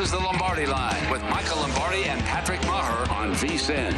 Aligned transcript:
Is 0.00 0.10
the 0.10 0.18
Lombardi 0.18 0.64
Line 0.64 1.10
with 1.10 1.22
Michael 1.24 1.58
Lombardi 1.58 2.04
and 2.04 2.18
Patrick 2.22 2.62
Maher 2.62 3.06
on 3.12 3.34
VSIN. 3.34 3.92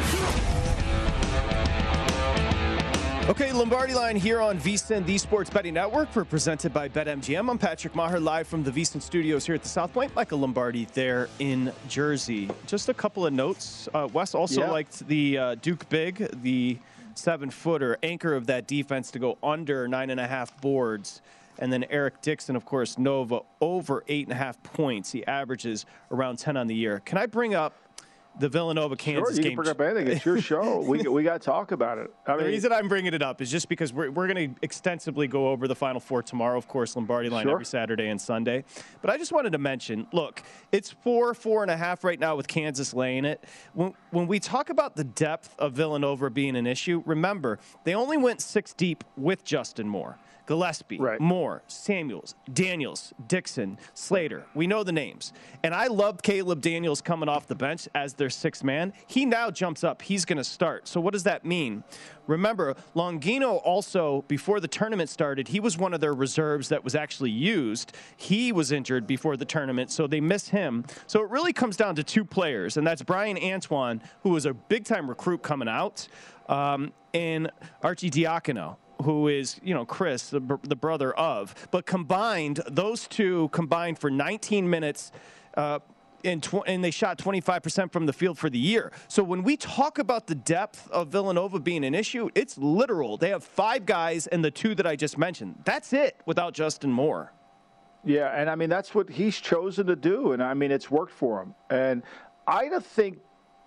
Okay, 3.29 3.53
Lombardi 3.53 3.93
Line 3.93 4.17
here 4.17 4.41
on 4.41 4.59
VSIN, 4.59 5.05
the 5.05 5.17
Sports 5.17 5.49
Betting 5.49 5.73
Network. 5.75 6.13
We're 6.13 6.25
presented 6.25 6.73
by 6.73 6.89
BetMGM. 6.89 7.49
I'm 7.49 7.57
Patrick 7.57 7.95
Maher, 7.95 8.19
live 8.19 8.47
from 8.47 8.63
the 8.63 8.71
VSIN 8.71 9.01
studios 9.01 9.45
here 9.45 9.55
at 9.55 9.63
the 9.63 9.69
South 9.69 9.93
Point. 9.93 10.13
Michael 10.13 10.39
Lombardi 10.39 10.89
there 10.93 11.29
in 11.39 11.71
Jersey. 11.87 12.49
Just 12.67 12.89
a 12.89 12.93
couple 12.93 13.25
of 13.25 13.31
notes. 13.31 13.87
Uh, 13.93 14.09
Wes 14.11 14.35
also 14.35 14.59
Yeah. 14.59 14.71
liked 14.71 15.07
the 15.07 15.37
uh, 15.37 15.55
Duke 15.55 15.87
Big, 15.87 16.27
the 16.41 16.77
seven 17.15 17.49
footer 17.49 17.97
anchor 18.03 18.33
of 18.33 18.47
that 18.47 18.67
defense, 18.67 19.09
to 19.11 19.19
go 19.19 19.37
under 19.41 19.87
nine 19.87 20.09
and 20.09 20.19
a 20.19 20.27
half 20.27 20.59
boards. 20.59 21.21
And 21.59 21.71
then 21.71 21.85
Eric 21.89 22.21
Dixon, 22.21 22.55
of 22.55 22.65
course, 22.65 22.97
Nova 22.97 23.41
over 23.61 24.03
eight 24.07 24.25
and 24.27 24.33
a 24.33 24.37
half 24.37 24.61
points. 24.63 25.11
He 25.11 25.25
averages 25.27 25.85
around 26.11 26.39
10 26.39 26.57
on 26.57 26.67
the 26.67 26.75
year. 26.75 26.99
Can 27.05 27.17
I 27.17 27.25
bring 27.25 27.53
up 27.55 27.73
the 28.39 28.49
Villanova 28.49 28.95
Sure, 28.99 29.13
Kansas 29.17 29.37
you 29.37 29.43
game? 29.43 29.51
can 29.51 29.57
bring 29.57 29.69
up 29.69 29.79
anything. 29.79 30.07
It's 30.07 30.25
your 30.25 30.41
show. 30.41 30.79
we 30.81 31.03
we 31.03 31.21
got 31.21 31.39
to 31.39 31.45
talk 31.45 31.71
about 31.71 31.99
it. 31.99 32.11
I 32.25 32.31
the 32.35 32.41
mean, 32.41 32.51
reason 32.51 32.73
I'm 32.73 32.87
bringing 32.87 33.13
it 33.13 33.21
up 33.21 33.41
is 33.43 33.51
just 33.51 33.69
because 33.69 33.93
we're, 33.93 34.09
we're 34.09 34.25
going 34.27 34.55
to 34.55 34.59
extensively 34.63 35.27
go 35.27 35.49
over 35.49 35.67
the 35.67 35.75
Final 35.75 35.99
Four 35.99 36.23
tomorrow, 36.23 36.57
of 36.57 36.67
course, 36.67 36.95
Lombardi 36.95 37.29
line 37.29 37.43
Sure. 37.43 37.51
every 37.51 37.65
Saturday 37.65 38.07
and 38.07 38.19
Sunday. 38.19 38.63
But 39.03 39.11
I 39.11 39.19
just 39.19 39.31
wanted 39.31 39.51
to 39.51 39.59
mention 39.59 40.07
look, 40.13 40.41
it's 40.71 40.89
four, 40.89 41.35
four 41.35 41.61
and 41.61 41.69
a 41.69 41.77
half 41.77 42.03
right 42.03 42.19
now 42.19 42.35
with 42.35 42.47
Kansas 42.47 42.91
laying 42.95 43.23
it. 43.25 43.43
When, 43.75 43.93
when 44.09 44.25
we 44.25 44.39
talk 44.39 44.71
about 44.71 44.95
the 44.95 45.03
depth 45.03 45.53
of 45.59 45.73
Villanova 45.73 46.31
being 46.31 46.55
an 46.55 46.65
issue, 46.65 47.03
remember, 47.05 47.59
they 47.83 47.93
only 47.93 48.17
went 48.17 48.41
six 48.41 48.73
deep 48.73 49.03
with 49.15 49.43
Justin 49.43 49.87
Moore. 49.87 50.17
Gillespie, 50.45 50.99
Moore, 51.19 51.63
Samuels, 51.67 52.35
Daniels, 52.51 53.13
Dixon, 53.27 53.77
Slater. 53.93 54.45
We 54.53 54.67
know 54.67 54.83
the 54.83 54.91
names. 54.91 55.33
And 55.63 55.73
I 55.73 55.87
loved 55.87 56.21
Caleb 56.23 56.61
Daniels 56.61 57.01
coming 57.01 57.29
off 57.29 57.47
the 57.47 57.55
bench 57.55 57.87
as 57.95 58.13
their 58.13 58.29
sixth 58.29 58.63
man. 58.63 58.93
He 59.07 59.25
now 59.25 59.51
jumps 59.51 59.83
up. 59.83 60.01
He's 60.01 60.25
going 60.25 60.37
to 60.37 60.43
start. 60.43 60.87
So 60.87 60.99
what 60.99 61.13
does 61.13 61.23
that 61.23 61.45
mean? 61.45 61.83
Remember, 62.27 62.75
Longino 62.95 63.61
also, 63.63 64.23
before 64.27 64.59
the 64.59 64.67
tournament 64.67 65.09
started, 65.09 65.47
he 65.49 65.59
was 65.59 65.77
one 65.77 65.93
of 65.93 65.99
their 65.99 66.13
reserves 66.13 66.69
that 66.69 66.83
was 66.83 66.95
actually 66.95 67.31
used. 67.31 67.95
He 68.15 68.51
was 68.51 68.71
injured 68.71 69.07
before 69.07 69.35
the 69.35 69.45
tournament, 69.45 69.91
so 69.91 70.07
they 70.07 70.21
miss 70.21 70.49
him. 70.49 70.85
So 71.07 71.21
it 71.21 71.29
really 71.29 71.53
comes 71.53 71.75
down 71.75 71.95
to 71.95 72.03
two 72.03 72.23
players, 72.23 72.77
and 72.77 72.87
that's 72.87 73.01
Bryan 73.01 73.37
Antoine, 73.37 74.01
who 74.21 74.29
was 74.29 74.45
a 74.45 74.53
big 74.53 74.85
time 74.85 75.09
recruit 75.09 75.41
coming 75.41 75.67
out, 75.67 76.07
um, 76.47 76.91
and 77.13 77.51
Arcidiacono 77.83 78.77
who 79.01 79.27
is, 79.27 79.59
you 79.63 79.73
know, 79.73 79.85
Chris, 79.85 80.29
the, 80.29 80.59
the 80.63 80.75
brother 80.75 81.13
of. 81.13 81.55
But 81.71 81.85
combined, 81.85 82.61
those 82.67 83.07
two 83.07 83.49
combined 83.49 83.99
for 83.99 84.09
19 84.09 84.69
minutes. 84.69 85.11
Uh, 85.55 85.79
and, 86.25 86.41
tw- 86.41 86.65
and 86.65 86.81
they 86.81 86.91
shot 86.91 87.17
25% 87.17 87.91
from 87.91 88.05
the 88.05 88.13
field 88.13 88.37
for 88.37 88.49
the 88.49 88.57
year. 88.57 88.93
So 89.09 89.23
when 89.23 89.43
we 89.43 89.57
talk 89.57 89.99
about 89.99 90.27
the 90.27 90.35
depth 90.35 90.89
of 90.89 91.09
Villanova 91.09 91.59
being 91.59 91.83
an 91.83 91.93
issue, 91.93 92.29
it's 92.33 92.57
literal. 92.57 93.17
They 93.17 93.29
have 93.29 93.43
five 93.43 93.85
guys 93.85 94.27
and 94.27 94.43
the 94.43 94.51
two 94.51 94.73
that 94.75 94.87
I 94.87 94.95
just 94.95 95.17
mentioned. 95.17 95.55
That's 95.65 95.91
it 95.91 96.15
without 96.25 96.53
Justin 96.53 96.91
Moore. 96.93 97.33
Yeah, 98.05 98.29
and 98.29 98.49
I 98.49 98.55
mean 98.55 98.69
that's 98.69 98.93
what 98.93 99.09
he's 99.09 99.39
chosen 99.39 99.87
to 99.87 99.95
do, 99.95 100.33
and 100.33 100.43
I 100.43 100.53
mean 100.53 100.71
it's 100.71 100.91
worked 100.91 101.13
for 101.13 101.41
him. 101.41 101.55
And 101.69 102.03
I 102.47 102.67
think, 102.79 103.19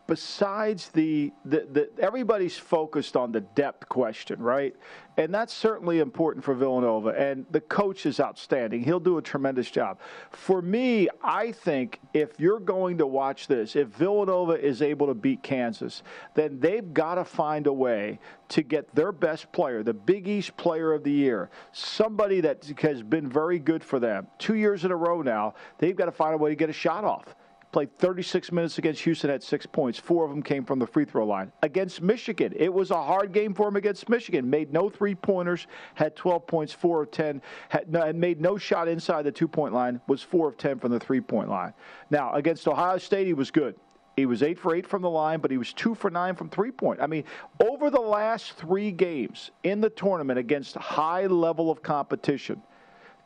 besides 0.07 0.89
the, 0.91 1.33
the 1.45 1.67
the 1.73 1.91
everybody's 1.99 2.57
focused 2.57 3.17
on 3.17 3.33
the 3.33 3.41
depth 3.41 3.89
question, 3.89 4.41
right? 4.41 4.75
And 5.19 5.33
that's 5.33 5.53
certainly 5.53 6.01
important 6.01 6.45
for 6.45 6.55
Villanova. 6.55 7.09
And 7.09 7.47
the 7.51 7.61
coach 7.61 8.07
is 8.07 8.21
outstanding; 8.21 8.83
he'll 8.83 9.01
do 9.01 9.19
a 9.19 9.23
tremendous 9.23 9.71
job. 9.71 9.99
For 10.31 10.63
me, 10.63 11.09
I 11.23 11.53
think 11.53 12.01
if 12.13 12.39
you're 12.39 12.61
going 12.61 12.99
to 12.99 13.07
watch 13.07 13.47
this, 13.47 13.77
if 13.77 13.89
Villanova 13.89 14.53
is 14.53 14.83
able 14.83 15.07
to 15.09 15.15
beat 15.15 15.43
Kansas, 15.43 16.03
then 16.35 16.61
they've 16.61 16.93
got 16.93 17.17
to 17.17 17.25
find 17.25 17.67
a 17.67 17.73
way 17.73 18.19
to 18.49 18.63
get 18.63 18.95
their 18.95 19.13
best 19.13 19.51
player, 19.53 19.83
the 19.83 19.95
Big 19.95 20.29
East 20.29 20.57
Player 20.57 20.93
of 20.93 21.03
the 21.03 21.11
Year, 21.11 21.51
somebody 21.73 22.41
that 22.43 22.65
has 22.81 23.03
been 23.03 23.29
very 23.29 23.59
good 23.59 23.83
for 23.83 23.99
them. 23.99 24.27
Two 24.39 24.55
years 24.55 24.85
in 24.85 24.93
a 24.93 24.97
row 24.97 25.23
now, 25.23 25.55
they've 25.79 25.97
got 25.97 26.05
to 26.05 26.13
find 26.13 26.35
a 26.35 26.39
way 26.39 26.51
to 26.51 26.57
get 26.57 26.71
a 26.71 26.75
shot 26.75 27.05
off. 27.05 27.35
Played 27.77 27.99
36 27.99 28.53
minutes 28.53 28.79
against 28.79 29.03
Houston, 29.03 29.29
at 29.29 29.43
six 29.43 29.67
points. 29.67 29.99
Four 29.99 30.25
of 30.25 30.31
them 30.31 30.43
came 30.43 30.65
from 30.65 30.79
the 30.79 30.87
free 30.87 31.05
throw 31.05 31.27
line. 31.27 31.53
Against 31.63 32.01
Michigan, 32.01 32.55
it 32.57 32.73
was 32.73 32.91
a 32.91 32.95
hard 32.95 33.33
game 33.33 33.53
for 33.53 33.69
him 33.69 33.77
against 33.77 34.09
Michigan. 34.09 34.49
Made 34.49 34.73
no 34.73 34.89
three 34.89 35.15
pointers, 35.15 35.67
had 35.95 36.17
12 36.17 36.47
points, 36.47 36.73
four 36.73 37.03
of 37.03 37.11
10, 37.11 37.43
had, 37.69 37.93
no, 37.93 38.01
and 38.01 38.19
made 38.19 38.41
no 38.41 38.57
shot 38.57 38.89
inside 38.89 39.25
the 39.27 39.31
two 39.31 39.47
point 39.47 39.75
line, 39.75 40.01
was 40.07 40.23
four 40.23 40.49
of 40.49 40.57
10 40.57 40.79
from 40.79 40.91
the 40.91 40.99
three 40.99 41.21
point 41.21 41.51
line. 41.51 41.75
Now, 42.09 42.33
against 42.33 42.67
Ohio 42.67 42.97
State, 42.97 43.27
he 43.27 43.35
was 43.35 43.51
good. 43.51 43.77
He 44.17 44.25
was 44.25 44.43
eight 44.43 44.59
for 44.59 44.75
eight 44.75 44.87
from 44.87 45.03
the 45.03 45.11
line, 45.11 45.41
but 45.41 45.51
he 45.51 45.59
was 45.59 45.75
two 45.75 45.95
for 45.95 46.11
nine 46.11 46.35
from 46.35 46.49
three 46.49 46.71
point. 46.71 47.03
I 47.03 47.07
mean, 47.07 47.25
over 47.61 47.91
the 47.91 48.01
last 48.01 48.55
three 48.55 48.91
games 48.91 49.51
in 49.65 49.83
the 49.83 49.91
tournament 49.91 50.39
against 50.39 50.77
high 50.77 51.27
level 51.27 51.71
of 51.71 51.83
competition, 51.83 52.63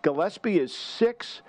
Gillespie 0.02 0.58
is 0.58 0.76
six 0.76 1.42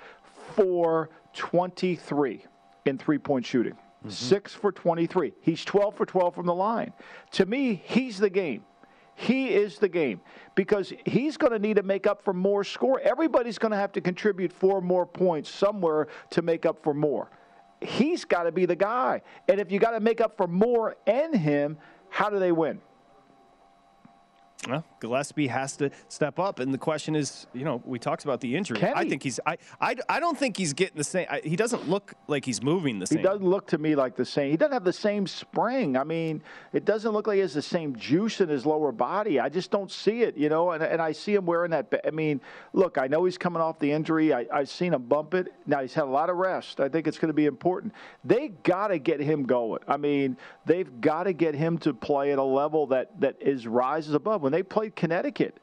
for 0.54 1.10
23 1.34 2.46
in 2.86 2.98
three 2.98 3.18
point 3.18 3.46
shooting. 3.46 3.76
Six 4.08 4.54
for 4.54 4.72
23. 4.72 5.34
He's 5.42 5.64
12 5.64 5.96
for 5.96 6.06
12 6.08 6.34
from 6.34 6.48
the 6.48 6.56
line. 6.56 6.92
To 7.34 7.46
me, 7.46 7.84
he's 7.86 8.18
the 8.18 8.32
game. 8.32 8.64
He 9.14 9.50
is 9.50 9.78
the 9.78 9.90
game 9.90 10.22
because 10.56 10.92
he's 11.06 11.38
going 11.38 11.52
to 11.54 11.60
need 11.60 11.76
to 11.76 11.84
make 11.84 12.08
up 12.08 12.24
for 12.24 12.34
more 12.34 12.64
score. 12.64 13.00
Everybody's 13.02 13.60
going 13.60 13.72
to 13.72 13.78
have 13.78 13.92
to 13.92 14.02
contribute 14.02 14.52
four 14.52 14.82
more 14.82 15.06
points 15.06 15.50
somewhere 15.52 16.08
to 16.32 16.42
make 16.42 16.66
up 16.66 16.82
for 16.82 16.96
Moore. 16.96 17.30
He's 17.82 18.26
got 18.26 18.44
to 18.44 18.52
be 18.52 18.66
the 18.66 18.76
guy. 18.76 19.22
And 19.48 19.60
if 19.60 19.72
you 19.72 19.78
got 19.80 19.92
to 19.92 20.00
make 20.00 20.22
up 20.22 20.38
for 20.38 20.48
Moore 20.48 20.96
and 21.06 21.36
him, 21.36 21.78
how 22.10 22.32
do 22.32 22.40
they 22.40 22.52
win? 22.52 22.82
Well, 24.68 24.84
Gillespie 25.02 25.48
has 25.48 25.76
to 25.78 25.90
step 26.08 26.40
up, 26.40 26.60
and 26.60 26.74
the 26.74 26.78
question 26.78 27.16
is, 27.16 27.48
you 27.54 27.66
know, 27.66 27.82
we 27.86 28.00
talked 28.00 28.24
about 28.24 28.40
the 28.40 28.56
injury. 28.56 28.82
I 28.82 29.10
think 29.10 29.24
he's, 29.24 29.40
I, 29.46 29.58
I, 29.82 29.96
I 30.08 30.20
don't 30.20 30.38
think 30.38 30.56
he's 30.56 30.74
getting 30.74 30.98
the 30.98 31.04
same. 31.04 31.26
I, 31.30 31.42
he 31.44 31.56
doesn't 31.56 31.90
look 31.90 32.14
like 32.28 32.46
he's 32.46 32.62
moving 32.62 33.00
the 33.00 33.08
same. 33.08 33.18
He 33.18 33.24
doesn't 33.24 33.46
look 33.46 33.68
to 33.68 33.78
me 33.78 33.96
like 33.96 34.16
the 34.16 34.26
same. 34.26 34.52
He 34.52 34.58
doesn't 34.58 34.74
have 34.74 34.84
the 34.84 34.94
same 34.94 35.28
spring. 35.28 35.98
I 35.98 36.04
mean, 36.04 36.44
it 36.72 36.86
doesn't 36.86 37.12
look 37.12 37.28
like 37.28 37.36
he 37.36 37.42
has 37.42 37.54
the 37.54 37.62
same 37.62 37.96
juice 37.96 38.40
in 38.40 38.48
his 38.48 38.66
lower 38.66 38.92
body. 38.92 39.40
I 39.40 39.50
just 39.50 39.72
don't 39.72 39.92
see 39.92 40.22
it, 40.22 40.38
you 40.38 40.50
know. 40.50 40.72
And, 40.72 40.84
and 40.84 41.02
I 41.02 41.12
see 41.12 41.34
him 41.34 41.46
wearing 41.46 41.72
that. 41.72 41.92
I 42.06 42.12
mean, 42.12 42.40
look, 42.74 42.98
I 42.98 43.08
know 43.08 43.26
he's 43.26 43.38
coming 43.38 43.62
off 43.62 43.80
the 43.80 43.92
injury. 43.92 44.34
I, 44.34 44.46
I've 44.54 44.70
seen 44.70 44.94
him 44.94 45.04
bump 45.04 45.34
it. 45.34 45.52
Now 45.66 45.82
he's 45.82 45.96
had 45.96 46.04
a 46.04 46.06
lot 46.06 46.30
of 46.30 46.38
rest. 46.38 46.80
I 46.80 46.90
think 46.90 47.08
it's 47.08 47.18
going 47.18 47.30
to 47.30 47.34
be 47.34 47.48
important. 47.48 47.94
They 48.24 48.50
got 48.50 48.90
to 48.90 49.00
get 49.00 49.20
him 49.20 49.44
going. 49.44 49.82
I 49.88 49.98
mean, 49.98 50.38
they've 50.66 51.02
got 51.02 51.24
to 51.24 51.34
get 51.34 51.56
him 51.56 51.80
to 51.80 51.94
play 51.94 52.32
at 52.32 52.38
a 52.38 52.44
level 52.44 52.88
that 52.88 53.20
that 53.20 53.36
is 53.42 53.66
rises 53.66 54.14
above. 54.14 54.42
When 54.44 54.52
they 54.52 54.64
played 54.64 54.91
Connecticut 54.92 55.22
Connecticut 55.22 55.62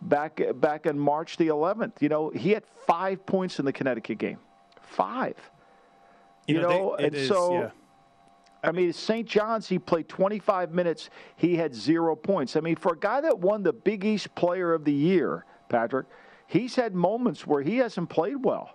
back 0.00 0.40
back 0.56 0.86
in 0.86 0.98
March 0.98 1.36
the 1.36 1.48
11th. 1.48 2.00
You 2.00 2.08
know, 2.08 2.30
he 2.30 2.50
had 2.50 2.64
five 2.86 3.24
points 3.26 3.58
in 3.58 3.64
the 3.64 3.72
Connecticut 3.72 4.18
game, 4.18 4.38
five. 4.82 5.36
You, 6.46 6.56
you 6.56 6.60
know, 6.62 6.68
know 6.68 6.96
they, 6.98 7.04
and 7.04 7.14
is, 7.14 7.28
so. 7.28 7.52
Yeah. 7.52 7.70
I 8.64 8.72
mean, 8.72 8.92
St. 8.92 9.28
John's, 9.28 9.68
he 9.68 9.78
played 9.78 10.08
25 10.08 10.72
minutes. 10.72 11.08
He 11.36 11.54
had 11.54 11.72
zero 11.72 12.16
points. 12.16 12.56
I 12.56 12.60
mean, 12.60 12.74
for 12.74 12.94
a 12.94 12.98
guy 12.98 13.20
that 13.20 13.38
won 13.38 13.62
the 13.62 13.72
Big 13.72 14.04
East 14.04 14.34
Player 14.34 14.74
of 14.74 14.84
the 14.84 14.92
Year, 14.92 15.44
Patrick, 15.68 16.06
he's 16.48 16.74
had 16.74 16.92
moments 16.92 17.46
where 17.46 17.62
he 17.62 17.76
hasn't 17.76 18.08
played 18.08 18.44
well. 18.44 18.70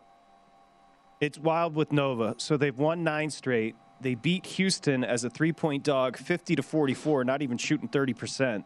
It's 1.19 1.37
wild 1.37 1.75
with 1.75 1.91
Nova. 1.91 2.35
So 2.37 2.55
they've 2.55 2.77
won 2.77 3.03
nine 3.03 3.31
straight. 3.31 3.75
They 3.99 4.15
beat 4.15 4.45
Houston 4.45 5.03
as 5.03 5.25
a 5.25 5.29
three 5.29 5.51
point 5.51 5.83
dog, 5.83 6.15
50 6.15 6.55
to 6.55 6.63
44, 6.63 7.25
not 7.25 7.41
even 7.41 7.57
shooting 7.57 7.89
30%. 7.89 8.63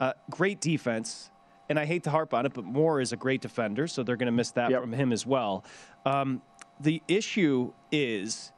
Uh, 0.00 0.12
great 0.30 0.60
defense. 0.60 1.30
And 1.68 1.78
I 1.78 1.86
hate 1.86 2.04
to 2.04 2.10
harp 2.10 2.34
on 2.34 2.44
it, 2.44 2.52
but 2.52 2.64
Moore 2.64 3.00
is 3.00 3.12
a 3.12 3.16
great 3.16 3.40
defender, 3.40 3.86
so 3.86 4.02
they're 4.02 4.16
going 4.16 4.26
to 4.26 4.32
miss 4.32 4.50
that 4.52 4.70
yep. 4.70 4.82
from 4.82 4.92
him 4.92 5.12
as 5.12 5.24
well. 5.24 5.64
Um, 6.04 6.42
the 6.78 7.02
issue 7.08 7.72
is, 7.90 8.52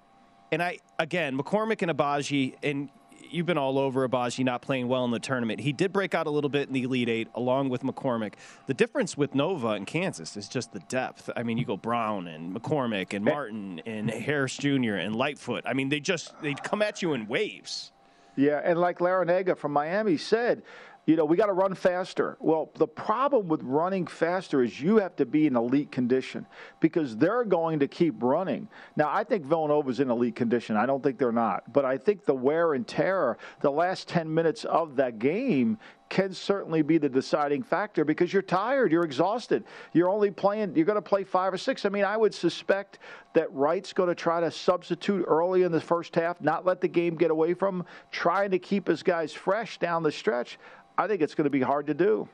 and 0.50 0.62
I 0.62 0.79
again, 0.99 1.38
McCormick 1.38 1.83
and 1.83 1.97
Agbaji, 1.97 2.55
and 2.65 2.88
you've 3.31 3.47
been 3.47 3.59
all 3.59 3.79
over 3.79 4.09
Agbaji 4.09 4.44
not 4.44 4.62
playing 4.62 4.88
well 4.88 5.05
in 5.05 5.11
the 5.11 5.19
tournament. 5.19 5.61
He 5.61 5.73
did 5.73 5.93
break 5.93 6.15
out 6.15 6.27
a 6.27 6.31
little 6.31 6.50
bit 6.50 6.69
in 6.69 6.75
the 6.75 6.83
Elite 6.83 7.09
Eight 7.09 7.29
along 7.35 7.69
with 7.69 7.82
McCormick. 7.82 8.35
The 8.67 8.75
difference 8.75 9.17
with 9.17 9.35
Nova 9.35 9.69
and 9.71 9.87
Kansas 9.87 10.37
is 10.37 10.49
just 10.49 10.73
the 10.73 10.81
depth. 10.81 11.31
I 11.37 11.43
mean, 11.43 11.59
you 11.59 11.65
go 11.65 11.77
Brown 11.77 12.27
and 12.29 12.55
McCormick 12.55 13.15
and 13.15 13.25
Martin 13.25 13.81
and 13.87 14.11
Harris 14.11 14.56
Jr. 14.56 14.94
and 14.94 15.15
Lightfoot. 15.15 15.65
I 15.67 15.75
mean, 15.75 15.89
they 15.89 16.00
just 16.00 16.41
they 16.43 16.55
come 16.55 16.82
at 16.82 17.03
you 17.03 17.12
in 17.15 17.27
waves. 17.27 17.93
Yeah, 18.37 18.61
and 18.62 18.79
like 18.79 18.99
Larrañaga 18.99 19.56
from 19.56 19.73
Miami 19.73 20.19
said, 20.19 20.62
you 21.06 21.14
know, 21.14 21.25
we 21.25 21.37
got 21.37 21.47
to 21.47 21.53
run 21.53 21.75
faster. 21.75 22.37
Well, 22.41 22.70
the 22.75 22.88
problem 22.88 23.47
with 23.47 23.62
running 23.62 24.08
faster 24.08 24.62
is 24.62 24.81
you 24.81 24.97
have 24.97 25.14
to 25.17 25.25
be 25.25 25.47
in 25.47 25.55
elite 25.55 25.93
condition 25.93 26.47
because 26.81 27.17
they're 27.17 27.44
going 27.44 27.79
to 27.79 27.87
keep 27.87 28.20
running. 28.20 28.69
Now, 28.97 29.08
I 29.11 29.23
think 29.23 29.44
Villanova's 29.44 30.00
in 30.00 30.11
elite 30.11 30.35
condition. 30.35 30.76
I 30.76 30.85
don't 30.85 31.03
think 31.03 31.19
they're 31.19 31.31
not. 31.31 31.73
But 31.73 31.85
I 31.85 31.97
think 31.97 32.25
the 32.25 32.35
wear 32.35 32.75
and 32.75 32.87
tear, 32.87 33.38
the 33.61 33.70
last 33.70 34.08
10 34.08 34.32
minutes 34.35 34.64
of 34.64 34.97
that 34.97 35.20
game, 35.20 35.79
can 36.08 36.32
certainly 36.32 36.82
be 36.82 36.99
the 36.99 37.08
deciding 37.08 37.62
factor 37.62 38.05
because 38.05 38.32
you're 38.32 38.43
tired, 38.43 38.93
you're 38.93 39.05
exhausted. 39.05 39.64
You're 39.93 40.08
only 40.08 40.31
playing, 40.31 40.76
you're 40.76 40.85
going 40.85 40.97
to 40.97 41.03
play 41.03 41.25
five 41.25 41.53
or 41.53 41.58
six. 41.58 41.85
I 41.85 41.88
mean, 41.88 42.05
I 42.05 42.17
would 42.17 42.35
suspect 42.35 43.00
that 43.35 43.53
Wright's 43.53 43.93
going 43.93 44.08
to 44.08 44.14
try 44.14 44.41
to 44.41 44.50
substitute 44.50 45.25
early 45.26 45.62
in 45.62 45.73
the 45.73 45.81
first 45.81 46.14
half, 46.14 46.41
not 46.41 46.64
let 46.64 46.81
the 46.81 46.88
game 46.88 47.17
get 47.17 47.31
away 47.31 47.55
from 47.55 47.81
him, 47.81 47.87
trying 48.11 48.50
to 48.53 48.58
keep 48.58 48.87
his 48.87 49.03
guys 49.03 49.32
fresh 49.32 49.79
down 49.79 50.03
the 50.03 50.12
stretch. 50.12 50.58
I 50.98 51.06
think 51.06 51.22
it's 51.22 51.34
going 51.34 51.44
to 51.44 51.50
be 51.50 51.60
hard 51.60 51.87
to 51.88 51.94
do. 51.94 52.28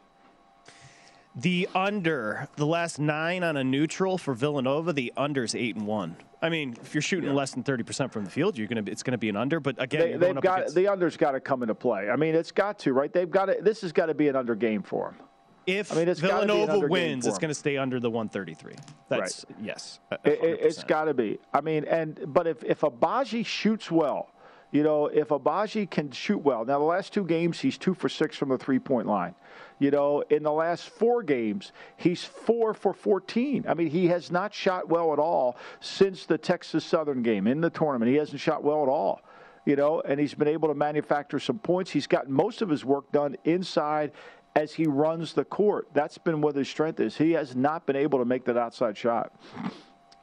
The 1.34 1.68
under, 1.74 2.48
the 2.56 2.66
last 2.66 2.98
nine 2.98 3.42
on 3.42 3.56
a 3.56 3.64
neutral 3.64 4.18
for 4.18 4.34
Villanova, 4.34 4.92
the 4.92 5.12
under's 5.16 5.54
eight 5.54 5.76
and 5.76 5.86
one. 5.86 6.16
I 6.42 6.50
mean, 6.50 6.76
if 6.82 6.94
you're 6.94 7.00
shooting 7.00 7.30
yeah. 7.30 7.36
less 7.36 7.52
than 7.52 7.62
thirty 7.62 7.84
percent 7.84 8.12
from 8.12 8.24
the 8.24 8.30
field, 8.30 8.58
you're 8.58 8.66
gonna 8.66 8.82
it's 8.86 9.02
going 9.02 9.12
to 9.12 9.18
be 9.18 9.30
an 9.30 9.36
under. 9.36 9.58
But 9.58 9.80
again, 9.80 10.18
they, 10.18 10.26
have 10.26 10.42
got 10.42 10.58
against... 10.58 10.74
the 10.74 10.88
under's 10.88 11.16
got 11.16 11.30
to 11.30 11.40
come 11.40 11.62
into 11.62 11.74
play. 11.74 12.10
I 12.10 12.16
mean, 12.16 12.34
it's 12.34 12.52
got 12.52 12.80
to 12.80 12.92
right. 12.92 13.10
They've 13.10 13.30
got 13.30 13.46
to. 13.46 13.56
This 13.60 13.80
has 13.80 13.92
got 13.92 14.06
to 14.06 14.14
be 14.14 14.28
an 14.28 14.36
under 14.36 14.54
game 14.54 14.82
for 14.82 15.14
them. 15.16 15.26
If 15.66 15.92
I 15.92 16.04
mean, 16.04 16.12
Villanova 16.12 16.80
wins, 16.80 17.26
it's 17.26 17.38
going 17.38 17.50
to 17.50 17.54
stay 17.54 17.76
under 17.76 18.00
the 18.00 18.10
133. 18.10 18.74
That's 19.08 19.44
right. 19.48 19.56
yes. 19.64 20.00
It, 20.24 20.64
has 20.64 20.82
got 20.82 21.04
to 21.04 21.14
be. 21.14 21.38
I 21.54 21.60
mean, 21.60 21.84
and 21.84 22.18
but 22.26 22.48
if 22.48 22.64
if 22.64 22.80
Agbaji 22.80 23.46
shoots 23.46 23.90
well, 23.90 24.31
you 24.72 24.82
know, 24.82 25.06
if 25.06 25.28
Agbaji 25.28 25.88
can 25.88 26.10
shoot 26.10 26.38
well, 26.38 26.64
now 26.64 26.78
the 26.78 26.84
last 26.84 27.12
two 27.12 27.24
games 27.24 27.60
he's 27.60 27.76
two 27.76 27.92
for 27.92 28.08
six 28.08 28.36
from 28.36 28.48
the 28.48 28.56
three 28.56 28.78
point 28.78 29.06
line. 29.06 29.34
You 29.78 29.90
know, 29.90 30.22
in 30.30 30.42
the 30.42 30.52
last 30.52 30.88
four 30.88 31.22
games 31.22 31.72
he's 31.96 32.24
four 32.24 32.72
for 32.72 32.94
14. 32.94 33.66
I 33.68 33.74
mean, 33.74 33.88
he 33.88 34.06
has 34.06 34.30
not 34.30 34.54
shot 34.54 34.88
well 34.88 35.12
at 35.12 35.18
all 35.18 35.56
since 35.80 36.24
the 36.24 36.38
Texas 36.38 36.84
Southern 36.84 37.22
game 37.22 37.46
in 37.46 37.60
the 37.60 37.68
tournament. 37.68 38.10
He 38.10 38.16
hasn't 38.16 38.40
shot 38.40 38.64
well 38.64 38.82
at 38.82 38.88
all. 38.88 39.20
You 39.66 39.76
know, 39.76 40.00
and 40.00 40.18
he's 40.18 40.34
been 40.34 40.48
able 40.48 40.68
to 40.68 40.74
manufacture 40.74 41.38
some 41.38 41.58
points. 41.58 41.90
He's 41.90 42.06
gotten 42.06 42.32
most 42.32 42.62
of 42.62 42.68
his 42.68 42.84
work 42.84 43.12
done 43.12 43.36
inside 43.44 44.12
as 44.56 44.72
he 44.72 44.86
runs 44.86 45.34
the 45.34 45.44
court. 45.44 45.88
That's 45.92 46.18
been 46.18 46.40
what 46.40 46.56
his 46.56 46.68
strength 46.68 46.98
is. 46.98 47.16
He 47.16 47.32
has 47.32 47.54
not 47.54 47.86
been 47.86 47.96
able 47.96 48.18
to 48.18 48.24
make 48.24 48.44
that 48.46 48.56
outside 48.56 48.96
shot, 48.96 49.32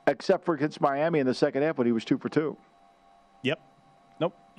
except 0.07 0.43
for 0.43 0.55
against 0.55 0.81
Miami 0.81 1.19
in 1.19 1.27
the 1.27 1.33
second 1.33 1.61
half 1.61 1.77
when 1.77 1.87
he 1.87 1.93
was 1.93 2.03
two 2.03 2.17
for 2.17 2.29
two. 2.29 2.57
Yep. 3.43 3.59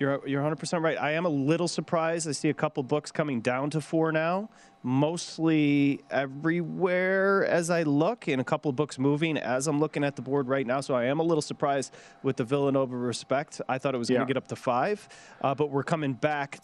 You're 0.00 0.26
you're 0.26 0.42
100% 0.42 0.82
right. 0.82 0.96
I 0.98 1.12
am 1.12 1.26
a 1.26 1.28
little 1.28 1.68
surprised. 1.68 2.26
I 2.26 2.32
see 2.32 2.48
a 2.48 2.54
couple 2.54 2.82
books 2.82 3.12
coming 3.12 3.42
down 3.42 3.68
to 3.68 3.82
four 3.82 4.12
now, 4.12 4.48
mostly 4.82 6.00
everywhere 6.10 7.44
as 7.44 7.68
I 7.68 7.82
look, 7.82 8.26
and 8.26 8.40
a 8.40 8.44
couple 8.44 8.70
of 8.70 8.76
books 8.76 8.98
moving 8.98 9.36
as 9.36 9.66
I'm 9.66 9.78
looking 9.78 10.02
at 10.02 10.16
the 10.16 10.22
board 10.22 10.48
right 10.48 10.66
now. 10.66 10.80
So 10.80 10.94
I 10.94 11.04
am 11.04 11.20
a 11.20 11.22
little 11.22 11.42
surprised 11.42 11.92
with 12.22 12.38
the 12.38 12.44
Villanova 12.44 12.96
respect. 12.96 13.60
I 13.68 13.76
thought 13.76 13.94
it 13.94 13.98
was 13.98 14.08
yeah. 14.08 14.16
going 14.16 14.26
to 14.28 14.32
get 14.32 14.38
up 14.38 14.48
to 14.48 14.56
five, 14.56 15.06
uh, 15.42 15.54
but 15.54 15.70
we're 15.70 15.82
coming 15.82 16.14
back 16.14 16.60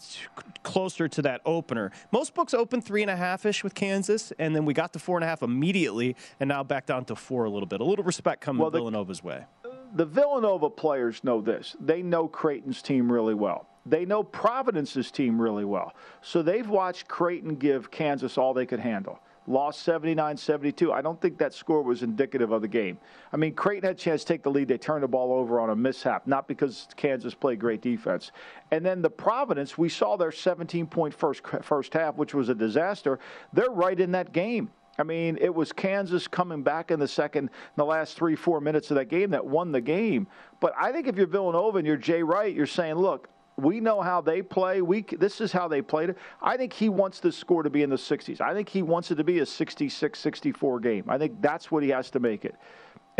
closer 0.63 1.07
to 1.07 1.21
that 1.21 1.41
opener. 1.45 1.91
Most 2.11 2.33
books 2.33 2.55
open 2.55 2.81
three 2.81 3.03
and 3.03 3.11
a 3.11 3.15
half 3.15 3.45
ish 3.45 3.63
with 3.63 3.75
Kansas, 3.75 4.33
and 4.39 4.55
then 4.55 4.65
we 4.65 4.73
got 4.73 4.93
to 4.93 4.99
four 4.99 5.15
and 5.15 5.23
a 5.23 5.27
half 5.27 5.43
immediately, 5.43 6.15
and 6.39 6.47
now 6.47 6.63
back 6.63 6.87
down 6.87 7.05
to 7.05 7.15
four 7.15 7.45
a 7.45 7.51
little 7.51 7.67
bit. 7.67 7.81
A 7.81 7.83
little 7.83 8.03
respect 8.03 8.41
coming 8.41 8.61
well, 8.61 8.71
the, 8.71 8.79
Villanova's 8.79 9.23
way 9.23 9.45
the 9.93 10.05
Villanova 10.05 10.69
players 10.69 11.23
know 11.23 11.41
this. 11.41 11.75
They 11.79 12.01
know 12.01 12.27
Creighton's 12.27 12.81
team 12.81 13.11
really 13.11 13.33
well. 13.33 13.67
They 13.85 14.05
know 14.05 14.23
Providence's 14.23 15.11
team 15.11 15.41
really 15.41 15.65
well. 15.65 15.93
So 16.21 16.41
they've 16.41 16.67
watched 16.67 17.07
Creighton 17.07 17.55
give 17.55 17.89
Kansas 17.89 18.37
all 18.37 18.53
they 18.53 18.65
could 18.65 18.79
handle. 18.79 19.19
Lost 19.49 19.83
79 19.83 20.35
72. 20.35 20.91
I 20.91 21.01
don't 21.01 21.21
think 21.21 21.37
that 21.37 21.53
score 21.53 21.81
was 21.81 22.03
indicative 22.03 22.51
of 22.51 22.61
the 22.61 22.67
game. 22.67 22.97
I 23.31 23.37
mean, 23.37 23.53
Creighton 23.53 23.87
had 23.87 23.95
a 23.95 23.99
chance 23.99 24.23
to 24.23 24.27
take 24.27 24.43
the 24.43 24.51
lead. 24.51 24.67
They 24.67 24.77
turned 24.77 25.03
the 25.03 25.07
ball 25.07 25.31
over 25.31 25.61
on 25.61 25.69
a 25.69 25.75
mishap, 25.75 26.27
not 26.27 26.49
because 26.49 26.89
Kansas 26.97 27.33
played 27.33 27.57
great 27.57 27.81
defense. 27.81 28.33
And 28.71 28.85
then 28.85 29.01
the 29.01 29.09
Providence, 29.09 29.77
we 29.77 29.87
saw 29.87 30.17
their 30.17 30.33
17 30.33 30.85
point 30.87 31.13
first, 31.13 31.43
first 31.61 31.93
half, 31.93 32.15
which 32.17 32.33
was 32.33 32.49
a 32.49 32.55
disaster. 32.55 33.19
They're 33.53 33.71
right 33.71 33.97
in 33.97 34.11
that 34.11 34.33
game. 34.33 34.69
I 34.99 35.03
mean, 35.03 35.37
it 35.39 35.53
was 35.53 35.71
Kansas 35.71 36.27
coming 36.27 36.63
back 36.63 36.89
in 36.89 36.99
the 36.99 37.07
second, 37.07 37.45
in 37.45 37.49
the 37.75 37.85
last 37.85 38.17
three, 38.17 38.35
four 38.35 38.59
minutes 38.59 38.89
of 38.89 38.95
that 38.95 39.05
game 39.05 39.29
that 39.31 39.45
won 39.45 39.71
the 39.71 39.81
game. 39.81 40.27
But 40.59 40.73
I 40.77 40.91
think 40.91 41.07
if 41.07 41.15
you're 41.15 41.27
Villanova 41.27 41.77
and 41.77 41.85
you're 41.85 41.97
Jay 41.97 42.23
Wright, 42.23 42.53
you're 42.53 42.65
saying, 42.65 42.95
look, 42.95 43.29
we 43.57 43.79
know 43.79 44.01
how 44.01 44.21
they 44.21 44.41
play. 44.41 44.81
We 44.81 45.01
this 45.01 45.41
is 45.41 45.51
how 45.51 45.67
they 45.67 45.81
played 45.81 46.09
it. 46.09 46.17
I 46.41 46.57
think 46.57 46.73
he 46.73 46.89
wants 46.89 47.19
the 47.19 47.31
score 47.31 47.63
to 47.63 47.69
be 47.69 47.83
in 47.83 47.89
the 47.89 47.95
60s. 47.95 48.39
I 48.39 48.53
think 48.53 48.69
he 48.69 48.83
wants 48.83 49.09
it 49.11 49.15
to 49.15 49.23
be 49.23 49.39
a 49.39 49.45
66-64 49.45 50.81
game. 50.81 51.05
I 51.07 51.17
think 51.17 51.41
that's 51.41 51.71
what 51.71 51.83
he 51.83 51.89
has 51.89 52.11
to 52.11 52.19
make 52.19 52.45
it. 52.45 52.55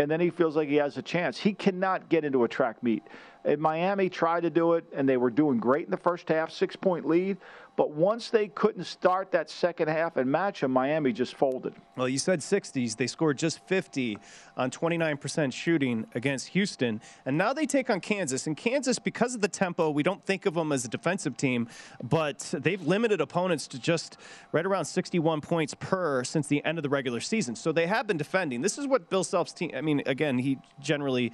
And 0.00 0.08
then 0.08 0.20
he 0.20 0.30
feels 0.30 0.54
like 0.54 0.68
he 0.68 0.76
has 0.76 0.96
a 0.96 1.02
chance. 1.02 1.38
He 1.38 1.52
cannot 1.52 2.08
get 2.08 2.24
into 2.24 2.44
a 2.44 2.48
track 2.48 2.80
meet. 2.84 3.02
In 3.44 3.60
Miami 3.60 4.08
tried 4.08 4.42
to 4.42 4.50
do 4.50 4.74
it, 4.74 4.84
and 4.94 5.08
they 5.08 5.16
were 5.16 5.30
doing 5.30 5.58
great 5.58 5.86
in 5.86 5.90
the 5.90 5.96
first 5.96 6.28
half, 6.28 6.52
six 6.52 6.76
point 6.76 7.04
lead. 7.04 7.36
But 7.78 7.92
once 7.92 8.30
they 8.30 8.48
couldn't 8.48 8.86
start 8.86 9.30
that 9.30 9.48
second 9.48 9.86
half 9.86 10.16
and 10.16 10.28
match 10.28 10.62
them, 10.62 10.72
Miami 10.72 11.12
just 11.12 11.36
folded. 11.36 11.74
Well, 11.96 12.08
you 12.08 12.18
said 12.18 12.40
60s. 12.40 12.96
They 12.96 13.06
scored 13.06 13.38
just 13.38 13.60
50 13.68 14.18
on 14.56 14.72
29% 14.72 15.52
shooting 15.52 16.04
against 16.16 16.48
Houston. 16.48 17.00
And 17.24 17.38
now 17.38 17.52
they 17.52 17.66
take 17.66 17.88
on 17.88 18.00
Kansas. 18.00 18.48
And 18.48 18.56
Kansas, 18.56 18.98
because 18.98 19.36
of 19.36 19.42
the 19.42 19.48
tempo, 19.48 19.90
we 19.90 20.02
don't 20.02 20.24
think 20.26 20.44
of 20.44 20.54
them 20.54 20.72
as 20.72 20.84
a 20.84 20.88
defensive 20.88 21.36
team, 21.36 21.68
but 22.02 22.52
they've 22.58 22.82
limited 22.84 23.20
opponents 23.20 23.68
to 23.68 23.78
just 23.78 24.16
right 24.50 24.66
around 24.66 24.86
61 24.86 25.40
points 25.40 25.74
per 25.74 26.24
since 26.24 26.48
the 26.48 26.64
end 26.64 26.78
of 26.78 26.82
the 26.82 26.88
regular 26.88 27.20
season. 27.20 27.54
So 27.54 27.70
they 27.70 27.86
have 27.86 28.08
been 28.08 28.16
defending. 28.16 28.60
This 28.60 28.78
is 28.78 28.88
what 28.88 29.08
Bill 29.08 29.22
Self's 29.22 29.52
team, 29.52 29.70
I 29.76 29.82
mean, 29.82 30.02
again, 30.04 30.36
he 30.36 30.58
generally 30.80 31.32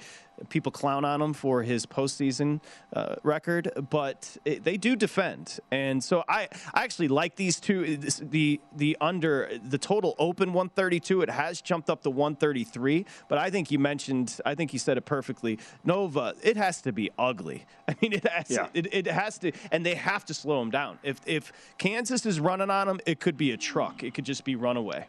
People 0.49 0.71
clown 0.71 1.05
on 1.05 1.21
him 1.21 1.33
for 1.33 1.63
his 1.63 1.85
postseason 1.85 2.61
uh, 2.93 3.15
record, 3.23 3.71
but 3.89 4.37
it, 4.45 4.63
they 4.63 4.77
do 4.77 4.95
defend, 4.95 5.59
and 5.71 6.03
so 6.03 6.23
I, 6.27 6.49
I 6.73 6.83
actually 6.83 7.07
like 7.07 7.35
these 7.35 7.59
two. 7.59 7.97
This, 7.97 8.17
the 8.17 8.59
the 8.75 8.97
under 8.99 9.49
the 9.63 9.77
total 9.77 10.15
open 10.19 10.53
132. 10.53 11.21
It 11.21 11.29
has 11.29 11.61
jumped 11.61 11.89
up 11.89 12.03
to 12.03 12.09
133, 12.09 13.05
but 13.29 13.37
I 13.37 13.49
think 13.49 13.71
you 13.71 13.79
mentioned. 13.79 14.39
I 14.45 14.55
think 14.55 14.73
you 14.73 14.79
said 14.79 14.97
it 14.97 15.05
perfectly. 15.05 15.59
Nova, 15.83 16.33
it 16.43 16.57
has 16.57 16.81
to 16.81 16.91
be 16.91 17.11
ugly. 17.17 17.65
I 17.87 17.95
mean, 18.01 18.13
it 18.13 18.27
has. 18.27 18.49
Yeah. 18.49 18.67
It, 18.73 18.93
it 18.93 19.07
has 19.07 19.37
to, 19.39 19.51
and 19.71 19.85
they 19.85 19.95
have 19.95 20.25
to 20.25 20.33
slow 20.33 20.61
him 20.61 20.69
down. 20.69 20.99
If 21.03 21.21
if 21.25 21.53
Kansas 21.77 22.25
is 22.25 22.39
running 22.39 22.69
on 22.69 22.89
him, 22.89 22.99
it 23.05 23.19
could 23.19 23.37
be 23.37 23.51
a 23.51 23.57
truck. 23.57 24.03
It 24.03 24.13
could 24.13 24.25
just 24.25 24.43
be 24.43 24.55
runaway. 24.55 25.07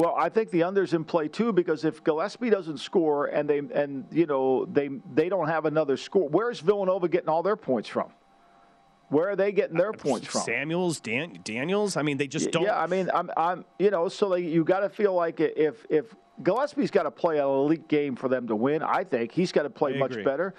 Well, 0.00 0.14
I 0.16 0.30
think 0.30 0.50
the 0.50 0.62
under's 0.62 0.94
in 0.94 1.04
play 1.04 1.28
too 1.28 1.52
because 1.52 1.84
if 1.84 2.02
Gillespie 2.02 2.48
doesn't 2.48 2.78
score 2.78 3.26
and 3.26 3.48
they 3.48 3.58
and 3.58 4.06
you 4.10 4.24
know 4.24 4.64
they 4.64 4.88
they 5.12 5.28
don't 5.28 5.46
have 5.46 5.66
another 5.66 5.98
score, 5.98 6.26
where's 6.26 6.60
Villanova 6.60 7.06
getting 7.06 7.28
all 7.28 7.42
their 7.42 7.56
points 7.56 7.86
from? 7.86 8.10
Where 9.10 9.28
are 9.28 9.36
they 9.36 9.52
getting 9.52 9.76
their 9.76 9.90
uh, 9.90 9.92
points 9.92 10.26
from? 10.28 10.40
Samuels, 10.40 11.00
Dan, 11.00 11.40
Daniels. 11.44 11.98
I 11.98 12.02
mean, 12.02 12.16
they 12.16 12.28
just 12.28 12.50
don't. 12.50 12.62
Yeah, 12.62 12.80
I 12.80 12.86
mean, 12.86 13.10
I'm, 13.12 13.28
I'm, 13.36 13.64
you 13.78 13.90
know, 13.90 14.08
so 14.08 14.28
like 14.28 14.44
you 14.44 14.64
got 14.64 14.80
to 14.80 14.88
feel 14.88 15.12
like 15.12 15.38
if 15.38 15.84
if 15.90 16.14
Gillespie's 16.42 16.90
got 16.90 17.02
to 17.02 17.10
play 17.10 17.38
an 17.38 17.44
elite 17.44 17.86
game 17.86 18.16
for 18.16 18.28
them 18.28 18.46
to 18.48 18.56
win, 18.56 18.82
I 18.82 19.04
think 19.04 19.32
he's 19.32 19.52
got 19.52 19.64
to 19.64 19.70
play 19.70 19.96
I 19.96 19.98
much 19.98 20.12
agree. 20.12 20.24
better. 20.24 20.54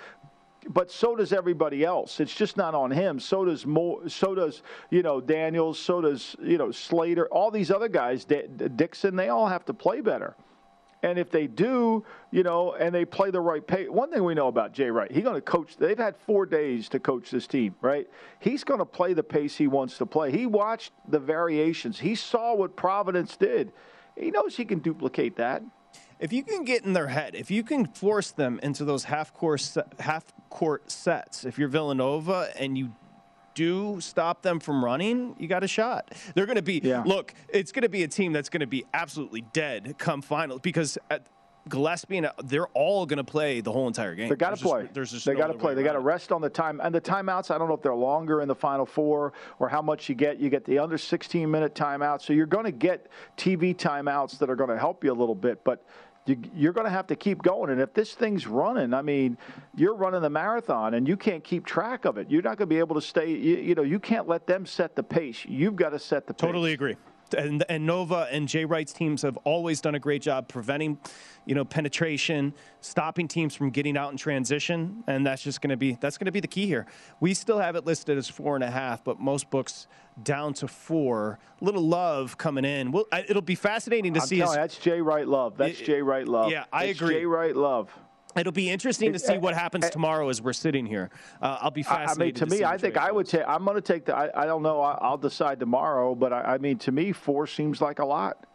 But 0.69 0.91
so 0.91 1.15
does 1.15 1.33
everybody 1.33 1.83
else. 1.83 2.19
It's 2.19 2.35
just 2.35 2.55
not 2.55 2.75
on 2.75 2.91
him. 2.91 3.19
So 3.19 3.45
does 3.45 3.65
Mo, 3.65 4.03
so 4.07 4.35
does 4.35 4.61
you 4.89 5.01
know 5.01 5.19
Daniels. 5.19 5.79
So 5.79 6.01
does 6.01 6.35
you 6.41 6.57
know 6.57 6.71
Slater. 6.71 7.27
All 7.29 7.49
these 7.49 7.71
other 7.71 7.89
guys, 7.89 8.25
D- 8.25 8.43
Dixon. 8.75 9.15
They 9.15 9.29
all 9.29 9.47
have 9.47 9.65
to 9.65 9.73
play 9.73 10.01
better. 10.01 10.35
And 11.03 11.17
if 11.17 11.31
they 11.31 11.47
do, 11.47 12.05
you 12.29 12.43
know, 12.43 12.73
and 12.73 12.93
they 12.93 13.05
play 13.05 13.31
the 13.31 13.41
right 13.41 13.65
pace, 13.65 13.89
one 13.89 14.11
thing 14.11 14.23
we 14.23 14.35
know 14.35 14.47
about 14.47 14.71
Jay 14.71 14.91
Wright, 14.91 15.11
he's 15.11 15.23
going 15.23 15.35
to 15.35 15.41
coach. 15.41 15.75
They've 15.77 15.97
had 15.97 16.15
four 16.15 16.45
days 16.45 16.89
to 16.89 16.99
coach 16.99 17.31
this 17.31 17.47
team, 17.47 17.75
right? 17.81 18.07
He's 18.39 18.63
going 18.63 18.79
to 18.79 18.85
play 18.85 19.13
the 19.13 19.23
pace 19.23 19.55
he 19.55 19.67
wants 19.67 19.97
to 19.97 20.05
play. 20.05 20.31
He 20.31 20.45
watched 20.45 20.91
the 21.07 21.19
variations. 21.19 21.99
He 21.99 22.13
saw 22.13 22.53
what 22.53 22.75
Providence 22.75 23.35
did. 23.35 23.71
He 24.15 24.29
knows 24.29 24.55
he 24.55 24.65
can 24.65 24.79
duplicate 24.79 25.37
that. 25.37 25.63
If 26.21 26.31
you 26.31 26.43
can 26.43 26.63
get 26.63 26.85
in 26.85 26.93
their 26.93 27.07
head, 27.07 27.33
if 27.33 27.49
you 27.49 27.63
can 27.63 27.87
force 27.87 28.29
them 28.29 28.59
into 28.61 28.85
those 28.85 29.05
half 29.05 29.33
court 29.33 29.75
half 29.99 30.23
court 30.51 30.91
sets, 30.91 31.45
if 31.45 31.57
you're 31.57 31.67
Villanova 31.67 32.49
and 32.57 32.77
you 32.77 32.93
do 33.55 33.99
stop 33.99 34.43
them 34.43 34.59
from 34.59 34.85
running, 34.85 35.35
you 35.39 35.47
got 35.47 35.63
a 35.63 35.67
shot. 35.67 36.13
They're 36.35 36.45
going 36.45 36.57
to 36.57 36.61
be 36.61 36.79
Yeah. 36.83 37.01
look. 37.05 37.33
It's 37.49 37.71
going 37.71 37.81
to 37.81 37.89
be 37.89 38.03
a 38.03 38.07
team 38.07 38.33
that's 38.33 38.49
going 38.49 38.61
to 38.61 38.67
be 38.67 38.85
absolutely 38.93 39.41
dead 39.51 39.95
come 39.97 40.21
finals 40.21 40.61
because 40.61 40.97
at 41.09 41.25
Gillespie 41.69 42.17
and 42.17 42.25
uh, 42.27 42.31
they're 42.43 42.67
all 42.69 43.05
going 43.05 43.17
to 43.17 43.23
play 43.23 43.61
the 43.61 43.71
whole 43.71 43.87
entire 43.87 44.15
game. 44.15 44.29
They 44.29 44.35
got 44.35 44.57
to 44.57 44.63
play. 44.63 44.89
there's 44.93 45.11
just 45.11 45.25
they 45.25 45.33
no 45.33 45.39
got 45.39 45.47
to 45.47 45.53
play. 45.53 45.73
They 45.73 45.83
got 45.83 45.93
to 45.93 45.99
rest 45.99 46.31
on 46.31 46.41
the 46.41 46.49
time 46.49 46.79
and 46.81 46.93
the 46.93 47.01
timeouts. 47.01 47.51
I 47.51 47.57
don't 47.57 47.67
know 47.67 47.75
if 47.75 47.81
they're 47.81 47.93
longer 47.93 48.41
in 48.41 48.47
the 48.47 48.55
final 48.55 48.85
four 48.85 49.33
or 49.59 49.69
how 49.69 49.81
much 49.81 50.07
you 50.09 50.15
get. 50.15 50.39
You 50.39 50.49
get 50.49 50.65
the 50.65 50.79
under 50.79 50.97
16 50.97 51.49
minute 51.49 51.75
timeout, 51.75 52.21
so 52.21 52.33
you're 52.33 52.45
going 52.45 52.65
to 52.65 52.71
get 52.71 53.07
TV 53.37 53.75
timeouts 53.75 54.37
that 54.39 54.49
are 54.49 54.55
going 54.55 54.69
to 54.69 54.77
help 54.77 55.03
you 55.03 55.11
a 55.11 55.17
little 55.17 55.35
bit, 55.35 55.63
but. 55.63 55.83
You, 56.31 56.37
you're 56.55 56.73
going 56.73 56.85
to 56.85 56.91
have 56.91 57.07
to 57.07 57.15
keep 57.15 57.41
going, 57.41 57.71
and 57.71 57.81
if 57.81 57.93
this 57.93 58.13
thing's 58.13 58.47
running, 58.47 58.93
I 58.93 59.01
mean, 59.01 59.37
you're 59.75 59.95
running 59.95 60.21
the 60.21 60.29
marathon, 60.29 60.93
and 60.93 61.07
you 61.07 61.17
can't 61.17 61.43
keep 61.43 61.65
track 61.65 62.05
of 62.05 62.17
it. 62.17 62.29
You're 62.29 62.41
not 62.41 62.57
going 62.57 62.69
to 62.69 62.73
be 62.73 62.79
able 62.79 62.95
to 62.95 63.01
stay. 63.01 63.29
You, 63.29 63.57
you 63.57 63.75
know, 63.75 63.83
you 63.83 63.99
can't 63.99 64.27
let 64.27 64.47
them 64.47 64.65
set 64.65 64.95
the 64.95 65.03
pace. 65.03 65.45
You've 65.45 65.75
got 65.75 65.89
to 65.89 65.99
set 65.99 66.27
the 66.27 66.33
pace. 66.33 66.47
Totally 66.47 66.73
agree. 66.73 66.95
And, 67.33 67.63
and 67.69 67.85
Nova 67.85 68.27
and 68.31 68.47
Jay 68.47 68.65
Wright's 68.65 68.93
teams 68.93 69.21
have 69.21 69.37
always 69.43 69.81
done 69.81 69.95
a 69.95 69.99
great 69.99 70.21
job 70.21 70.47
preventing, 70.47 70.97
you 71.45 71.55
know, 71.55 71.65
penetration, 71.65 72.53
stopping 72.81 73.27
teams 73.27 73.55
from 73.55 73.69
getting 73.69 73.97
out 73.97 74.11
in 74.11 74.17
transition, 74.17 75.03
and 75.07 75.25
that's 75.25 75.41
just 75.41 75.61
going 75.61 75.69
to 75.69 75.77
be 75.77 75.97
that's 75.99 76.17
going 76.17 76.25
to 76.25 76.31
be 76.31 76.39
the 76.39 76.47
key 76.47 76.65
here. 76.65 76.85
We 77.19 77.33
still 77.33 77.59
have 77.59 77.75
it 77.75 77.85
listed 77.85 78.17
as 78.17 78.27
four 78.29 78.55
and 78.55 78.63
a 78.63 78.71
half, 78.71 79.03
but 79.03 79.19
most 79.19 79.49
books 79.49 79.87
down 80.23 80.53
to 80.55 80.67
four. 80.67 81.39
Little 81.61 81.87
love 81.87 82.37
coming 82.37 82.65
in. 82.65 82.91
Well, 82.91 83.05
it'll 83.27 83.41
be 83.41 83.55
fascinating 83.55 84.13
to 84.15 84.21
I'm 84.21 84.27
see. 84.27 84.37
telling 84.39 84.55
that's 84.57 84.77
Jay 84.77 85.01
Wright 85.01 85.27
love. 85.27 85.57
That's 85.57 85.79
It- 85.79 85.85
Jay 85.85 86.01
Wright 86.01 86.27
love. 86.27 86.51
yeah, 86.51 86.65
I 86.71 86.85
It's 86.85 86.99
agree. 86.99 87.15
Jay 87.15 87.25
Wright 87.25 87.55
love. 87.55 87.89
It'll 88.35 88.51
be 88.51 88.69
interesting 88.69 89.13
to 89.13 89.19
see 89.19 89.37
what 89.37 89.53
happens 89.53 89.85
uh, 89.85 89.89
tomorrow 89.89 90.29
as 90.29 90.41
we're 90.41 90.53
sitting 90.53 90.85
here. 90.85 91.09
Uh, 91.41 91.57
I'll 91.61 91.71
be 91.71 91.85
I- 91.85 92.05
I 92.05 92.15
mean, 92.15 92.33
to 92.35 92.49
see 92.49 92.57
me, 92.59 92.63
I 92.63 92.77
think 92.77 92.97
I 92.97 93.11
would 93.11 93.27
take. 93.27 93.43
I'm 93.47 93.63
going 93.65 93.75
to 93.75 93.81
take 93.81 94.05
the. 94.05 94.15
I, 94.15 94.43
I 94.43 94.45
don't 94.45 94.63
know. 94.63 94.81
I, 94.81 94.97
I'll 95.01 95.17
decide 95.17 95.59
tomorrow, 95.59 96.15
but 96.15 96.31
I, 96.33 96.41
I 96.53 96.57
mean, 96.57 96.77
to 96.79 96.91
me, 96.91 97.11
four 97.11 97.47
seems 97.47 97.81
like 97.81 97.99
a 97.99 98.05
lot. 98.05 98.45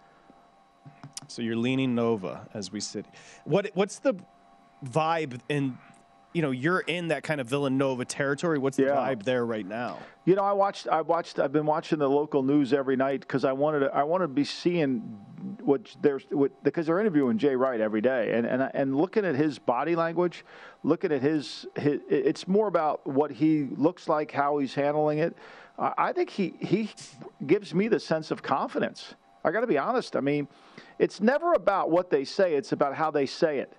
So 1.29 1.43
you're 1.43 1.57
leaning 1.57 1.95
Nova 1.95 2.49
as 2.55 2.71
we 2.71 2.81
sit. 2.81 3.07
What 3.45 3.71
what's 3.75 3.99
the 3.99 4.15
vibe 4.85 5.41
in? 5.49 5.77
You 6.37 6.43
know, 6.43 6.51
you're 6.51 6.81
in 6.81 7.09
that 7.09 7.23
kind 7.23 7.41
of 7.41 7.47
Villanova 7.49 8.05
territory. 8.05 8.59
What's 8.59 8.77
the 8.77 8.83
Yeah. 8.83 8.97
vibe 8.97 9.23
there 9.23 9.47
right 9.47 9.67
now? 9.67 10.01
You 10.27 10.35
know, 10.35 10.43
I 10.43 10.53
watched. 10.53 10.87
I 10.87 11.01
watched. 11.01 11.39
I've 11.39 11.51
been 11.51 11.65
watching 11.65 11.99
the 11.99 12.11
local 12.11 12.43
news 12.43 12.75
every 12.75 12.95
night 12.95 13.21
because 13.21 13.47
I 13.47 13.53
wanted. 13.53 13.79
To, 13.79 13.97
I 13.97 14.03
wanted 14.03 14.25
to 14.25 14.35
be 14.35 14.45
seeing 14.45 14.99
what 15.63 15.97
there's 16.03 16.27
what, 16.29 16.63
because 16.63 16.85
they're 16.89 17.01
interviewing 17.01 17.39
Jay 17.39 17.57
Wright 17.57 17.81
every 17.81 18.03
day, 18.03 18.33
and 18.35 18.47
and 18.47 18.71
and 18.75 18.95
looking 18.99 19.25
at 19.25 19.35
his 19.35 19.59
body 19.59 19.97
language, 19.97 20.45
looking 20.83 21.11
at 21.11 21.23
his. 21.23 21.65
his 21.75 22.03
it's 22.11 22.47
more 22.47 22.69
about 22.69 23.07
what 23.07 23.31
he 23.31 23.69
looks 23.75 24.07
like, 24.07 24.31
how 24.31 24.59
he's 24.59 24.75
handling 24.75 25.21
it. 25.21 25.35
I 25.79 25.95
I 25.97 26.13
think 26.13 26.29
he 26.29 26.53
he 26.61 26.91
gives 27.47 27.73
me 27.73 27.89
the 27.89 27.99
sense 27.99 28.31
of 28.31 28.43
confidence. 28.43 29.15
I 29.43 29.53
got 29.53 29.63
to 29.63 29.67
be 29.67 29.79
honest. 29.79 30.15
I 30.17 30.21
mean, 30.21 30.49
it's 30.99 31.19
never 31.19 31.55
about 31.55 31.91
what 31.91 32.11
they 32.11 32.27
say; 32.27 32.57
it's 32.57 32.73
about 32.73 32.95
how 32.95 33.11
they 33.11 33.25
say 33.25 33.61
it. 33.61 33.73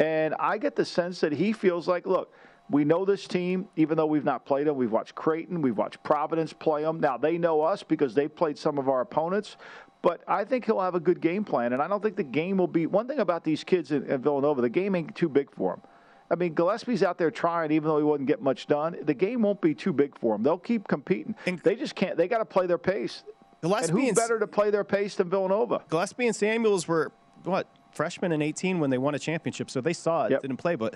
And 0.00 0.34
I 0.38 0.58
get 0.58 0.76
the 0.76 0.84
sense 0.84 1.20
that 1.20 1.32
he 1.32 1.52
feels 1.52 1.88
like, 1.88 2.06
look, 2.06 2.32
we 2.70 2.84
know 2.84 3.04
this 3.04 3.26
team, 3.26 3.68
even 3.76 3.96
though 3.96 4.06
we've 4.06 4.24
not 4.24 4.44
played 4.44 4.66
them. 4.66 4.76
We've 4.76 4.92
watched 4.92 5.14
Creighton, 5.14 5.62
we've 5.62 5.76
watched 5.76 6.02
Providence 6.02 6.52
play 6.52 6.82
them. 6.82 7.00
Now, 7.00 7.16
they 7.16 7.38
know 7.38 7.62
us 7.62 7.82
because 7.82 8.14
they've 8.14 8.34
played 8.34 8.58
some 8.58 8.78
of 8.78 8.88
our 8.88 9.00
opponents. 9.00 9.56
But 10.02 10.22
I 10.28 10.44
think 10.44 10.64
he'll 10.66 10.80
have 10.80 10.94
a 10.94 11.00
good 11.00 11.20
game 11.20 11.44
plan. 11.44 11.72
And 11.72 11.82
I 11.82 11.88
don't 11.88 12.02
think 12.02 12.16
the 12.16 12.22
game 12.22 12.58
will 12.58 12.68
be 12.68 12.86
one 12.86 13.08
thing 13.08 13.18
about 13.18 13.42
these 13.42 13.64
kids 13.64 13.90
in, 13.90 14.04
in 14.04 14.22
Villanova, 14.22 14.60
the 14.60 14.68
game 14.68 14.94
ain't 14.94 15.14
too 15.16 15.28
big 15.28 15.50
for 15.50 15.72
them. 15.74 15.82
I 16.30 16.34
mean, 16.34 16.52
Gillespie's 16.54 17.02
out 17.02 17.16
there 17.16 17.30
trying, 17.30 17.72
even 17.72 17.88
though 17.88 17.96
he 17.96 18.04
wouldn't 18.04 18.28
get 18.28 18.42
much 18.42 18.66
done. 18.66 18.96
The 19.02 19.14
game 19.14 19.42
won't 19.42 19.62
be 19.62 19.74
too 19.74 19.92
big 19.94 20.16
for 20.18 20.34
them. 20.34 20.42
They'll 20.42 20.58
keep 20.58 20.86
competing. 20.86 21.34
And- 21.46 21.58
they 21.60 21.74
just 21.74 21.94
can't. 21.94 22.16
They 22.16 22.28
got 22.28 22.38
to 22.38 22.44
play 22.44 22.66
their 22.66 22.78
pace. 22.78 23.24
Gillespie 23.62 23.88
and 23.90 23.98
who's 23.98 24.08
and- 24.08 24.16
better 24.16 24.38
to 24.38 24.46
play 24.46 24.70
their 24.70 24.84
pace 24.84 25.16
than 25.16 25.30
Villanova? 25.30 25.82
Gillespie 25.88 26.26
and 26.26 26.36
Samuels 26.36 26.86
were 26.86 27.10
what 27.44 27.66
freshmen 27.98 28.30
in 28.30 28.40
18 28.40 28.78
when 28.78 28.90
they 28.90 28.96
won 28.98 29.16
a 29.16 29.18
championship, 29.18 29.68
so 29.68 29.80
they 29.80 29.92
saw 29.92 30.26
it, 30.26 30.30
Yep. 30.30 30.42
didn't 30.42 30.56
play. 30.58 30.76
But, 30.76 30.94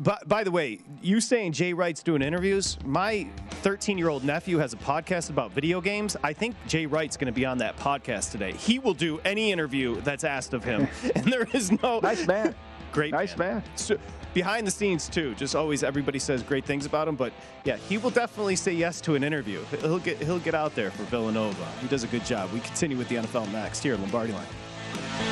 but 0.00 0.26
by 0.28 0.42
the 0.42 0.50
way, 0.50 0.80
you 1.00 1.20
saying 1.20 1.52
Jay 1.52 1.72
Wright's 1.72 2.02
doing 2.02 2.20
interviews? 2.20 2.78
My 2.84 3.28
13 3.62 3.96
year 3.96 4.08
old 4.08 4.24
nephew 4.24 4.58
has 4.58 4.72
a 4.72 4.76
podcast 4.76 5.30
about 5.30 5.52
video 5.52 5.80
games. 5.80 6.16
I 6.24 6.32
think 6.32 6.56
Jay 6.66 6.84
Wright's 6.86 7.16
going 7.16 7.32
to 7.32 7.40
be 7.40 7.46
on 7.46 7.58
that 7.58 7.76
podcast 7.76 8.32
today. 8.32 8.52
He 8.54 8.80
will 8.80 8.92
do 8.94 9.20
any 9.24 9.52
interview 9.52 10.00
that's 10.00 10.24
asked 10.24 10.52
of 10.52 10.64
him, 10.64 10.88
and 11.14 11.24
there 11.32 11.46
is 11.52 11.70
no 11.80 12.00
Nice 12.00 12.26
man. 12.26 12.54
Great, 12.90 13.12
Nice 13.12 13.36
man. 13.38 13.62
So, 13.76 13.96
behind 14.34 14.66
the 14.66 14.70
scenes 14.72 15.08
too, 15.08 15.34
just 15.36 15.54
always 15.54 15.82
everybody 15.84 16.18
says 16.18 16.42
great 16.42 16.64
things 16.64 16.86
about 16.86 17.06
him. 17.06 17.14
But 17.14 17.32
yeah, 17.64 17.76
he 17.88 17.98
will 17.98 18.10
definitely 18.10 18.56
say 18.56 18.72
yes 18.72 19.00
to 19.02 19.14
an 19.14 19.22
interview. 19.22 19.60
He'll 19.80 19.98
get 20.00 20.18
he'll 20.18 20.40
get 20.40 20.54
out 20.54 20.74
there 20.74 20.90
for 20.90 21.04
Villanova. 21.04 21.66
He 21.80 21.86
does 21.86 22.02
a 22.02 22.08
good 22.08 22.24
job. 22.24 22.50
We 22.52 22.58
continue 22.60 22.96
with 22.98 23.08
the 23.08 23.16
NFL 23.16 23.50
next 23.52 23.82
here 23.84 23.94
at 23.94 24.00
Lombardi 24.00 24.32
Line. 24.32 25.31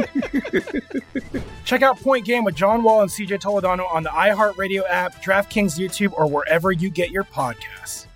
Check 1.65 1.81
out 1.81 1.99
Point 1.99 2.25
Game 2.25 2.43
with 2.43 2.55
John 2.55 2.83
Wall 2.83 3.01
and 3.01 3.09
CJ 3.09 3.41
Toledano 3.41 3.91
on 3.91 4.03
the 4.03 4.09
iHeartRadio 4.09 4.83
app, 4.89 5.21
DraftKings 5.23 5.79
YouTube, 5.79 6.13
or 6.13 6.27
wherever 6.27 6.71
you 6.71 6.89
get 6.89 7.11
your 7.11 7.23
podcasts. 7.23 8.07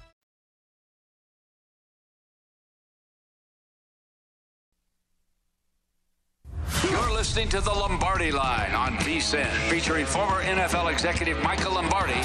You're 6.89 7.13
listening 7.13 7.49
to 7.49 7.61
the 7.61 7.71
Lombardi 7.71 8.31
Line 8.31 8.73
on 8.73 8.93
VSIN, 8.97 9.49
featuring 9.69 10.05
former 10.05 10.43
NFL 10.43 10.91
executive 10.91 11.41
Michael 11.41 11.73
Lombardi 11.73 12.21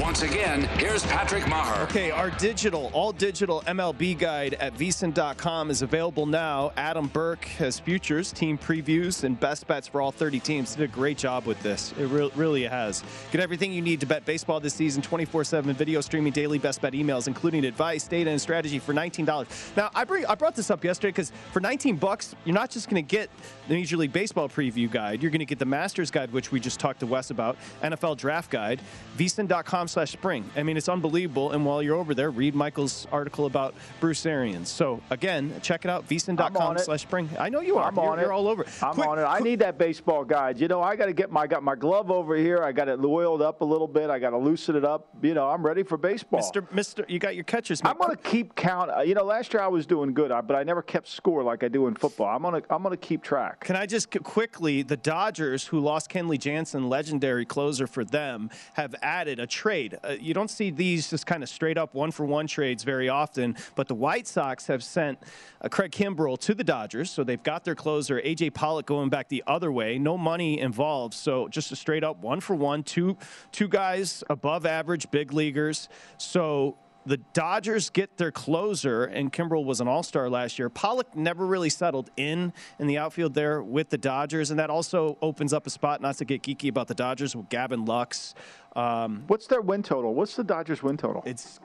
once 0.00 0.22
again, 0.22 0.62
here's 0.78 1.04
Patrick 1.06 1.46
Maher. 1.46 1.82
Okay, 1.82 2.10
our 2.10 2.30
digital, 2.30 2.90
all 2.92 3.12
digital 3.12 3.62
MLB 3.62 4.18
guide 4.18 4.54
at 4.54 4.74
vsin.com 4.74 5.70
is 5.70 5.82
available 5.82 6.26
now. 6.26 6.72
Adam 6.76 7.06
Burke 7.06 7.44
has 7.44 7.78
futures, 7.78 8.32
team 8.32 8.56
previews, 8.58 9.24
and 9.24 9.38
best 9.38 9.66
bets 9.66 9.86
for 9.86 10.00
all 10.00 10.10
30 10.10 10.40
teams. 10.40 10.74
Did 10.74 10.84
a 10.84 10.92
great 10.92 11.18
job 11.18 11.44
with 11.44 11.62
this. 11.62 11.92
It 11.98 12.06
re- 12.06 12.30
really 12.34 12.64
has. 12.64 13.04
Get 13.30 13.40
everything 13.40 13.72
you 13.72 13.82
need 13.82 14.00
to 14.00 14.06
bet 14.06 14.24
baseball 14.24 14.58
this 14.58 14.74
season 14.74 15.02
24 15.02 15.44
7 15.44 15.74
video 15.74 16.00
streaming, 16.00 16.32
daily 16.32 16.58
best 16.58 16.80
bet 16.80 16.92
emails, 16.92 17.26
including 17.26 17.64
advice, 17.64 18.08
data, 18.08 18.30
and 18.30 18.40
strategy 18.40 18.78
for 18.78 18.94
$19. 18.94 19.76
Now, 19.76 19.90
I, 19.94 20.04
bring, 20.04 20.26
I 20.26 20.34
brought 20.34 20.54
this 20.56 20.70
up 20.70 20.82
yesterday 20.82 21.10
because 21.10 21.32
for 21.52 21.60
19 21.60 21.96
bucks, 21.96 22.34
you're 22.44 22.54
not 22.54 22.70
just 22.70 22.88
going 22.88 23.04
to 23.04 23.08
get 23.08 23.30
the 23.68 23.74
Major 23.74 23.96
League 23.96 24.12
Baseball 24.12 24.48
preview 24.48 24.90
guide, 24.90 25.22
you're 25.22 25.30
going 25.30 25.38
to 25.40 25.44
get 25.44 25.58
the 25.58 25.64
Masters 25.64 26.10
guide, 26.10 26.32
which 26.32 26.52
we 26.52 26.60
just 26.60 26.80
talked 26.80 27.00
to 27.00 27.06
Wes 27.06 27.30
about, 27.30 27.56
NFL 27.82 28.16
draft 28.16 28.50
guide, 28.50 28.80
vsin.com 29.16 29.83
com 29.84 29.88
slash 29.88 30.10
spring. 30.10 30.48
I 30.56 30.62
mean, 30.62 30.76
it's 30.78 30.88
unbelievable. 30.88 31.52
And 31.52 31.66
while 31.66 31.82
you're 31.82 31.96
over 31.96 32.14
there, 32.14 32.30
read 32.30 32.54
Michael's 32.54 33.06
article 33.12 33.44
about 33.46 33.74
Bruce 34.00 34.24
Arians. 34.24 34.70
So 34.70 35.00
again, 35.10 35.52
check 35.62 35.84
it 35.84 35.90
out, 35.90 36.08
vsin.com 36.08 36.78
slash 36.78 37.02
spring. 37.02 37.28
I 37.38 37.50
know 37.50 37.60
you 37.60 37.76
are. 37.76 37.88
I'm 37.88 37.96
you're, 37.96 38.04
on 38.10 38.18
you're 38.18 38.30
it. 38.30 38.34
all 38.34 38.48
over. 38.48 38.64
I'm 38.82 38.94
Quick, 38.94 39.06
on 39.06 39.18
it. 39.18 39.24
I 39.24 39.40
need 39.40 39.58
that 39.58 39.76
baseball 39.76 40.24
guide. 40.24 40.58
You 40.58 40.68
know, 40.68 40.80
I 40.80 40.96
got 40.96 41.06
to 41.06 41.12
get 41.12 41.30
my 41.30 41.44
I 41.44 41.46
got 41.46 41.62
my 41.62 41.74
glove 41.74 42.10
over 42.10 42.36
here. 42.36 42.62
I 42.62 42.72
got 42.72 42.88
it 42.88 42.98
oiled 43.04 43.42
up 43.42 43.60
a 43.60 43.64
little 43.66 43.86
bit. 43.86 44.08
I 44.08 44.18
got 44.18 44.30
to 44.30 44.38
loosen 44.38 44.76
it 44.76 44.84
up. 44.84 45.10
You 45.20 45.34
know, 45.34 45.46
I'm 45.46 45.62
ready 45.62 45.82
for 45.82 45.98
baseball. 45.98 46.40
Mister, 46.40 46.66
Mister, 46.72 47.04
you 47.06 47.18
got 47.18 47.34
your 47.34 47.44
catchers. 47.44 47.82
I'm 47.84 47.98
going 47.98 48.16
to 48.16 48.22
keep 48.22 48.54
count. 48.54 48.90
uh, 48.90 49.02
You 49.02 49.14
know, 49.14 49.24
last 49.24 49.52
year 49.52 49.62
I 49.62 49.66
was 49.66 49.84
doing 49.84 50.14
good, 50.14 50.30
but 50.30 50.54
I 50.56 50.62
never 50.62 50.80
kept 50.80 51.06
score 51.06 51.42
like 51.42 51.62
I 51.62 51.68
do 51.68 51.86
in 51.86 51.94
football. 51.96 52.34
I'm 52.34 52.40
going 52.40 52.62
to 52.62 52.74
I'm 52.74 52.82
going 52.82 52.96
to 52.98 53.06
keep 53.08 53.22
track. 53.22 53.60
Can 53.60 53.76
I 53.76 53.84
just 53.84 54.10
quickly? 54.22 54.82
The 54.82 54.96
Dodgers, 54.96 55.66
who 55.66 55.80
lost 55.80 56.10
Kenley 56.10 56.38
Jansen, 56.38 56.88
legendary 56.88 57.44
closer 57.44 57.86
for 57.86 58.06
them, 58.06 58.48
have 58.72 58.94
added 59.02 59.38
a 59.38 59.46
trade. 59.46 59.73
Uh, 59.74 60.10
you 60.20 60.34
don't 60.34 60.50
see 60.50 60.70
these 60.70 61.10
just 61.10 61.26
kind 61.26 61.42
of 61.42 61.48
straight 61.48 61.76
up 61.76 61.94
one 61.94 62.10
for 62.10 62.24
one 62.24 62.46
trades 62.46 62.84
very 62.84 63.08
often, 63.08 63.56
but 63.74 63.88
the 63.88 63.94
White 63.94 64.26
Sox 64.26 64.66
have 64.68 64.84
sent 64.84 65.18
uh, 65.60 65.68
Craig 65.68 65.90
Kimbrel 65.90 66.38
to 66.38 66.54
the 66.54 66.64
Dodgers, 66.64 67.10
so 67.10 67.24
they've 67.24 67.42
got 67.42 67.64
their 67.64 67.74
closer 67.74 68.20
AJ 68.20 68.54
Pollock 68.54 68.86
going 68.86 69.08
back 69.08 69.28
the 69.28 69.42
other 69.46 69.72
way. 69.72 69.98
No 69.98 70.16
money 70.16 70.60
involved, 70.60 71.14
so 71.14 71.48
just 71.48 71.72
a 71.72 71.76
straight 71.76 72.04
up 72.04 72.18
one 72.18 72.40
for 72.40 72.54
one, 72.54 72.82
two 72.82 73.16
two 73.50 73.68
guys 73.68 74.22
above 74.30 74.64
average 74.64 75.10
big 75.10 75.32
leaguers. 75.32 75.88
So 76.18 76.76
the 77.06 77.18
Dodgers 77.18 77.90
get 77.90 78.16
their 78.16 78.30
closer, 78.30 79.04
and 79.04 79.32
Kimbrel 79.32 79.64
was 79.64 79.80
an 79.80 79.88
All 79.88 80.02
Star 80.02 80.30
last 80.30 80.58
year. 80.58 80.70
Pollock 80.70 81.14
never 81.14 81.46
really 81.46 81.68
settled 81.68 82.10
in 82.16 82.52
in 82.78 82.86
the 82.86 82.98
outfield 82.98 83.34
there 83.34 83.62
with 83.62 83.90
the 83.90 83.98
Dodgers, 83.98 84.50
and 84.50 84.58
that 84.58 84.70
also 84.70 85.18
opens 85.20 85.52
up 85.52 85.66
a 85.66 85.70
spot. 85.70 86.00
Not 86.00 86.16
to 86.16 86.24
get 86.24 86.42
geeky 86.42 86.68
about 86.68 86.88
the 86.88 86.94
Dodgers 86.94 87.36
with 87.36 87.48
Gavin 87.48 87.84
Lux. 87.84 88.34
Um, 88.76 89.24
What's 89.26 89.46
their 89.46 89.60
win 89.60 89.82
total? 89.82 90.14
What's 90.14 90.36
the 90.36 90.44
Dodgers 90.44 90.82
win 90.82 90.96
total? 90.96 91.22
It's 91.26 91.60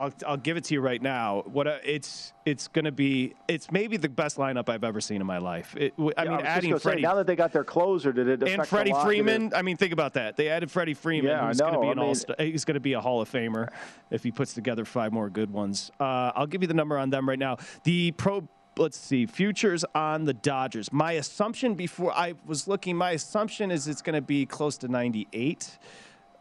I'll, 0.00 0.12
I'll 0.26 0.36
give 0.36 0.56
it 0.56 0.64
to 0.64 0.74
you 0.74 0.80
right 0.80 1.00
now. 1.00 1.44
What 1.46 1.68
uh, 1.68 1.78
it's 1.84 2.32
it's 2.44 2.66
going 2.68 2.84
to 2.84 2.92
be. 2.92 3.34
It's 3.46 3.70
maybe 3.70 3.96
the 3.96 4.08
best 4.08 4.36
lineup 4.38 4.68
I've 4.68 4.82
ever 4.82 5.00
seen 5.00 5.20
in 5.20 5.26
my 5.26 5.38
life. 5.38 5.74
It, 5.78 5.94
I 6.16 6.24
Yeah, 6.24 6.30
mean, 6.30 6.38
just 6.40 6.44
adding 6.50 6.70
gonna 6.70 6.80
say, 6.80 6.82
Freddie 6.90 7.02
now 7.02 7.14
that 7.14 7.26
they 7.28 7.36
got 7.36 7.52
their 7.52 7.62
closer, 7.64 8.12
did 8.12 8.28
it 8.28 8.42
and 8.48 8.66
Freddie? 8.66 8.92
Freeman. 9.04 9.52
I 9.54 9.62
mean, 9.62 9.76
think 9.76 9.92
about 9.92 10.14
that. 10.14 10.36
They 10.36 10.48
added 10.48 10.70
Freddie 10.70 10.94
Freeman, 10.94 11.30
Yeah, 11.30 11.44
I 11.44 11.48
who's 11.48 11.60
going 11.60 11.74
to 11.74 11.80
be 11.80 11.86
I 11.86 11.90
an 11.92 11.98
mean- 11.98 12.06
all. 12.08 12.34
He's 12.44 12.64
going 12.64 12.74
to 12.74 12.80
be 12.80 12.94
a 12.94 13.00
Hall 13.00 13.20
of 13.20 13.30
Famer 13.30 13.68
if 14.10 14.24
he 14.24 14.32
puts 14.32 14.52
together 14.52 14.84
five 14.84 15.12
more 15.12 15.30
good 15.30 15.52
ones. 15.52 15.92
Uh, 16.00 16.32
I'll 16.34 16.46
give 16.48 16.62
you 16.62 16.68
the 16.68 16.74
number 16.74 16.98
on 16.98 17.10
them 17.10 17.28
right 17.28 17.38
now. 17.38 17.58
The 17.84 18.10
pro. 18.12 18.46
Let's 18.76 18.98
see 18.98 19.26
futures 19.26 19.84
on 19.94 20.24
the 20.24 20.34
Dodgers. 20.34 20.92
My 20.92 21.12
assumption 21.12 21.74
before 21.76 22.12
I 22.12 22.34
was 22.44 22.66
looking, 22.66 22.96
my 22.96 23.12
assumption 23.12 23.70
is 23.70 23.86
it's 23.86 24.02
going 24.02 24.16
to 24.16 24.20
be 24.20 24.44
close 24.46 24.76
to 24.78 24.88
98. 24.88 25.78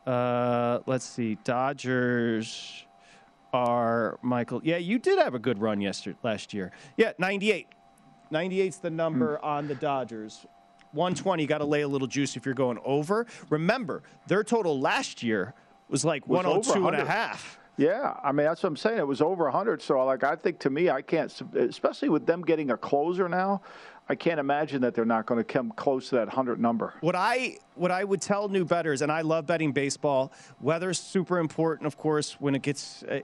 Uh, 0.05 0.79
let's 0.85 1.05
see, 1.05 1.35
Dodgers 1.43 2.85
are 3.53 4.19
Michael. 4.21 4.61
Yeah, 4.63 4.77
you 4.77 4.99
did 4.99 5.19
have 5.19 5.33
a 5.35 5.39
good 5.39 5.59
run 5.59 5.79
yesterday 5.81 6.17
last 6.23 6.53
year. 6.53 6.71
Yeah, 6.97 7.13
98. 7.19 7.67
98's 8.31 8.77
the 8.79 8.89
number 8.89 9.37
Hmm. 9.37 9.45
on 9.45 9.67
the 9.67 9.75
Dodgers. 9.75 10.45
120, 10.91 11.45
got 11.47 11.59
to 11.59 11.65
lay 11.65 11.81
a 11.81 11.87
little 11.87 12.07
juice 12.07 12.35
if 12.35 12.45
you're 12.45 12.53
going 12.55 12.79
over. 12.83 13.25
Remember, 13.49 14.03
their 14.27 14.43
total 14.43 14.79
last 14.79 15.23
year 15.23 15.53
was 15.89 16.03
like 16.05 16.27
Was 16.27 16.39
over 16.45 16.49
102 16.49 16.71
and 16.73 16.95
a 16.95 16.99
100. 16.99 17.07
half. 17.07 17.59
Yeah, 17.75 18.15
I 18.23 18.31
mean 18.31 18.45
that's 18.45 18.61
what 18.61 18.69
I'm 18.69 18.77
saying. 18.77 18.99
It 18.99 19.07
was 19.07 19.19
over 19.21 19.45
100. 19.45 19.81
So 19.81 20.03
like 20.05 20.23
I 20.23 20.35
think 20.35 20.59
to 20.59 20.69
me, 20.69 20.91
I 20.91 21.01
can't, 21.01 21.33
especially 21.55 22.09
with 22.09 22.27
them 22.27 22.43
getting 22.43 22.69
a 22.69 22.77
closer 22.77 23.27
now. 23.27 23.61
I 24.09 24.15
can't 24.15 24.39
imagine 24.39 24.81
that 24.81 24.93
they're 24.93 25.05
not 25.05 25.25
going 25.25 25.39
to 25.39 25.45
come 25.45 25.71
close 25.71 26.09
to 26.09 26.15
that 26.15 26.27
100 26.27 26.59
number. 26.59 26.93
What 26.99 27.15
I 27.15 27.57
what 27.75 27.89
I 27.89 28.03
would 28.03 28.21
tell 28.21 28.49
new 28.49 28.65
betters, 28.65 29.01
and 29.01 29.11
I 29.11 29.21
love 29.21 29.47
betting 29.47 29.71
baseball. 29.71 30.31
Weather's 30.61 30.99
super 30.99 31.39
important, 31.39 31.87
of 31.87 31.97
course. 31.97 32.33
When 32.33 32.53
it 32.53 32.61
gets 32.61 33.03
a, 33.09 33.23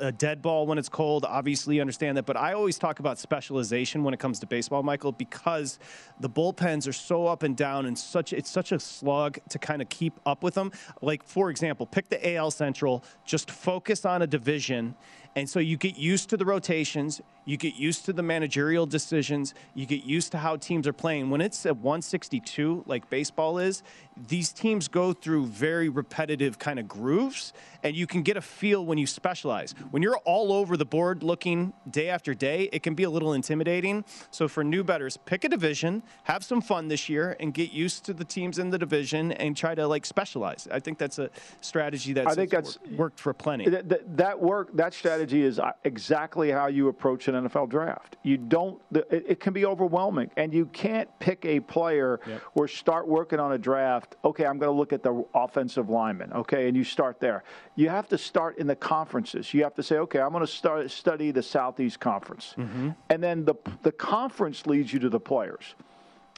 a 0.00 0.12
dead 0.12 0.42
ball 0.42 0.66
when 0.66 0.78
it's 0.78 0.88
cold, 0.88 1.24
obviously 1.24 1.76
you 1.76 1.80
understand 1.80 2.16
that. 2.18 2.26
But 2.26 2.36
I 2.36 2.52
always 2.52 2.76
talk 2.76 2.98
about 2.98 3.18
specialization 3.18 4.02
when 4.04 4.12
it 4.12 4.20
comes 4.20 4.38
to 4.40 4.46
baseball, 4.46 4.82
Michael, 4.82 5.12
because 5.12 5.78
the 6.20 6.28
bullpens 6.28 6.88
are 6.88 6.92
so 6.92 7.26
up 7.26 7.42
and 7.42 7.56
down, 7.56 7.86
and 7.86 7.96
such 7.96 8.32
it's 8.32 8.50
such 8.50 8.72
a 8.72 8.80
slug 8.80 9.38
to 9.48 9.58
kind 9.58 9.80
of 9.80 9.88
keep 9.88 10.18
up 10.26 10.42
with 10.42 10.54
them. 10.54 10.72
Like 11.02 11.22
for 11.22 11.50
example, 11.50 11.86
pick 11.86 12.08
the 12.08 12.34
AL 12.34 12.50
Central, 12.50 13.04
just 13.24 13.50
focus 13.50 14.04
on 14.04 14.22
a 14.22 14.26
division. 14.26 14.96
And 15.36 15.48
so 15.48 15.60
you 15.60 15.76
get 15.76 15.96
used 15.98 16.30
to 16.30 16.38
the 16.38 16.46
rotations, 16.46 17.20
you 17.46 17.56
get 17.56 17.76
used 17.76 18.04
to 18.04 18.12
the 18.12 18.22
managerial 18.22 18.84
decisions, 18.84 19.54
you 19.74 19.86
get 19.86 20.04
used 20.04 20.32
to 20.32 20.38
how 20.38 20.56
teams 20.56 20.86
are 20.86 20.92
playing. 20.92 21.30
When 21.30 21.40
it's 21.40 21.64
at 21.64 21.76
162, 21.76 22.84
like 22.86 23.08
baseball 23.08 23.58
is, 23.58 23.82
these 24.28 24.52
teams 24.52 24.88
go 24.88 25.12
through 25.12 25.46
very 25.46 25.88
repetitive 25.88 26.58
kind 26.58 26.78
of 26.78 26.88
grooves, 26.88 27.52
and 27.82 27.94
you 27.94 28.06
can 28.06 28.22
get 28.22 28.36
a 28.36 28.40
feel 28.40 28.84
when 28.84 28.98
you 28.98 29.06
specialize. 29.06 29.74
When 29.90 30.02
you're 30.02 30.16
all 30.18 30.52
over 30.52 30.76
the 30.76 30.84
board 30.84 31.22
looking 31.22 31.72
day 31.90 32.08
after 32.08 32.34
day, 32.34 32.68
it 32.72 32.82
can 32.82 32.94
be 32.94 33.04
a 33.04 33.10
little 33.10 33.34
intimidating. 33.34 34.04
So 34.30 34.48
for 34.48 34.64
new 34.64 34.82
betters, 34.82 35.16
pick 35.16 35.44
a 35.44 35.48
division, 35.48 36.02
have 36.24 36.44
some 36.44 36.60
fun 36.60 36.88
this 36.88 37.08
year, 37.08 37.36
and 37.38 37.54
get 37.54 37.72
used 37.72 38.04
to 38.06 38.14
the 38.14 38.24
teams 38.24 38.58
in 38.58 38.70
the 38.70 38.78
division 38.78 39.32
and 39.32 39.56
try 39.56 39.74
to 39.74 39.86
like 39.86 40.04
specialize. 40.04 40.66
I 40.72 40.80
think 40.80 40.98
that's 40.98 41.18
a 41.20 41.30
strategy 41.60 42.12
that's 42.12 42.32
I 42.32 42.34
think 42.34 42.50
that's 42.50 42.78
worked 42.96 43.20
for 43.20 43.32
plenty. 43.32 43.68
That, 43.68 43.88
that, 43.88 44.16
that 44.16 44.40
work, 44.40 44.74
that 44.76 44.94
strategy 44.94 45.42
is 45.42 45.60
uh, 45.60 45.72
exactly 45.84 46.50
how 46.50 46.66
you 46.66 46.88
approach 46.88 47.28
an 47.28 47.35
NFL 47.44 47.68
draft. 47.68 48.16
You 48.22 48.36
don't. 48.36 48.80
It, 48.92 49.24
it 49.28 49.40
can 49.40 49.52
be 49.52 49.64
overwhelming, 49.64 50.30
and 50.36 50.52
you 50.52 50.66
can't 50.66 51.08
pick 51.18 51.44
a 51.44 51.60
player 51.60 52.20
Yep. 52.26 52.42
or 52.54 52.68
start 52.68 53.06
working 53.06 53.38
on 53.38 53.52
a 53.52 53.58
draft. 53.58 54.16
Okay, 54.24 54.44
I'm 54.46 54.58
going 54.58 54.72
to 54.72 54.76
look 54.76 54.92
at 54.92 55.02
the 55.02 55.24
offensive 55.34 55.88
lineman. 55.88 56.32
Okay, 56.32 56.68
and 56.68 56.76
you 56.76 56.84
start 56.84 57.20
there. 57.20 57.44
You 57.74 57.88
have 57.88 58.08
to 58.08 58.18
start 58.18 58.58
in 58.58 58.66
the 58.66 58.76
conferences. 58.76 59.52
You 59.54 59.62
have 59.62 59.74
to 59.74 59.82
say, 59.82 59.98
okay, 59.98 60.20
I'm 60.20 60.30
going 60.30 60.44
to 60.44 60.46
start 60.46 60.90
study 60.90 61.30
the 61.30 61.42
Southeast 61.42 62.00
Conference, 62.00 62.54
mm-hmm. 62.56 62.90
and 63.10 63.22
then 63.22 63.44
the 63.44 63.54
the 63.82 63.92
conference 63.92 64.66
leads 64.66 64.92
you 64.92 64.98
to 65.00 65.08
the 65.08 65.20
players 65.20 65.74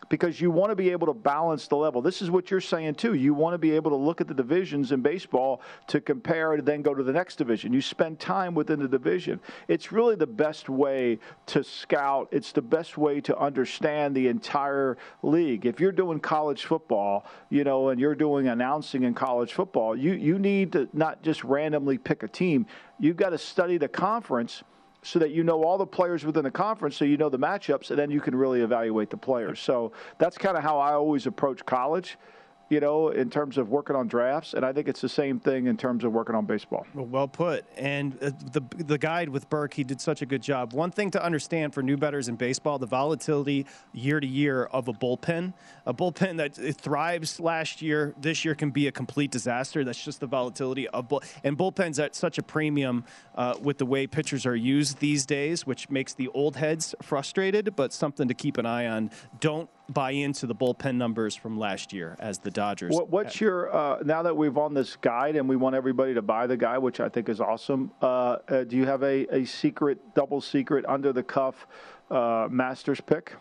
because 0.09 0.41
you 0.41 0.51
want 0.51 0.71
to 0.71 0.77
be 0.77 0.91
able 0.91 1.07
to 1.07 1.15
balance 1.15 1.67
the 1.69 1.77
level. 1.77 2.01
This 2.01 2.23
is 2.23 2.31
what 2.31 2.51
you're 2.51 2.61
saying 2.61 2.95
too. 2.95 3.15
You 3.15 3.35
want 3.35 3.55
to 3.55 3.59
be 3.59 3.73
able 3.73 3.91
to 3.91 3.97
look 3.97 4.21
at 4.21 4.29
the 4.29 4.35
divisions 4.35 4.93
in 4.93 5.03
baseball 5.03 5.61
to 5.89 6.01
compare 6.01 6.55
and 6.55 6.65
then 6.65 6.83
go 6.83 6.95
to 6.95 7.03
the 7.03 7.13
next 7.13 7.37
division. 7.37 7.73
You 7.73 7.81
spend 7.81 8.19
time 8.19 8.55
within 8.55 8.79
the 8.79 8.89
division. 8.89 9.41
It's 9.67 9.93
really 9.93 10.15
the 10.15 10.27
best 10.27 10.69
way 10.69 11.19
to 11.47 11.65
scout. 11.65 12.29
It's 12.31 12.53
the 12.53 12.63
best 12.63 12.97
way 12.97 13.21
to 13.23 13.37
understand 13.39 14.15
the 14.15 14.29
entire 14.29 14.97
league. 15.23 15.67
If 15.67 15.81
you're 15.81 15.93
doing 15.93 16.21
college 16.21 16.65
football, 16.65 17.27
you 17.51 17.65
know, 17.65 17.89
and 17.89 18.01
you're 18.01 18.15
doing 18.15 18.49
announcing 18.49 19.03
in 19.03 19.15
college 19.15 19.53
football, 19.53 19.97
you 19.97 20.13
you 20.13 20.39
need 20.39 20.73
to 20.73 20.89
not 20.93 21.23
just 21.23 21.45
randomly 21.45 21.99
pick 21.99 22.23
a 22.23 22.29
team. 22.29 22.67
You've 22.99 23.17
got 23.17 23.31
to 23.31 23.39
study 23.39 23.79
the 23.79 23.89
conference 23.89 24.63
so 25.03 25.19
that 25.19 25.31
you 25.31 25.45
know 25.45 25.63
all 25.63 25.79
the 25.79 25.87
players 25.87 26.25
within 26.25 26.45
the 26.45 26.51
conference, 26.51 26.97
so 26.97 27.05
you 27.05 27.17
know 27.17 27.29
the 27.29 27.39
matchups, 27.39 27.91
and 27.91 27.99
then 27.99 28.11
you 28.11 28.21
can 28.21 28.35
really 28.35 28.61
evaluate 28.63 29.11
the 29.11 29.17
players. 29.17 29.61
So 29.61 29.93
that's 30.19 30.37
kind 30.37 30.57
of 30.57 30.63
how 30.63 30.79
I 30.79 30.93
always 30.93 31.27
approach 31.27 31.65
college, 31.65 32.19
you 32.69 32.81
know, 32.81 33.09
in 33.09 33.31
terms 33.31 33.57
of 33.57 33.71
working 33.71 33.97
on 33.97 34.09
drafts, 34.09 34.53
and 34.53 34.65
I 34.65 34.73
think 34.73 34.89
it's 34.89 35.01
the 35.01 35.09
same 35.09 35.41
thing 35.41 35.67
in 35.67 35.77
terms 35.77 36.05
of 36.05 36.13
working 36.13 36.35
on 36.35 36.45
baseball. 36.45 36.87
Well, 36.95 37.07
well 37.07 37.29
put. 37.29 37.65
And 37.77 38.15
uh, 38.23 38.31
the 38.53 38.63
the 38.77 38.99
guide 38.99 39.31
with 39.31 39.49
Burke, 39.49 39.75
he 39.75 39.85
did 39.85 40.01
such 40.01 40.21
a 40.21 40.27
good 40.27 40.43
job. 40.43 40.75
One 40.75 40.91
thing 40.91 41.11
to 41.13 41.25
understand 41.25 41.73
for 41.73 41.83
new 41.83 41.97
betters 41.97 42.29
in 42.29 42.37
baseball: 42.37 42.79
the 42.79 42.87
volatility 42.87 43.67
year 43.93 44.21
to 44.21 44.27
year 44.27 44.65
of 44.65 44.89
a 44.89 44.93
bullpen. 44.93 45.55
A 45.87 45.95
bullpen 45.95 46.37
that 46.37 46.55
thrives 46.77 47.41
last 47.41 47.81
year, 47.81 48.15
this 48.21 48.45
year 48.45 48.55
can 48.55 48.71
be 48.71 48.87
a 48.87 48.93
complete 48.93 49.31
disaster. 49.31 49.83
That's 49.85 50.03
just 50.03 50.21
the 50.21 50.27
volatility 50.27 50.89
of 50.89 51.09
bull. 51.09 51.23
And 51.45 51.57
bullpens 51.57 52.03
at 52.03 52.15
such 52.15 52.37
a 52.39 52.43
premium 52.43 53.05
uh, 53.35 53.55
with 53.63 53.79
the 53.79 53.87
way 53.87 54.07
pitchers 54.07 54.45
are 54.45 54.57
used 54.57 54.99
these 54.99 55.25
days, 55.25 55.67
which 55.67 55.89
makes 55.89 56.13
the 56.13 56.29
old 56.29 56.57
heads 56.57 56.95
frustrated. 57.03 57.75
But 57.77 57.95
something 57.95 58.29
to 58.29 58.35
keep 58.35 58.59
an 58.59 58.67
eye 58.67 58.87
on. 58.87 59.11
Don't 59.41 59.71
buy 59.89 60.11
into 60.11 60.47
the 60.47 60.55
bullpen 60.55 60.97
numbers 60.97 61.35
from 61.35 61.59
last 61.59 61.93
year 61.93 62.17
as 62.19 62.39
the 62.39 62.51
Dodgers. 62.51 62.95
What, 62.95 63.11
what's 63.11 63.41
your 63.41 63.75
uh, 63.75 64.03
now 64.05 64.23
that 64.23 64.37
we've 64.37 64.57
on 64.59 64.75
this 64.75 64.97
guide 64.97 65.37
and 65.37 65.49
we 65.49 65.57
want 65.57 65.75
everybody 65.75 66.15
to 66.15 66.23
buy 66.23 66.47
the 66.47 66.57
guide, 66.57 66.79
which 66.79 67.01
I 67.01 67.09
think 67.09 67.29
is 67.29 67.41
awesome? 67.41 67.91
Uh, 68.03 68.37
uh, 68.49 68.65
do 68.65 68.77
you 68.77 68.87
have 68.87 69.03
a, 69.03 69.27
a 69.35 69.45
secret, 69.45 70.15
double 70.15 70.41
secret, 70.41 70.85
under 70.87 71.13
the 71.13 71.23
cuff 71.23 71.67
uh, 72.11 72.49
Masters 72.51 73.01
pick? 73.01 73.35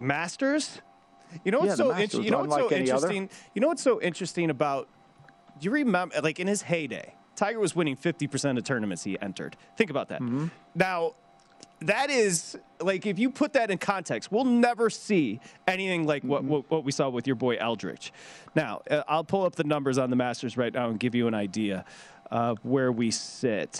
Masters? 0.00 0.80
You 1.44 1.52
know 1.52 1.60
what's 1.60 1.72
the 1.72 1.76
so 1.76 1.88
Masters, 1.88 2.14
inter- 2.14 2.24
you 2.24 2.30
know 2.30 2.40
what's 2.40 2.54
so 2.54 2.68
any 2.68 2.90
other. 2.90 3.08
interesting? 3.08 3.30
You 3.54 3.60
know 3.60 3.68
what's 3.68 3.82
so 3.82 4.00
interesting 4.00 4.50
about 4.50 4.88
do 5.58 5.66
you 5.66 5.70
remember 5.70 6.20
like 6.22 6.40
in 6.40 6.46
his 6.46 6.62
heyday, 6.62 7.14
Tiger 7.36 7.58
was 7.58 7.74
winning 7.74 7.96
50% 7.96 8.58
of 8.58 8.64
tournaments 8.64 9.04
he 9.04 9.20
entered. 9.20 9.56
Think 9.76 9.90
about 9.90 10.08
that. 10.08 10.20
Mm-hmm. 10.20 10.46
Now, 10.74 11.14
that 11.80 12.08
is 12.10 12.56
like 12.80 13.06
if 13.06 13.18
you 13.18 13.30
put 13.30 13.52
that 13.54 13.70
in 13.70 13.78
context, 13.78 14.32
we'll 14.32 14.44
never 14.44 14.88
see 14.90 15.40
anything 15.66 16.06
like 16.06 16.22
what, 16.24 16.42
Mm-hmm. 16.42 16.50
what, 16.50 16.70
what 16.70 16.84
we 16.84 16.92
saw 16.92 17.08
with 17.08 17.26
your 17.26 17.36
boy 17.36 17.56
Eldrick. 17.56 18.10
Now, 18.54 18.82
uh, 18.90 19.02
I'll 19.08 19.24
pull 19.24 19.44
up 19.44 19.54
the 19.56 19.64
numbers 19.64 19.98
on 19.98 20.10
the 20.10 20.16
Masters 20.16 20.56
right 20.56 20.72
now 20.72 20.88
and 20.88 20.98
give 20.98 21.14
you 21.14 21.26
an 21.28 21.34
idea 21.34 21.84
of 22.30 22.58
where 22.64 22.90
we 22.90 23.10
sit. 23.10 23.78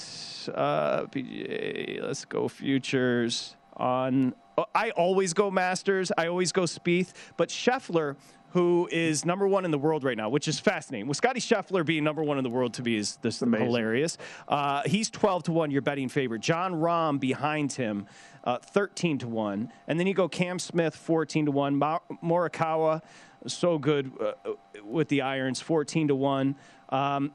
Uh, 0.55 1.05
PGA, 1.07 2.03
let's 2.03 2.25
go 2.25 2.47
futures 2.49 3.57
on. 3.77 4.35
oh, 4.59 4.67
I 4.75 4.91
always 4.91 5.33
go 5.33 5.51
Masters. 5.51 6.13
I 6.19 6.27
always 6.27 6.53
go 6.53 6.63
Spieth, 6.63 7.13
but 7.37 7.49
Scheffler. 7.49 8.17
Who 8.55 8.89
is 8.93 9.25
number 9.25 9.49
one 9.49 9.65
in 9.65 9.73
the 9.73 9.79
world 9.79 10.05
right 10.05 10.17
now, 10.17 10.29
which 10.29 10.47
is 10.47 10.61
fascinating. 10.61 11.09
With 11.09 11.17
Scotty 11.17 11.41
Scheffler 11.41 11.85
being 11.85 12.05
number 12.05 12.23
one 12.23 12.39
in 12.39 12.45
the 12.45 12.51
world 12.51 12.75
to 12.75 12.83
me 12.83 12.97
is 12.97 13.17
this 13.17 13.41
hilarious. 13.41 14.17
Uh, 14.47 14.83
he's 14.87 15.11
12 15.11 15.43
to 15.45 15.53
1, 15.53 15.73
your 15.73 15.83
betting 15.83 16.09
favorite. 16.09 16.41
Jon 16.41 16.75
Rahm 16.75 17.19
behind 17.19 17.73
him, 17.73 18.07
uh, 18.45 18.59
13 18.59 19.19
to 19.19 19.29
1. 19.29 19.73
And 19.89 19.99
then 19.99 20.07
you 20.07 20.15
go 20.15 20.29
Cam 20.29 20.61
Smith, 20.61 20.95
14 20.95 21.47
to 21.47 21.51
1. 21.51 21.75
Ma- 21.75 21.99
Morikawa, 22.23 23.03
so 23.49 23.77
good 23.77 24.13
uh, 24.21 24.53
with 24.85 25.09
the 25.09 25.23
irons, 25.23 25.61
14 25.61 26.07
to 26.07 26.15
1. 26.15 26.55
Um, 26.91 27.33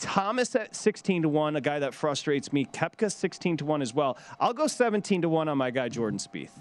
Thomas 0.00 0.56
at 0.56 0.74
16 0.74 1.22
to 1.22 1.28
1, 1.28 1.56
a 1.56 1.60
guy 1.60 1.78
that 1.80 1.92
frustrates 1.92 2.54
me. 2.54 2.64
Koepka 2.64 3.12
16 3.12 3.58
to 3.58 3.64
1 3.66 3.82
as 3.82 3.92
well. 3.92 4.16
I'll 4.40 4.54
go 4.54 4.66
17 4.66 5.20
to 5.22 5.28
1 5.28 5.46
on 5.46 5.58
my 5.58 5.70
guy 5.70 5.90
Jordan 5.90 6.18
Spieth. 6.18 6.52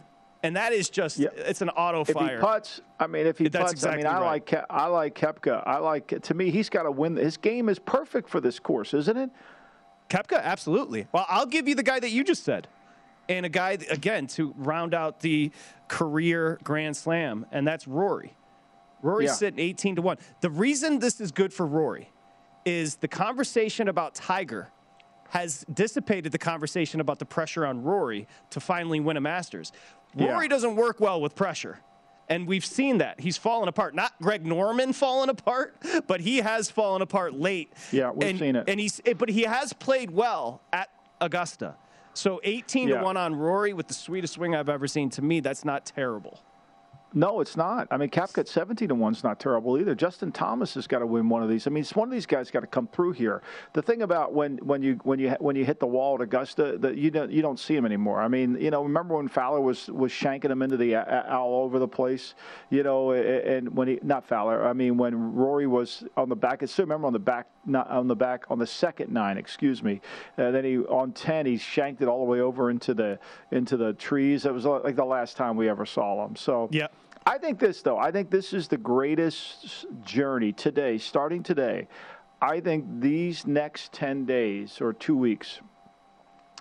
And 0.44 0.56
that 0.56 0.72
is 0.72 0.90
just 0.90 1.20
it's 1.20 1.62
an 1.62 1.70
auto 1.70 2.04
fire. 2.04 2.36
If 2.36 2.40
he 2.40 2.46
puts, 2.46 2.82
I 3.00 3.08
mean, 3.08 3.26
if 3.26 3.38
he 3.40 3.48
That's 3.50 3.74
puts, 3.74 3.86
I 3.86 3.96
mean, 3.98 4.06
I 4.06 4.14
right. 4.20 4.26
like 4.26 4.46
Ke- 4.46 4.66
I 4.70 4.86
like 4.86 5.16
Koepka. 5.16 5.64
I 5.66 5.78
like 5.80 6.22
to 6.22 6.34
me, 6.34 6.52
he's 6.52 6.70
got 6.70 6.84
to 6.84 6.92
win. 6.92 7.16
His 7.16 7.38
game 7.38 7.70
is 7.70 7.80
perfect 7.80 8.30
for 8.30 8.40
this 8.40 8.60
course, 8.60 8.94
isn't 8.94 9.18
it? 9.18 9.30
Koepka, 10.10 10.42
absolutely. 10.42 11.08
Well, 11.12 11.26
I'll 11.28 11.46
give 11.48 11.68
you 11.68 11.76
the 11.76 11.84
guy 11.84 12.00
that 12.00 12.12
you 12.12 12.24
just 12.24 12.44
said. 12.44 12.68
And 13.30 13.46
a 13.46 13.50
guy, 13.50 13.78
again, 13.90 14.28
to 14.28 14.54
round 14.58 14.94
out 14.94 15.20
the 15.20 15.52
career 15.90 16.60
Grand 16.64 16.96
Slam, 16.96 17.46
and 17.52 17.68
that's 17.68 17.88
Rory. 17.88 18.38
Rory's 19.02 19.28
Yeah. 19.30 19.34
sitting 19.34 19.60
18 19.60 19.98
to 19.98 20.02
1. 20.02 20.18
The 20.42 20.50
reason 20.50 21.00
this 21.00 21.20
is 21.20 21.32
good 21.32 21.54
for 21.54 21.66
Rory 21.66 22.10
is 22.64 22.96
the 22.98 23.08
conversation 23.08 23.90
about 23.90 24.16
Tiger 24.16 24.70
has 25.30 25.66
dissipated 25.74 26.32
the 26.32 26.38
conversation 26.38 27.02
about 27.02 27.20
the 27.20 27.26
pressure 27.26 27.66
on 27.66 27.84
Rory 27.84 28.28
to 28.50 28.62
finally 28.62 29.02
win 29.02 29.18
a 29.18 29.22
Masters. 29.22 29.74
Yeah. 30.16 30.32
Rory 30.32 30.48
doesn't 30.48 30.76
work 30.76 31.00
well 31.00 31.22
with 31.22 31.36
pressure. 31.36 31.80
And 32.30 32.46
we've 32.46 32.66
seen 32.66 32.98
that. 32.98 33.20
He's 33.22 33.38
fallen 33.38 33.70
apart. 33.70 33.96
Not 33.96 34.14
Greg 34.22 34.46
Norman 34.46 34.92
fallen 34.92 35.30
apart, 35.30 35.78
but 36.08 36.20
he 36.20 36.38
has 36.40 36.70
fallen 36.70 37.02
apart 37.02 37.34
late. 37.34 37.72
Yeah, 37.92 38.12
we've 38.12 38.30
and, 38.30 38.40
seen 38.40 38.56
it. 38.58 38.66
And 38.68 38.80
he's 38.80 39.00
eh, 39.06 39.14
but 39.14 39.30
he 39.30 39.44
has 39.44 39.72
played 39.72 40.12
well 40.12 40.62
at 40.74 40.90
Augusta. 41.22 41.76
So 42.14 42.42
18 42.44 42.90
Yeah. 42.90 42.98
to 42.98 43.04
1 43.04 43.16
on 43.16 43.36
Rory 43.36 43.74
with 43.74 43.88
the 43.88 43.94
sweetest 43.94 44.34
swing 44.34 44.56
I've 44.56 44.70
ever 44.70 44.88
seen. 44.88 45.10
To 45.12 45.22
me, 45.22 45.40
that's 45.40 45.64
not 45.64 45.86
terrible. 45.86 46.40
No, 47.14 47.40
it's 47.40 47.56
not. 47.56 47.88
I 47.90 47.98
mean, 47.98 48.10
at 48.14 48.48
17 48.48 48.90
to 48.90 48.96
1's 48.96 49.24
not 49.24 49.40
terrible 49.40 49.80
either. 49.80 49.96
Justin 49.96 50.32
Thomas 50.32 50.74
has 50.74 50.88
got 50.88 51.00
to 51.00 51.08
win 51.08 51.30
one 51.30 51.42
of 51.42 51.48
these. 51.48 51.66
I 51.66 51.70
mean, 51.70 51.82
it's 51.82 51.96
one 51.96 52.08
of 52.08 52.12
these 52.12 52.26
guys 52.26 52.52
got 52.52 52.60
to 52.60 52.68
come 52.68 52.88
through 52.88 53.14
here. 53.14 53.42
The 53.74 53.82
thing 53.82 54.02
about 54.02 54.34
when, 54.34 54.58
when 54.58 54.84
you 54.84 55.00
when 55.04 55.18
you 55.18 55.30
when 55.40 55.56
you 55.56 55.64
hit 55.64 55.80
the 55.80 55.88
wall 55.88 56.16
at 56.16 56.22
Augusta, 56.22 56.78
that 56.80 56.98
you 56.98 57.10
don't 57.10 57.32
you 57.32 57.42
don't 57.42 57.60
see 57.60 57.76
him 57.76 57.86
anymore. 57.86 58.22
I 58.22 58.28
mean, 58.28 58.60
you 58.60 58.72
know, 58.72 58.84
remember 58.84 59.16
when 59.16 59.30
Fowler 59.30 59.62
was 59.62 59.88
was 59.88 60.12
shanking 60.12 60.52
him 60.52 60.62
into 60.62 60.76
the 60.76 60.96
all 61.32 61.64
over 61.64 61.80
the 61.80 61.88
place, 61.88 62.36
you 62.70 62.84
know, 62.84 63.12
and 63.14 63.74
when 63.76 63.88
he 63.88 64.00
not 64.04 64.28
Fowler, 64.28 64.68
I 64.68 64.74
mean 64.74 64.98
when 64.98 65.34
Rory 65.34 65.68
was 65.68 66.04
on 66.18 66.28
the 66.28 66.36
back. 66.36 66.62
I 66.62 66.66
still 66.66 66.84
remember 66.86 67.08
on 67.08 67.14
the 67.14 67.20
back 67.20 67.48
not 67.66 67.90
on 67.90 68.08
the 68.08 68.16
back 68.16 68.46
on 68.50 68.60
the 68.60 68.68
second 68.68 69.12
nine, 69.12 69.38
excuse 69.38 69.82
me. 69.82 70.02
Uh, 70.38 70.52
then 70.52 70.64
he 70.64 70.78
on 70.80 71.12
10 71.14 71.46
he 71.46 71.58
shanked 71.58 72.02
it 72.02 72.08
all 72.08 72.20
the 72.20 72.30
way 72.30 72.42
over 72.42 72.70
into 72.70 72.94
the 72.94 73.20
into 73.52 73.78
the 73.78 73.94
trees. 73.94 74.46
It 74.46 74.54
was 74.54 74.66
like 74.66 74.96
the 74.96 75.06
last 75.06 75.38
time 75.38 75.56
we 75.56 75.70
ever 75.70 75.86
saw 75.86 76.26
him. 76.26 76.36
So 76.36 76.70
yeah. 76.72 76.88
I 77.28 77.38
think 77.38 77.60
this, 77.60 77.82
though, 77.82 77.98
I 77.98 78.10
think 78.10 78.32
this 78.32 78.54
is 78.54 78.70
the 78.70 78.78
greatest 78.78 79.86
journey 80.02 80.54
today, 80.54 80.98
starting 80.98 81.44
today. 81.44 81.90
I 82.42 82.62
think 82.62 83.02
these 83.02 83.46
next 83.46 83.92
10 83.92 84.26
days 84.26 84.80
or 84.80 84.94
two 84.94 85.18
weeks, 85.18 85.60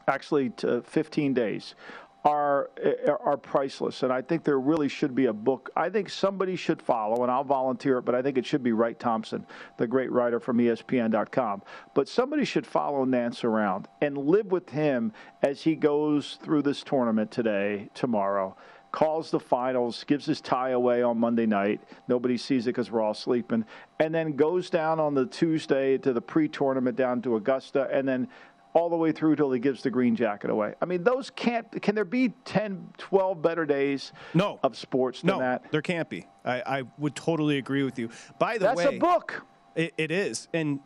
actually 0.08 0.50
to 0.50 0.82
15 0.82 1.34
days, 1.34 1.76
are 2.24 2.70
eh, 2.82 3.08
are 3.08 3.36
priceless, 3.36 4.02
and 4.02 4.12
I 4.12 4.22
think 4.22 4.42
there 4.42 4.58
really 4.58 4.88
should 4.88 5.14
be 5.14 5.26
a 5.26 5.32
book. 5.32 5.70
I 5.76 5.88
think 5.88 6.10
somebody 6.10 6.56
should 6.56 6.82
follow, 6.82 7.22
and 7.22 7.30
I'll 7.30 7.44
volunteer 7.44 7.98
it, 7.98 8.04
but 8.04 8.16
I 8.16 8.22
think 8.22 8.36
it 8.36 8.44
should 8.44 8.64
be 8.64 8.72
Wright 8.72 8.98
Thompson, 8.98 9.46
the 9.76 9.86
great 9.86 10.10
writer 10.10 10.40
from 10.40 10.58
ESPN.com. 10.58 11.62
But 11.94 12.08
somebody 12.08 12.44
should 12.44 12.66
follow 12.66 13.04
Nantz 13.04 13.44
around 13.44 13.86
and 14.00 14.18
live 14.18 14.46
with 14.46 14.70
him 14.70 15.12
as 15.42 15.62
he 15.62 15.76
goes 15.76 16.40
through 16.42 16.62
this 16.62 16.82
tournament 16.82 17.30
today, 17.30 17.88
tomorrow 17.94 18.56
calls 18.96 19.30
the 19.30 19.38
finals, 19.38 20.04
gives 20.04 20.24
his 20.24 20.40
tie 20.40 20.70
away 20.70 21.02
on 21.02 21.18
Monday 21.18 21.44
night. 21.44 21.82
Nobody 22.08 22.38
sees 22.38 22.66
it 22.66 22.70
because 22.70 22.90
we're 22.90 23.02
all 23.02 23.12
sleeping. 23.12 23.62
And 24.00 24.14
then 24.14 24.36
goes 24.36 24.70
down 24.70 24.98
on 24.98 25.12
the 25.12 25.26
Tuesday 25.26 25.98
to 25.98 26.14
the 26.14 26.20
pre 26.22 26.48
tournament 26.48 26.96
down 26.96 27.20
to 27.22 27.36
Augusta. 27.36 27.90
And 27.92 28.08
then 28.08 28.26
all 28.72 28.88
the 28.88 28.96
way 28.96 29.12
through 29.12 29.36
till 29.36 29.52
he 29.52 29.60
gives 29.60 29.82
the 29.82 29.90
green 29.90 30.16
jacket 30.16 30.48
away. 30.48 30.72
I 30.80 30.86
mean, 30.86 31.04
those 31.04 31.28
can't. 31.28 31.70
Can 31.82 31.94
there 31.94 32.06
be 32.06 32.30
10, 32.46 32.94
12 32.96 33.42
better 33.42 33.66
days? 33.66 34.12
No. 34.32 34.58
of 34.62 34.78
sports 34.78 35.20
than 35.20 35.28
no, 35.28 35.38
that. 35.40 35.70
there 35.70 35.82
can't 35.82 36.08
be. 36.08 36.26
I, 36.46 36.78
I 36.78 36.82
would 36.96 37.14
totally 37.14 37.58
agree 37.58 37.82
with 37.82 37.98
you. 37.98 38.08
By 38.38 38.54
the 38.54 38.60
That's 38.60 38.78
way, 38.78 38.84
that's 38.84 38.96
a 38.96 38.98
book. 38.98 39.44
It, 39.74 39.92
it 39.98 40.10
is, 40.10 40.48
and 40.54 40.80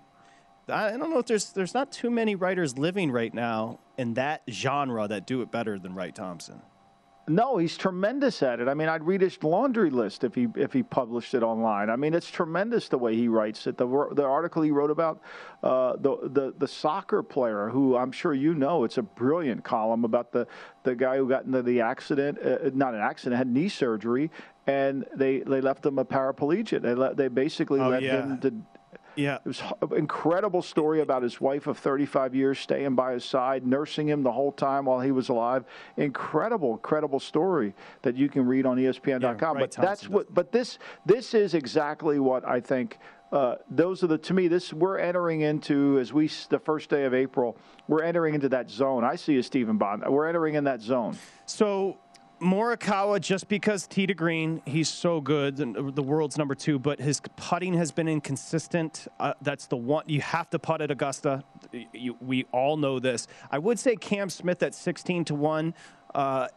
I 0.69 0.97
don't 0.97 1.11
know 1.11 1.19
if 1.19 1.27
there's 1.27 1.53
there's 1.53 1.75
not 1.75 1.93
too 1.93 2.11
many 2.11 2.35
writers 2.35 2.77
living 2.77 3.13
right 3.13 3.33
now 3.33 3.79
in 3.97 4.15
that 4.15 4.43
genre 4.51 5.07
that 5.07 5.29
do 5.29 5.43
it 5.43 5.53
better 5.53 5.79
than 5.79 5.95
Wright 5.95 6.15
Thompson. 6.15 6.61
No, 7.29 7.59
he's 7.59 7.77
tremendous 7.77 8.43
at 8.43 8.59
it. 8.59 8.67
I 8.67 8.75
mean, 8.75 8.89
I'd 8.89 9.05
read 9.05 9.21
his 9.21 9.41
laundry 9.45 9.91
list 9.91 10.25
if 10.25 10.35
he 10.35 10.49
if 10.57 10.73
he 10.73 10.83
published 10.83 11.33
it 11.35 11.43
online. 11.45 11.89
I 11.89 11.95
mean, 11.97 12.13
it's 12.13 12.29
tremendous 12.29 12.89
the 12.89 12.99
way 12.99 13.15
he 13.15 13.29
writes 13.29 13.67
it. 13.69 13.77
The 13.79 13.87
the 14.13 14.25
article 14.25 14.63
he 14.63 14.71
wrote 14.73 14.91
about 14.91 15.21
uh, 15.63 15.93
the 15.97 16.17
the 16.23 16.55
the 16.59 16.67
soccer 16.67 17.23
player 17.23 17.69
who 17.69 17.97
I'm 17.97 18.11
sure 18.11 18.35
you 18.35 18.55
know. 18.55 18.83
It's 18.85 18.99
a 18.99 19.03
brilliant 19.03 19.63
column 19.63 20.05
about 20.05 20.33
the 20.33 20.47
the 20.83 20.97
guy 20.97 21.19
who 21.19 21.29
got 21.29 21.45
into 21.45 21.63
the 21.63 21.83
accident, 21.83 22.39
uh, 22.45 22.71
not 22.75 22.95
an 22.95 23.01
accident, 23.01 23.37
had 23.39 23.47
knee 23.49 23.69
surgery, 23.69 24.31
and 24.67 25.05
they 25.15 25.41
they 25.41 25.61
left 25.61 25.87
him 25.87 25.99
a 25.99 26.05
paraplegic. 26.05 26.83
They 26.83 26.95
let, 26.95 27.17
they 27.17 27.29
basically 27.29 27.81
Oh, 27.81 27.91
let 27.91 28.03
yeah. 28.03 28.23
him 28.23 28.39
to 28.41 28.55
Yeah. 29.17 29.37
it 29.37 29.47
was 29.47 29.63
an 29.83 29.97
incredible 29.97 30.63
story 30.63 31.01
about 31.01 31.23
his 31.23 31.41
wife 31.41 31.67
of 31.67 31.79
35 31.79 32.35
years 32.35 32.59
staying 32.59 32.95
by 32.95 33.13
his 33.13 33.25
side, 33.25 33.67
nursing 33.67 34.09
him 34.09 34.23
the 34.23 34.33
whole 34.33 34.53
time 34.53 34.85
while 34.85 35.01
he 35.01 35.11
was 35.11 35.29
alive. 35.29 35.65
Incredible, 35.97 36.73
incredible 36.73 37.21
story 37.21 37.75
that 38.03 38.17
you 38.17 38.29
can 38.29 38.47
read 38.47 38.67
on 38.67 38.77
ESPN.com. 38.77 39.57
Wright 39.57 39.61
but 39.61 39.83
that's 39.83 40.09
what. 40.09 40.33
But 40.33 40.53
this 40.53 40.79
this 41.07 41.35
is 41.35 41.55
exactly 41.55 42.19
what 42.19 42.47
I 42.47 42.61
think. 42.61 42.99
Uh, 43.33 43.55
those 43.71 44.03
are 44.03 44.09
the 44.09 44.19
to 44.19 44.35
me. 44.35 44.49
This 44.49 44.73
we're 44.73 44.99
entering 44.99 45.43
into 45.43 45.99
as 46.01 46.13
we 46.13 46.29
the 46.49 46.59
first 46.59 46.91
day 46.91 47.05
of 47.05 47.15
April. 47.15 47.57
We're 47.87 48.03
entering 48.03 48.35
into 48.35 48.49
that 48.49 48.69
zone. 48.69 49.05
I 49.05 49.17
see 49.17 49.39
a 49.39 49.43
Stephen 49.43 49.79
Bond. 49.79 50.03
We're 50.09 50.27
entering 50.27 50.55
in 50.55 50.65
that 50.65 50.81
zone. 50.81 51.17
So 51.47 51.99
Morikawa, 52.41 53.21
just 53.21 53.49
because 53.49 53.87
Tee 53.87 54.07
to 54.07 54.15
Green, 54.15 54.63
he's 54.65 54.89
so 54.89 55.21
good, 55.21 55.57
the, 55.57 55.93
the 55.95 56.03
world's 56.03 56.39
number 56.39 56.55
two, 56.55 56.79
but 56.79 56.99
his 56.99 57.21
putting 57.37 57.75
has 57.75 57.93
been 57.93 58.09
inconsistent. 58.09 59.07
Uh, 59.19 59.35
that's 59.43 59.67
the 59.67 59.77
one 59.77 60.05
you 60.07 60.21
have 60.23 60.49
to 60.51 60.59
putt 60.59 60.81
at 60.81 60.91
Augusta. 60.91 61.45
You, 61.93 62.17
we 62.21 62.45
all 62.53 62.77
know 62.77 62.99
this. 62.99 63.29
I 63.51 63.59
would 63.59 63.79
say 63.79 63.95
Cam 63.97 64.31
Smith 64.31 64.63
at 64.63 64.75
16 64.75 65.27
to 65.27 65.35
one, 65.35 65.75
uh, 66.15 66.49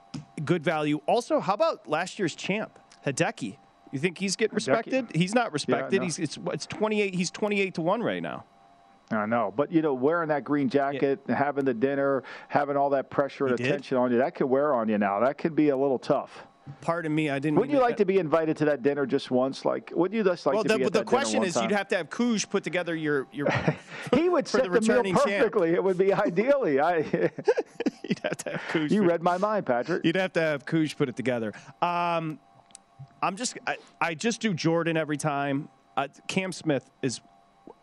good 0.45 0.63
value. 0.63 1.01
Also, 1.05 1.39
how 1.39 1.53
about 1.53 1.87
last 1.87 2.17
year's 2.17 2.35
champ 2.35 2.79
Hideki? 3.05 3.57
You 3.91 3.99
think 3.99 4.17
he's 4.17 4.35
getting 4.35 4.55
respected? 4.55 5.07
He's 5.13 5.35
not 5.35 5.53
respected. 5.53 5.99
no. 5.99 6.03
He's 6.03 6.17
it's 6.17 6.39
it's 6.47 6.65
28. 6.65 7.13
He's 7.13 7.29
28 7.29 7.75
to 7.75 7.81
one 7.81 8.01
right 8.01 8.23
now. 8.23 8.43
I 9.15 9.25
know, 9.25 9.53
but 9.55 9.71
you 9.71 9.81
know, 9.81 9.93
wearing 9.93 10.29
that 10.29 10.43
green 10.43 10.69
jacket, 10.69 11.19
having 11.27 11.65
the 11.65 11.73
dinner, 11.73 12.23
having 12.47 12.77
all 12.77 12.89
that 12.91 13.09
pressure 13.09 13.47
and 13.47 13.57
He 13.57 13.63
did? 13.63 13.71
attention 13.71 13.97
on 13.97 14.11
you, 14.11 14.17
that 14.19 14.35
could 14.35 14.47
wear 14.47 14.73
on 14.73 14.89
you 14.89 14.97
now. 14.97 15.19
That 15.19 15.37
could 15.37 15.55
be 15.55 15.69
a 15.69 15.77
little 15.77 15.99
tough. 15.99 16.45
Pardon 16.79 17.13
me, 17.13 17.29
I 17.29 17.39
didn't. 17.39 17.55
Wouldn't 17.55 17.73
mean 17.73 17.79
you 17.79 17.85
like 17.85 17.97
to 17.97 18.05
be 18.05 18.19
invited 18.19 18.55
to 18.57 18.65
that 18.65 18.83
dinner 18.83 19.05
just 19.05 19.29
once? 19.29 19.65
Like, 19.65 19.91
wouldn't 19.93 20.17
you 20.17 20.23
just 20.23 20.45
like 20.45 20.53
well, 20.55 20.63
to 20.63 20.69
the, 20.69 20.77
be 20.77 20.83
at 20.85 20.93
the 20.93 20.99
that 20.99 21.05
dinner 21.05 21.09
question 21.09 21.43
is, 21.43 21.55
time? 21.55 21.63
you'd 21.63 21.75
have 21.75 21.89
to 21.89 21.97
have 21.97 22.09
Kuj 22.09 22.49
put 22.49 22.63
together 22.63 22.95
your 22.95 23.27
your. 23.33 23.47
he 24.13 24.29
would 24.29 24.47
set 24.47 24.63
the 24.63 24.69
the, 24.69 24.81
meal 24.81 24.97
returning 25.03 25.15
champ. 25.15 25.25
perfectly. 25.25 25.71
It 25.73 25.83
would 25.83 25.97
be 25.97 26.13
ideally. 26.13 26.79
I. 26.79 26.97
You'd 26.97 28.19
have 28.23 28.37
to 28.37 28.51
have 28.51 28.61
Kuj. 28.71 28.91
you 28.91 29.03
read 29.03 29.21
my 29.21 29.37
mind, 29.37 29.65
Patrick. 29.65 30.05
You'd 30.05 30.15
have 30.15 30.33
to 30.33 30.41
have 30.41 30.65
Kuj 30.65 30.95
put 30.95 31.09
it 31.09 31.17
together. 31.17 31.53
Um, 31.81 32.39
I'm 33.21 33.37
just, 33.37 33.57
I, 33.65 33.77
I 34.01 34.15
just 34.15 34.41
do 34.41 34.53
Jordan 34.53 34.97
every 34.97 35.17
time. 35.17 35.69
Uh, 35.95 36.07
Cam 36.27 36.51
Smith 36.51 36.89
is 37.01 37.21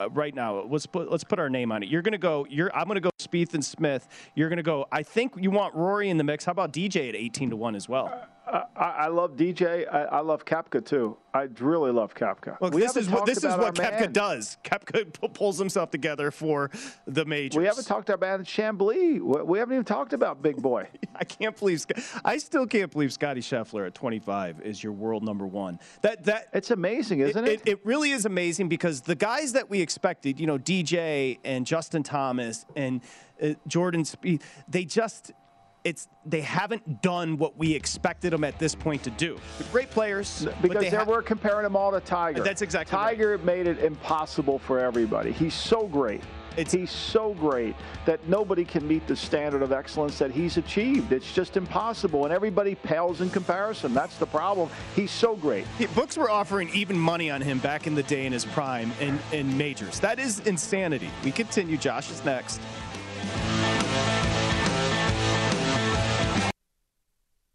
Uh, 0.00 0.08
right 0.10 0.34
now. 0.34 0.62
Let's 0.62 0.86
put 0.86 1.10
let's 1.10 1.24
put 1.24 1.38
our 1.38 1.50
name 1.50 1.70
on 1.70 1.82
it. 1.82 1.90
You're 1.90 2.00
gonna 2.00 2.16
go. 2.16 2.46
You're 2.48 2.74
I'm 2.74 2.88
gonna 2.88 3.00
go 3.00 3.10
Spieth 3.20 3.52
and 3.52 3.62
Smith. 3.62 4.08
You're 4.34 4.48
gonna 4.48 4.62
go. 4.62 4.86
I 4.90 5.02
think 5.02 5.34
you 5.36 5.50
want 5.50 5.74
Rory 5.74 6.08
in 6.08 6.16
the 6.16 6.24
mix. 6.24 6.46
How 6.46 6.52
about 6.52 6.72
DJ 6.72 7.10
at 7.10 7.14
18 7.14 7.50
to 7.50 7.56
one 7.56 7.74
as 7.74 7.86
well? 7.86 8.26
I, 8.46 8.64
I 8.76 9.08
love 9.08 9.36
DJ. 9.36 9.86
I, 9.92 10.04
I 10.04 10.20
love 10.20 10.44
Koepka 10.44 10.84
too. 10.84 11.16
I 11.32 11.48
really 11.60 11.92
love 11.92 12.14
Koepka. 12.14 12.60
Look, 12.60 12.74
this 12.74 12.96
is 12.96 13.08
what 13.08 13.24
this 13.24 13.38
is 13.38 13.44
what 13.44 13.60
our 13.60 13.72
Koepka 13.72 14.00
man. 14.00 14.12
does. 14.12 14.58
Koepka 14.64 15.32
pulls 15.34 15.58
himself 15.58 15.90
together 15.90 16.30
for 16.30 16.70
the 17.06 17.24
majors. 17.24 17.58
We 17.58 17.66
haven't 17.66 17.86
talked 17.86 18.10
about 18.10 18.40
Chambly. 18.40 19.20
We 19.20 19.58
haven't 19.58 19.74
even 19.74 19.84
talked 19.84 20.12
about 20.12 20.42
Big 20.42 20.56
Boy. 20.56 20.88
I 21.14 21.24
can't 21.24 21.56
believe. 21.56 21.84
I 22.24 22.38
still 22.38 22.66
can't 22.66 22.90
believe 22.90 23.12
Scotty 23.12 23.40
Scheffler 23.40 23.86
at 23.86 23.94
25 23.94 24.62
is 24.62 24.82
your 24.82 24.92
world 24.92 25.22
number 25.22 25.46
one. 25.46 25.78
That 26.02 26.24
that 26.24 26.48
it's 26.52 26.70
amazing, 26.70 27.20
isn't 27.20 27.46
it? 27.46 27.62
It, 27.64 27.80
really 27.84 28.10
is 28.10 28.26
amazing 28.26 28.68
because 28.68 29.00
the 29.00 29.14
guys 29.14 29.52
that 29.52 29.70
we 29.70 29.80
expected, 29.80 30.38
you 30.38 30.46
know, 30.46 30.58
DJ 30.58 31.38
and 31.44 31.64
Justin 31.64 32.02
Thomas 32.02 32.66
and 32.76 33.00
uh, 33.42 33.54
Jordan 33.66 34.02
Spieth, 34.02 34.42
they 34.68 34.84
just. 34.84 35.32
It's 35.82 36.08
they 36.26 36.42
haven't 36.42 37.00
done 37.00 37.38
what 37.38 37.56
we 37.56 37.74
expected 37.74 38.32
them 38.32 38.44
at 38.44 38.58
this 38.58 38.74
point 38.74 39.02
to 39.04 39.10
do. 39.10 39.38
They're 39.58 39.68
great 39.72 39.90
players, 39.90 40.46
Because 40.60 40.82
they 40.82 40.90
they 40.90 40.96
ha- 40.96 41.04
we're 41.06 41.22
comparing 41.22 41.62
them 41.62 41.74
all 41.74 41.90
to 41.92 42.00
Tiger. 42.00 42.42
That's 42.42 42.60
exactly 42.60 42.96
right. 42.96 43.10
Tiger 43.12 43.38
made 43.38 43.66
it 43.66 43.78
impossible 43.78 44.58
for 44.58 44.78
everybody. 44.78 45.32
He's 45.32 45.54
so 45.54 45.86
great. 45.86 46.22
he's 46.56 46.90
so 46.90 47.32
great 47.32 47.74
that 48.04 48.26
nobody 48.28 48.62
can 48.64 48.86
meet 48.86 49.06
the 49.06 49.16
standard 49.16 49.62
of 49.62 49.72
excellence 49.72 50.18
that 50.18 50.30
he's 50.30 50.58
achieved. 50.58 51.12
It's 51.12 51.32
just 51.32 51.56
impossible, 51.56 52.26
and 52.26 52.34
everybody 52.34 52.74
pales 52.74 53.22
in 53.22 53.30
comparison. 53.30 53.94
That's 53.94 54.16
the 54.16 54.26
problem. 54.26 54.68
He's 54.94 55.10
so 55.10 55.34
great. 55.34 55.66
He- 55.78 55.86
books 55.86 56.18
were 56.18 56.30
offering 56.30 56.68
even 56.74 56.98
money 56.98 57.30
on 57.30 57.40
him 57.40 57.58
back 57.58 57.86
in 57.86 57.94
the 57.94 58.02
day 58.02 58.26
in 58.26 58.34
his 58.34 58.44
prime 58.44 58.92
in, 59.00 59.18
in 59.32 59.56
majors. 59.56 59.98
That 60.00 60.18
is 60.18 60.40
insanity. 60.40 61.08
We 61.24 61.32
continue. 61.32 61.78
Josh 61.78 62.10
is 62.10 62.22
next. 62.22 62.60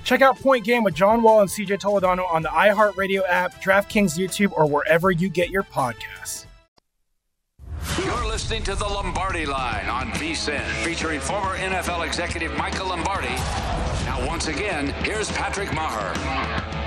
Check 0.06 0.22
out 0.22 0.40
Point 0.40 0.64
Game 0.64 0.84
with 0.84 0.94
John 0.94 1.24
Wall 1.24 1.42
and 1.42 1.50
CJ 1.50 1.80
Toledano 1.80 2.32
on 2.32 2.44
the 2.44 2.50
iHeartRadio 2.50 3.24
app, 3.28 3.62
DraftKings 3.62 4.18
YouTube, 4.18 4.54
or 4.56 4.70
wherever 4.70 5.10
you 5.10 5.30
get 5.30 5.50
your 5.50 5.64
podcasts. 5.64 6.46
You're 8.04 8.28
listening 8.28 8.62
to 8.64 8.76
the 8.76 8.86
Lombardi 8.86 9.48
Line 9.48 9.88
on 9.88 10.12
VSIN, 10.12 10.64
featuring 10.84 11.20
former 11.20 11.58
NFL 11.58 12.06
executive 12.06 12.56
Michael 12.56 12.90
Lombardi. 12.90 13.30
Now, 14.06 14.24
once 14.28 14.48
again, 14.48 14.90
here's 15.04 15.32
Patrick 15.32 15.74
Maher. 15.74 16.85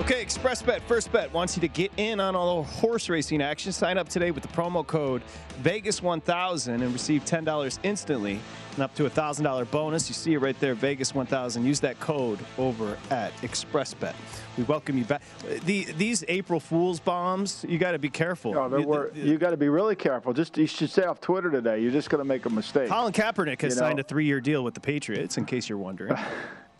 Okay, 0.00 0.24
ExpressBet 0.24 0.80
First 0.82 1.12
Bet 1.12 1.32
wants 1.32 1.56
you 1.56 1.60
to 1.60 1.68
get 1.68 1.92
in 1.96 2.18
on 2.18 2.34
all 2.34 2.62
the 2.62 2.68
horse 2.68 3.08
racing 3.08 3.40
action. 3.40 3.70
Sign 3.70 3.96
up 3.96 4.08
today 4.08 4.32
with 4.32 4.42
the 4.42 4.48
promo 4.48 4.84
code 4.84 5.22
Vegas1000 5.62 6.82
and 6.82 6.92
receive 6.92 7.24
$10 7.24 7.78
instantly 7.84 8.40
and 8.74 8.82
up 8.82 8.92
to 8.96 9.06
a 9.06 9.10
$1,000 9.10 9.70
bonus. 9.70 10.08
You 10.08 10.14
see 10.14 10.34
it 10.34 10.38
right 10.38 10.58
there, 10.58 10.74
Vegas1000. 10.74 11.62
Use 11.64 11.78
that 11.80 12.00
code 12.00 12.40
over 12.58 12.98
at 13.12 13.32
ExpressBet. 13.36 14.14
We 14.58 14.64
welcome 14.64 14.98
you 14.98 15.04
back. 15.04 15.22
The, 15.64 15.84
these 15.96 16.24
April 16.26 16.58
Fool's 16.58 16.98
bombs, 16.98 17.64
you 17.68 17.78
got 17.78 17.92
to 17.92 17.98
be 18.00 18.10
careful. 18.10 18.52
No, 18.52 18.68
there 18.68 18.80
You- 18.80 18.86
were, 18.88 19.12
you 19.14 19.38
got 19.38 19.50
to 19.50 19.56
be 19.56 19.68
really 19.68 19.94
careful. 19.94 20.32
Just 20.32 20.58
you 20.58 20.66
should 20.66 20.90
stay 20.90 21.04
off 21.04 21.20
Twitter 21.20 21.52
today. 21.52 21.78
You're 21.80 21.92
just 21.92 22.10
going 22.10 22.18
to 22.20 22.24
make 22.28 22.46
a 22.46 22.50
mistake. 22.50 22.88
Colin 22.88 23.12
Kaepernick 23.12 23.60
has 23.62 23.76
You 23.76 23.80
know? 23.80 23.86
signed 23.86 24.00
a 24.00 24.04
three-year 24.04 24.40
deal 24.40 24.64
with 24.64 24.74
the 24.74 24.80
Patriots, 24.80 25.38
in 25.38 25.44
case 25.44 25.68
you're 25.68 25.78
wondering. 25.78 26.16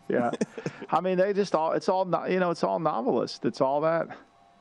Yeah, 0.09 0.31
I 0.91 1.01
mean 1.01 1.17
they 1.19 1.33
just 1.33 1.55
all 1.55 1.73
it's 1.73 1.89
all 1.89 2.07
you 2.29 2.39
know 2.41 2.51
it's 2.51 2.63
all 2.65 2.79
novelist. 2.79 3.45
It's 3.45 3.61
all 3.61 3.81
that. 3.83 4.09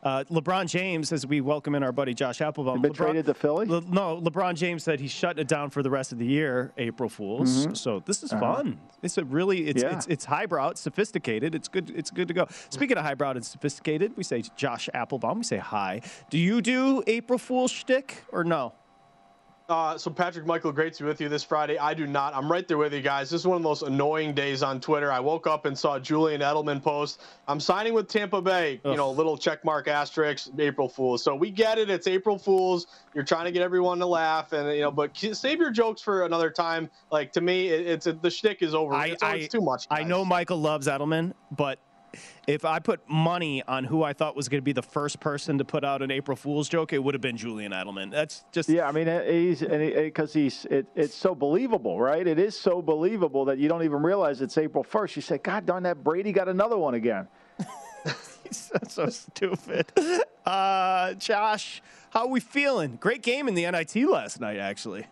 Uh, 0.02 0.22
LeBron 0.26 0.68
James, 0.68 1.14
as 1.14 1.26
we 1.26 1.40
welcome 1.40 1.76
in 1.76 1.82
our 1.84 1.94
buddy 1.94 2.14
Josh 2.14 2.42
Applebaum, 2.42 2.82
been 2.82 2.92
LeBron, 2.92 2.96
traded 2.96 3.26
to 3.28 3.34
Philly. 3.34 3.66
Le- 3.68 3.80
no, 3.88 4.20
LeBron 4.22 4.54
James 4.56 4.84
said 4.84 5.00
he's 5.00 5.12
shutting 5.12 5.40
it 5.40 5.48
down 5.48 5.70
for 5.70 5.82
the 5.82 5.90
rest 5.90 6.12
of 6.12 6.18
the 6.18 6.26
year, 6.26 6.74
April 6.78 7.08
Fools. 7.08 7.68
Mhm. 7.68 7.78
So 7.78 8.02
this 8.06 8.22
is 8.22 8.34
Uh-huh. 8.34 8.56
fun. 8.56 8.80
It's 9.02 9.18
a 9.18 9.24
really 9.24 9.68
it's, 9.70 9.82
Yeah. 9.82 9.96
it's 9.96 10.06
it's 10.08 10.26
highbrow, 10.26 10.70
it's 10.72 10.82
sophisticated. 10.82 11.56
It's 11.56 11.70
good. 11.70 11.90
It's 11.96 12.12
good 12.12 12.28
to 12.28 12.34
go. 12.34 12.48
Speaking 12.70 12.98
of 12.98 13.06
highbrow 13.06 13.32
and 13.32 13.46
sophisticated, 13.46 14.12
we 14.18 14.24
say 14.24 14.44
Josh 14.58 14.90
Applebaum. 14.94 15.38
We 15.38 15.44
say 15.46 15.58
hi. 15.60 16.02
Do 16.30 16.38
you 16.38 16.62
do 16.62 17.02
April 17.08 17.40
Fool's 17.40 17.72
shtick 17.72 18.26
or 18.34 18.44
no? 18.44 18.74
Uh, 19.70 19.98
so 19.98 20.12
Patrick 20.12 20.46
Michael, 20.46 20.74
great 20.74 20.94
to 20.96 21.04
be 21.04 21.08
with 21.08 21.22
you 21.22 21.30
this 21.30 21.44
Friday. 21.44 21.78
I 21.78 21.94
do 21.94 22.06
not. 22.06 22.36
I'm 22.36 22.52
right 22.52 22.68
there 22.68 22.78
with 22.78 22.94
you 22.94 23.02
guys. 23.02 23.30
This 23.30 23.42
is 23.42 23.48
one 23.48 23.56
of 23.56 23.64
the 23.64 23.70
most 23.70 23.82
annoying 23.84 24.34
days 24.34 24.62
on 24.62 24.82
Twitter. 24.82 25.10
I 25.10 25.22
woke 25.22 25.48
up 25.48 25.66
and 25.66 25.78
saw 25.78 25.98
Julian 25.98 26.42
Edelman 26.42 26.84
post, 26.84 27.22
"I'm 27.48 27.62
signing 27.62 27.94
with 27.94 28.10
Tampa 28.10 28.42
Bay." 28.42 28.82
You 28.84 28.98
know, 28.98 29.10
little 29.12 29.38
check 29.38 29.64
mark 29.64 29.88
asterisk, 29.88 30.50
April 30.60 30.90
Fools. 30.90 31.24
So 31.24 31.34
we 31.34 31.50
get 31.50 31.78
it. 31.78 31.90
It's 31.90 32.08
April 32.08 32.38
Fools. 32.38 32.88
You're 33.14 33.24
trying 33.24 33.46
to 33.46 33.52
get 33.54 33.62
everyone 33.62 34.00
to 34.00 34.06
laugh, 34.06 34.52
and 34.52 34.68
you 34.76 34.82
know, 34.82 34.92
but 34.92 35.16
save 35.18 35.60
your 35.60 35.72
jokes 35.72 36.02
for 36.02 36.26
another 36.26 36.50
time. 36.52 36.90
Like 37.10 37.32
to 37.32 37.42
me, 37.42 37.70
it, 37.70 37.88
it's 37.88 38.06
the 38.22 38.30
shtick 38.30 38.62
is 38.62 38.76
over. 38.76 38.94
I, 38.94 39.08
it's, 39.08 39.24
I- 39.24 39.36
it's 39.36 39.54
too 39.54 39.62
much. 39.62 39.88
I 39.90 40.04
know 40.04 40.26
Michael 40.26 40.60
loves 40.60 40.88
Edelman, 40.88 41.34
but 41.52 41.80
if 42.48 42.66
I 42.66 42.80
put 42.80 43.08
money 43.10 43.64
on 43.64 43.84
who 43.84 44.04
I 44.04 44.14
thought 44.14 44.36
was 44.36 44.50
going 44.50 44.60
to 44.60 44.64
be 44.64 44.74
the 44.74 44.82
first 44.82 45.20
person 45.20 45.58
to 45.58 45.66
put 45.66 45.84
out 45.84 46.02
an 46.02 46.12
April 46.12 46.36
Fool's 46.36 46.70
joke, 46.70 46.94
it 46.94 47.04
would 47.04 47.14
have 47.14 47.22
been 47.22 47.38
Julian 47.38 47.72
Edelman. 47.72 48.12
That's 48.12 48.44
just 48.52 48.70
Yeah, 48.70 48.88
I 48.88 48.92
mean 48.92 49.08
he's 49.28 49.62
because 49.62 50.34
he's 50.34 50.66
it, 50.66 50.88
it's 50.96 51.16
so 51.16 51.36
believable, 51.36 52.00
right? 52.00 52.26
It 52.26 52.40
is 52.40 52.58
so 52.60 52.82
believable 52.82 53.46
that 53.46 53.58
you 53.58 53.70
don't 53.70 53.84
even 53.84 54.02
realize 54.02 54.42
it's 54.42 54.58
April 54.58 54.84
first. 54.84 55.16
You 55.16 55.22
say, 55.22 55.38
God 55.38 55.66
darn 55.66 55.84
that 55.84 56.04
Brady 56.04 56.32
got 56.32 56.48
another 56.48 56.78
one 56.78 56.94
again. 56.94 57.28
He's 58.44 58.72
so 58.90 59.08
stupid. 59.10 59.92
Uh, 60.46 61.14
Josh, 61.14 61.82
how 62.10 62.22
are 62.22 62.28
we 62.28 62.40
feeling? 62.40 62.98
Great 62.98 63.22
game 63.22 63.48
in 63.48 63.56
the 63.56 63.70
NIT 63.70 63.96
last 63.96 64.40
night, 64.40 64.58
actually. 64.58 65.06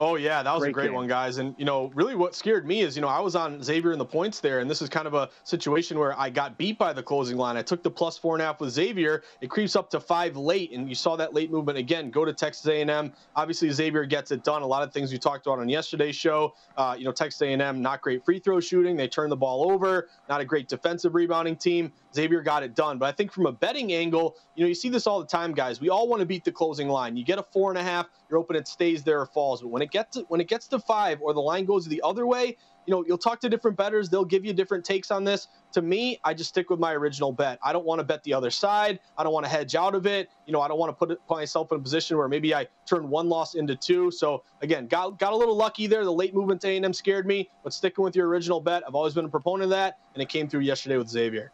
Oh 0.00 0.14
yeah, 0.14 0.44
that 0.44 0.54
was 0.54 0.60
Great 0.60 0.70
a 0.70 0.72
great 0.72 0.84
game. 0.86 0.94
one, 0.94 1.08
guys. 1.08 1.38
And 1.38 1.56
you 1.58 1.64
know, 1.64 1.90
really, 1.94 2.14
what 2.14 2.32
scared 2.32 2.64
me 2.64 2.82
is, 2.82 2.94
you 2.94 3.02
know, 3.02 3.08
I 3.08 3.18
was 3.18 3.34
on 3.34 3.60
Xavier 3.60 3.92
in 3.92 3.98
the 3.98 4.04
points 4.04 4.38
there, 4.38 4.60
and 4.60 4.70
this 4.70 4.80
is 4.80 4.88
kind 4.88 5.08
of 5.08 5.14
a 5.14 5.28
situation 5.42 5.98
where 5.98 6.16
I 6.18 6.30
got 6.30 6.56
beat 6.56 6.78
by 6.78 6.92
the 6.92 7.02
closing 7.02 7.36
line. 7.36 7.56
I 7.56 7.62
took 7.62 7.82
the 7.82 7.90
plus 7.90 8.16
four 8.16 8.36
and 8.36 8.42
a 8.42 8.44
half 8.44 8.60
with 8.60 8.70
Xavier. 8.70 9.24
It 9.40 9.50
creeps 9.50 9.74
up 9.74 9.90
to 9.90 9.98
five 9.98 10.36
late, 10.36 10.70
and 10.70 10.88
you 10.88 10.94
saw 10.94 11.16
that 11.16 11.34
late 11.34 11.50
movement 11.50 11.78
again. 11.78 12.10
Go 12.10 12.24
to 12.24 12.32
Texas 12.32 12.64
A&M. 12.66 13.12
Obviously, 13.34 13.70
Xavier 13.70 14.04
gets 14.04 14.30
it 14.30 14.44
done. 14.44 14.62
A 14.62 14.66
lot 14.66 14.84
of 14.84 14.92
things 14.92 15.10
we 15.10 15.18
talked 15.18 15.46
about 15.48 15.58
on 15.58 15.68
yesterday's 15.68 16.14
show. 16.14 16.54
Uh, 16.76 16.94
you 16.96 17.04
know, 17.04 17.12
Texas 17.12 17.42
A&M 17.42 17.82
not 17.82 18.00
great 18.00 18.24
free 18.24 18.38
throw 18.38 18.60
shooting. 18.60 18.96
They 18.96 19.08
turn 19.08 19.30
the 19.30 19.36
ball 19.36 19.68
over. 19.68 20.08
Not 20.28 20.40
a 20.40 20.44
great 20.44 20.68
defensive 20.68 21.16
rebounding 21.16 21.56
team. 21.56 21.92
Xavier 22.14 22.40
got 22.40 22.62
it 22.62 22.76
done. 22.76 22.98
But 22.98 23.06
I 23.06 23.12
think 23.12 23.32
from 23.32 23.46
a 23.46 23.52
betting 23.52 23.92
angle, 23.92 24.36
you 24.54 24.62
know, 24.62 24.68
you 24.68 24.74
see 24.74 24.88
this 24.88 25.08
all 25.08 25.18
the 25.18 25.26
time, 25.26 25.52
guys. 25.52 25.80
We 25.80 25.88
all 25.88 26.06
want 26.06 26.20
to 26.20 26.26
beat 26.26 26.44
the 26.44 26.52
closing 26.52 26.88
line. 26.88 27.16
You 27.16 27.24
get 27.24 27.38
a 27.38 27.42
four 27.42 27.70
and 27.70 27.78
a 27.78 27.82
half, 27.82 28.06
you're 28.30 28.38
hoping 28.38 28.56
it 28.56 28.68
stays 28.68 29.02
there 29.02 29.20
or 29.20 29.26
falls. 29.26 29.62
But 29.62 29.68
when 29.68 29.82
it 29.82 29.90
gets 29.90 30.16
to, 30.16 30.24
when 30.28 30.40
it 30.40 30.48
gets 30.48 30.68
to 30.68 30.78
five 30.78 31.20
or 31.20 31.32
the 31.32 31.40
line 31.40 31.64
goes 31.64 31.86
the 31.86 32.02
other 32.04 32.26
way, 32.26 32.56
you 32.86 32.92
know, 32.92 33.04
you'll 33.06 33.18
talk 33.18 33.38
to 33.40 33.50
different 33.50 33.76
bettors. 33.76 34.08
They'll 34.08 34.24
give 34.24 34.46
you 34.46 34.54
different 34.54 34.82
takes 34.82 35.10
on 35.10 35.22
this. 35.22 35.48
To 35.72 35.82
me, 35.82 36.18
I 36.24 36.32
just 36.32 36.48
stick 36.48 36.70
with 36.70 36.80
my 36.80 36.94
original 36.94 37.32
bet. 37.32 37.58
I 37.62 37.74
don't 37.74 37.84
want 37.84 37.98
to 37.98 38.04
bet 38.04 38.24
the 38.24 38.32
other 38.32 38.50
side. 38.50 38.98
I 39.18 39.22
don't 39.22 39.34
want 39.34 39.44
to 39.44 39.50
hedge 39.50 39.74
out 39.74 39.94
of 39.94 40.06
it. 40.06 40.30
You 40.46 40.54
know, 40.54 40.62
I 40.62 40.68
don't 40.68 40.78
want 40.78 40.88
to 40.88 40.94
put, 40.94 41.10
it, 41.10 41.18
put 41.28 41.36
myself 41.36 41.70
in 41.70 41.78
a 41.78 41.82
position 41.82 42.16
where 42.16 42.28
maybe 42.28 42.54
I 42.54 42.66
turn 42.86 43.10
one 43.10 43.28
loss 43.28 43.56
into 43.56 43.76
two. 43.76 44.10
So 44.10 44.42
again, 44.62 44.86
got 44.86 45.18
got 45.18 45.34
a 45.34 45.36
little 45.36 45.54
lucky 45.54 45.86
there. 45.86 46.02
The 46.02 46.10
late 46.10 46.34
movement 46.34 46.62
to 46.62 46.68
A&M 46.68 46.94
scared 46.94 47.26
me, 47.26 47.50
but 47.62 47.74
sticking 47.74 48.02
with 48.02 48.16
your 48.16 48.26
original 48.26 48.60
bet, 48.60 48.82
I've 48.86 48.94
always 48.94 49.12
been 49.12 49.26
a 49.26 49.28
proponent 49.28 49.64
of 49.64 49.70
that, 49.70 49.98
and 50.14 50.22
it 50.22 50.30
came 50.30 50.48
through 50.48 50.60
yesterday 50.60 50.96
with 50.96 51.10
Xavier. 51.10 51.52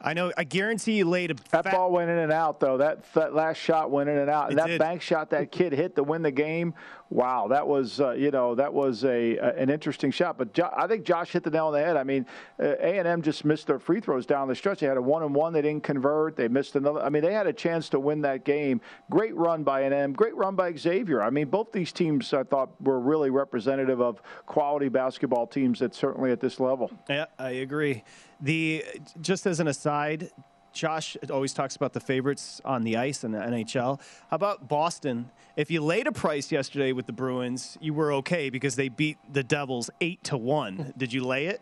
I 0.00 0.14
know. 0.14 0.32
I 0.36 0.44
guarantee 0.44 0.92
you 0.98 1.04
laid 1.06 1.32
a 1.32 1.34
That 1.50 1.64
ball 1.64 1.90
went 1.90 2.08
in 2.10 2.18
and 2.18 2.32
out 2.32 2.60
though. 2.60 2.76
That, 2.78 3.12
that 3.14 3.34
last 3.34 3.56
shot 3.56 3.90
went 3.90 4.08
in 4.08 4.16
and 4.18 4.30
out. 4.30 4.46
It 4.46 4.50
And 4.50 4.58
that 4.58 4.66
did. 4.68 4.78
bank 4.78 5.02
shot 5.02 5.30
that 5.30 5.50
kid 5.50 5.72
hit 5.72 5.96
to 5.96 6.02
win 6.04 6.22
the 6.22 6.30
game. 6.30 6.74
Wow, 7.10 7.48
that 7.48 7.66
was 7.66 8.00
uh, 8.00 8.10
you 8.10 8.30
know 8.30 8.54
that 8.54 8.72
was 8.72 9.02
a, 9.04 9.36
a 9.38 9.54
an 9.56 9.70
interesting 9.70 10.10
shot. 10.10 10.36
But 10.36 10.52
jo- 10.52 10.70
I 10.76 10.86
think 10.86 11.04
Josh 11.04 11.32
hit 11.32 11.42
the 11.42 11.50
nail 11.50 11.68
on 11.68 11.72
the 11.72 11.80
head. 11.80 11.96
I 11.96 12.04
mean, 12.04 12.26
A 12.58 12.98
and 12.98 13.08
M 13.08 13.22
just 13.22 13.46
missed 13.46 13.66
their 13.66 13.78
free 13.78 13.98
throws 14.00 14.26
down 14.26 14.46
the 14.46 14.54
stretch. 14.54 14.80
They 14.80 14.86
had 14.86 14.98
a 14.98 15.02
one 15.02 15.22
and 15.22 15.34
one. 15.34 15.52
They 15.54 15.62
didn't 15.62 15.84
convert. 15.84 16.36
They 16.36 16.48
missed 16.48 16.76
another. 16.76 17.00
I 17.00 17.08
mean, 17.08 17.22
they 17.22 17.32
had 17.32 17.46
a 17.46 17.52
chance 17.52 17.88
to 17.90 17.98
win 18.00 18.20
that 18.22 18.44
game. 18.44 18.82
Great 19.10 19.34
run 19.34 19.64
by 19.64 19.80
A&M. 19.80 20.12
Great 20.12 20.36
run 20.36 20.54
by 20.54 20.74
Xavier. 20.76 21.22
I 21.22 21.30
mean, 21.30 21.48
both 21.48 21.72
these 21.72 21.92
teams 21.92 22.34
I 22.34 22.42
thought 22.42 22.70
were 22.82 23.00
really 23.00 23.30
representative 23.30 24.02
of 24.02 24.20
quality 24.44 24.88
basketball 24.88 25.46
teams 25.46 25.78
that 25.78 25.94
certainly 25.94 26.30
at 26.30 26.40
this 26.40 26.60
level. 26.60 26.90
Yeah, 27.08 27.24
I 27.38 27.50
agree. 27.50 28.04
The 28.40 28.84
just 29.20 29.46
as 29.46 29.60
an 29.60 29.68
aside, 29.68 30.30
Josh 30.72 31.16
always 31.30 31.52
talks 31.52 31.74
about 31.76 31.92
the 31.92 32.00
favorites 32.00 32.60
on 32.64 32.84
the 32.84 32.96
ice 32.96 33.24
in 33.24 33.32
the 33.32 33.38
NHL. 33.38 34.00
How 34.30 34.34
about 34.34 34.68
Boston? 34.68 35.30
If 35.56 35.70
you 35.70 35.82
laid 35.82 36.06
a 36.06 36.12
price 36.12 36.52
yesterday 36.52 36.92
with 36.92 37.06
the 37.06 37.12
Bruins, 37.12 37.76
you 37.80 37.94
were 37.94 38.12
okay 38.14 38.48
because 38.48 38.76
they 38.76 38.88
beat 38.88 39.18
the 39.32 39.42
Devils 39.42 39.90
eight 40.00 40.22
to 40.24 40.36
one. 40.36 40.92
Did 40.96 41.12
you 41.12 41.24
lay 41.24 41.46
it? 41.46 41.60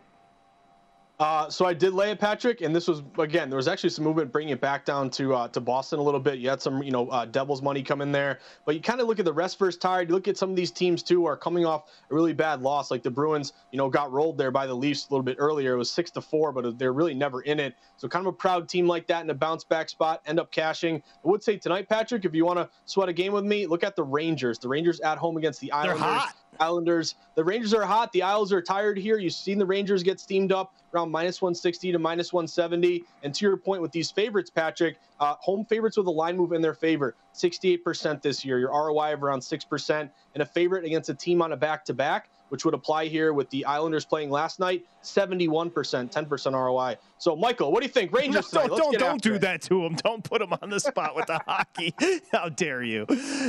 Uh, 1.19 1.49
so 1.49 1.65
I 1.65 1.73
did 1.73 1.93
lay 1.93 2.11
it, 2.11 2.19
Patrick, 2.19 2.61
and 2.61 2.75
this 2.75 2.87
was 2.87 3.01
again. 3.17 3.49
There 3.49 3.57
was 3.57 3.67
actually 3.67 3.89
some 3.89 4.05
movement 4.05 4.31
bringing 4.31 4.53
it 4.53 4.61
back 4.61 4.85
down 4.85 5.09
to 5.11 5.33
uh, 5.33 5.47
to 5.47 5.59
Boston 5.59 5.97
a 5.97 6.03
little 6.03 6.19
bit. 6.19 6.37
You 6.37 6.47
had 6.47 6.61
some, 6.61 6.83
you 6.83 6.91
know, 6.91 7.07
uh, 7.09 7.25
Devils 7.25 7.63
money 7.63 7.81
come 7.81 8.01
in 8.01 8.11
there, 8.11 8.37
but 8.65 8.75
you 8.75 8.81
kind 8.81 9.01
of 9.01 9.07
look 9.07 9.17
at 9.17 9.25
the 9.25 9.33
rest 9.33 9.57
versus 9.57 9.79
tired. 9.79 10.09
You 10.09 10.15
look 10.15 10.27
at 10.27 10.37
some 10.37 10.51
of 10.51 10.55
these 10.55 10.69
teams 10.69 11.01
too 11.01 11.25
are 11.25 11.35
coming 11.35 11.65
off 11.65 11.89
a 12.11 12.13
really 12.13 12.33
bad 12.33 12.61
loss, 12.61 12.91
like 12.91 13.01
the 13.01 13.09
Bruins. 13.09 13.53
You 13.71 13.79
know, 13.79 13.89
got 13.89 14.11
rolled 14.11 14.37
there 14.37 14.51
by 14.51 14.67
the 14.67 14.75
Leafs 14.75 15.07
a 15.09 15.11
little 15.11 15.23
bit 15.23 15.37
earlier. 15.39 15.73
It 15.73 15.77
was 15.77 15.89
six 15.89 16.11
to 16.11 16.21
four, 16.21 16.51
but 16.51 16.77
they're 16.77 16.93
really 16.93 17.15
never 17.15 17.41
in 17.41 17.59
it. 17.59 17.73
So 17.95 18.07
kind 18.07 18.27
of 18.27 18.33
a 18.33 18.37
proud 18.37 18.69
team 18.69 18.85
like 18.85 19.07
that 19.07 19.23
in 19.23 19.29
a 19.31 19.33
bounce 19.33 19.63
back 19.63 19.89
spot, 19.89 20.21
end 20.27 20.39
up 20.39 20.51
cashing. 20.51 20.97
I 20.97 21.27
would 21.27 21.41
say 21.41 21.57
tonight, 21.57 21.89
Patrick, 21.89 22.25
if 22.25 22.35
you 22.35 22.45
want 22.45 22.59
to 22.59 22.69
sweat 22.85 23.09
a 23.09 23.13
game 23.13 23.33
with 23.33 23.43
me, 23.43 23.65
look 23.65 23.83
at 23.83 23.95
the 23.95 24.03
Rangers. 24.03 24.59
The 24.59 24.67
Rangers 24.67 24.99
at 24.99 25.17
home 25.17 25.35
against 25.37 25.61
the 25.61 25.71
Islanders. 25.71 25.99
They're 25.99 26.09
hot. 26.09 26.35
Islanders. 26.59 27.15
The 27.35 27.43
Rangers 27.43 27.73
are 27.73 27.85
hot. 27.85 28.11
The 28.11 28.23
Isles 28.23 28.51
are 28.51 28.61
tired 28.61 28.97
here. 28.97 29.17
You've 29.17 29.33
seen 29.33 29.57
the 29.57 29.65
Rangers 29.65 30.03
get 30.03 30.19
steamed 30.19 30.51
up 30.51 30.73
around 30.93 31.11
minus 31.11 31.41
160 31.41 31.91
to 31.91 31.99
minus 31.99 32.33
170. 32.33 33.03
And 33.23 33.33
to 33.33 33.45
your 33.45 33.57
point 33.57 33.81
with 33.81 33.91
these 33.91 34.11
favorites, 34.11 34.49
Patrick, 34.49 34.97
uh, 35.19 35.35
home 35.39 35.65
favorites 35.65 35.97
with 35.97 36.07
a 36.07 36.11
line 36.11 36.37
move 36.37 36.53
in 36.53 36.61
their 36.61 36.73
favor, 36.73 37.15
68% 37.33 38.21
this 38.21 38.45
year. 38.45 38.59
Your 38.59 38.69
ROI 38.69 39.13
of 39.13 39.23
around 39.23 39.39
6%. 39.39 40.09
And 40.33 40.43
a 40.43 40.45
favorite 40.45 40.85
against 40.85 41.09
a 41.09 41.13
team 41.13 41.41
on 41.41 41.51
a 41.51 41.57
back 41.57 41.85
to 41.85 41.93
back, 41.93 42.29
which 42.49 42.65
would 42.65 42.73
apply 42.73 43.05
here 43.05 43.33
with 43.33 43.49
the 43.49 43.65
Islanders 43.65 44.05
playing 44.05 44.29
last 44.29 44.59
night. 44.59 44.85
71%, 45.03 45.71
10% 45.71 46.53
ROI. 46.53 46.97
So, 47.17 47.35
Michael, 47.35 47.71
what 47.71 47.81
do 47.81 47.87
you 47.87 47.91
think? 47.91 48.11
Rangers 48.11 48.51
no, 48.53 48.63
tonight. 48.63 48.77
Don't 48.77 48.99
don't 48.99 49.21
do 49.21 49.35
it. 49.35 49.41
that 49.41 49.61
to 49.63 49.85
him. 49.85 49.95
Don't 49.95 50.23
put 50.23 50.41
him 50.41 50.53
on 50.61 50.69
the 50.69 50.79
spot 50.79 51.15
with 51.15 51.27
the 51.27 51.39
hockey. 51.47 51.93
How 52.31 52.49
dare 52.49 52.83
you? 52.83 53.05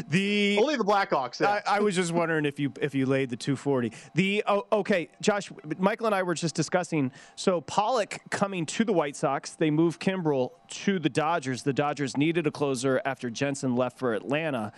The 0.09 0.57
only 0.61 0.77
the 0.77 0.85
Blackhawks. 0.85 1.45
I, 1.45 1.63
I 1.67 1.81
was 1.81 1.97
just 1.97 2.13
wondering 2.13 2.45
if 2.45 2.59
you 2.59 2.73
if 2.81 2.95
you 2.95 3.07
laid 3.07 3.31
the 3.31 3.37
240. 3.37 3.93
The 4.15 4.45
oh, 4.47 4.67
okay, 4.73 5.09
Josh, 5.21 5.51
Michael 5.79 6.07
and 6.07 6.15
I 6.15 6.23
were 6.23 6.35
just 6.35 6.55
discussing. 6.55 7.11
So 7.35 7.61
Pollock 7.63 8.21
coming 8.31 8.65
to 8.67 8.85
the 8.85 8.93
White 8.93 9.17
Sox. 9.17 9.53
They 9.53 9.71
moved 9.71 10.01
Kimbrel 10.01 10.53
to 10.69 10.99
the 10.99 11.09
Dodgers. 11.09 11.63
The 11.63 11.73
Dodgers 11.73 12.17
needed 12.17 12.47
a 12.47 12.51
closer 12.51 13.03
after 13.05 13.31
Jansen 13.31 13.75
left 13.75 13.99
for 13.99 14.15
Atlanta. 14.15 14.73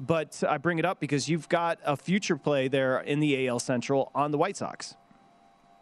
But 0.00 0.42
I 0.46 0.58
bring 0.58 0.78
it 0.78 0.84
up 0.84 1.00
because 1.00 1.28
you've 1.28 1.48
got 1.48 1.78
a 1.84 1.96
future 1.96 2.36
play 2.36 2.68
there 2.68 3.00
in 3.00 3.20
the 3.20 3.48
AL 3.48 3.60
Central 3.60 4.10
on 4.14 4.30
the 4.30 4.38
White 4.38 4.56
Sox. 4.56 4.94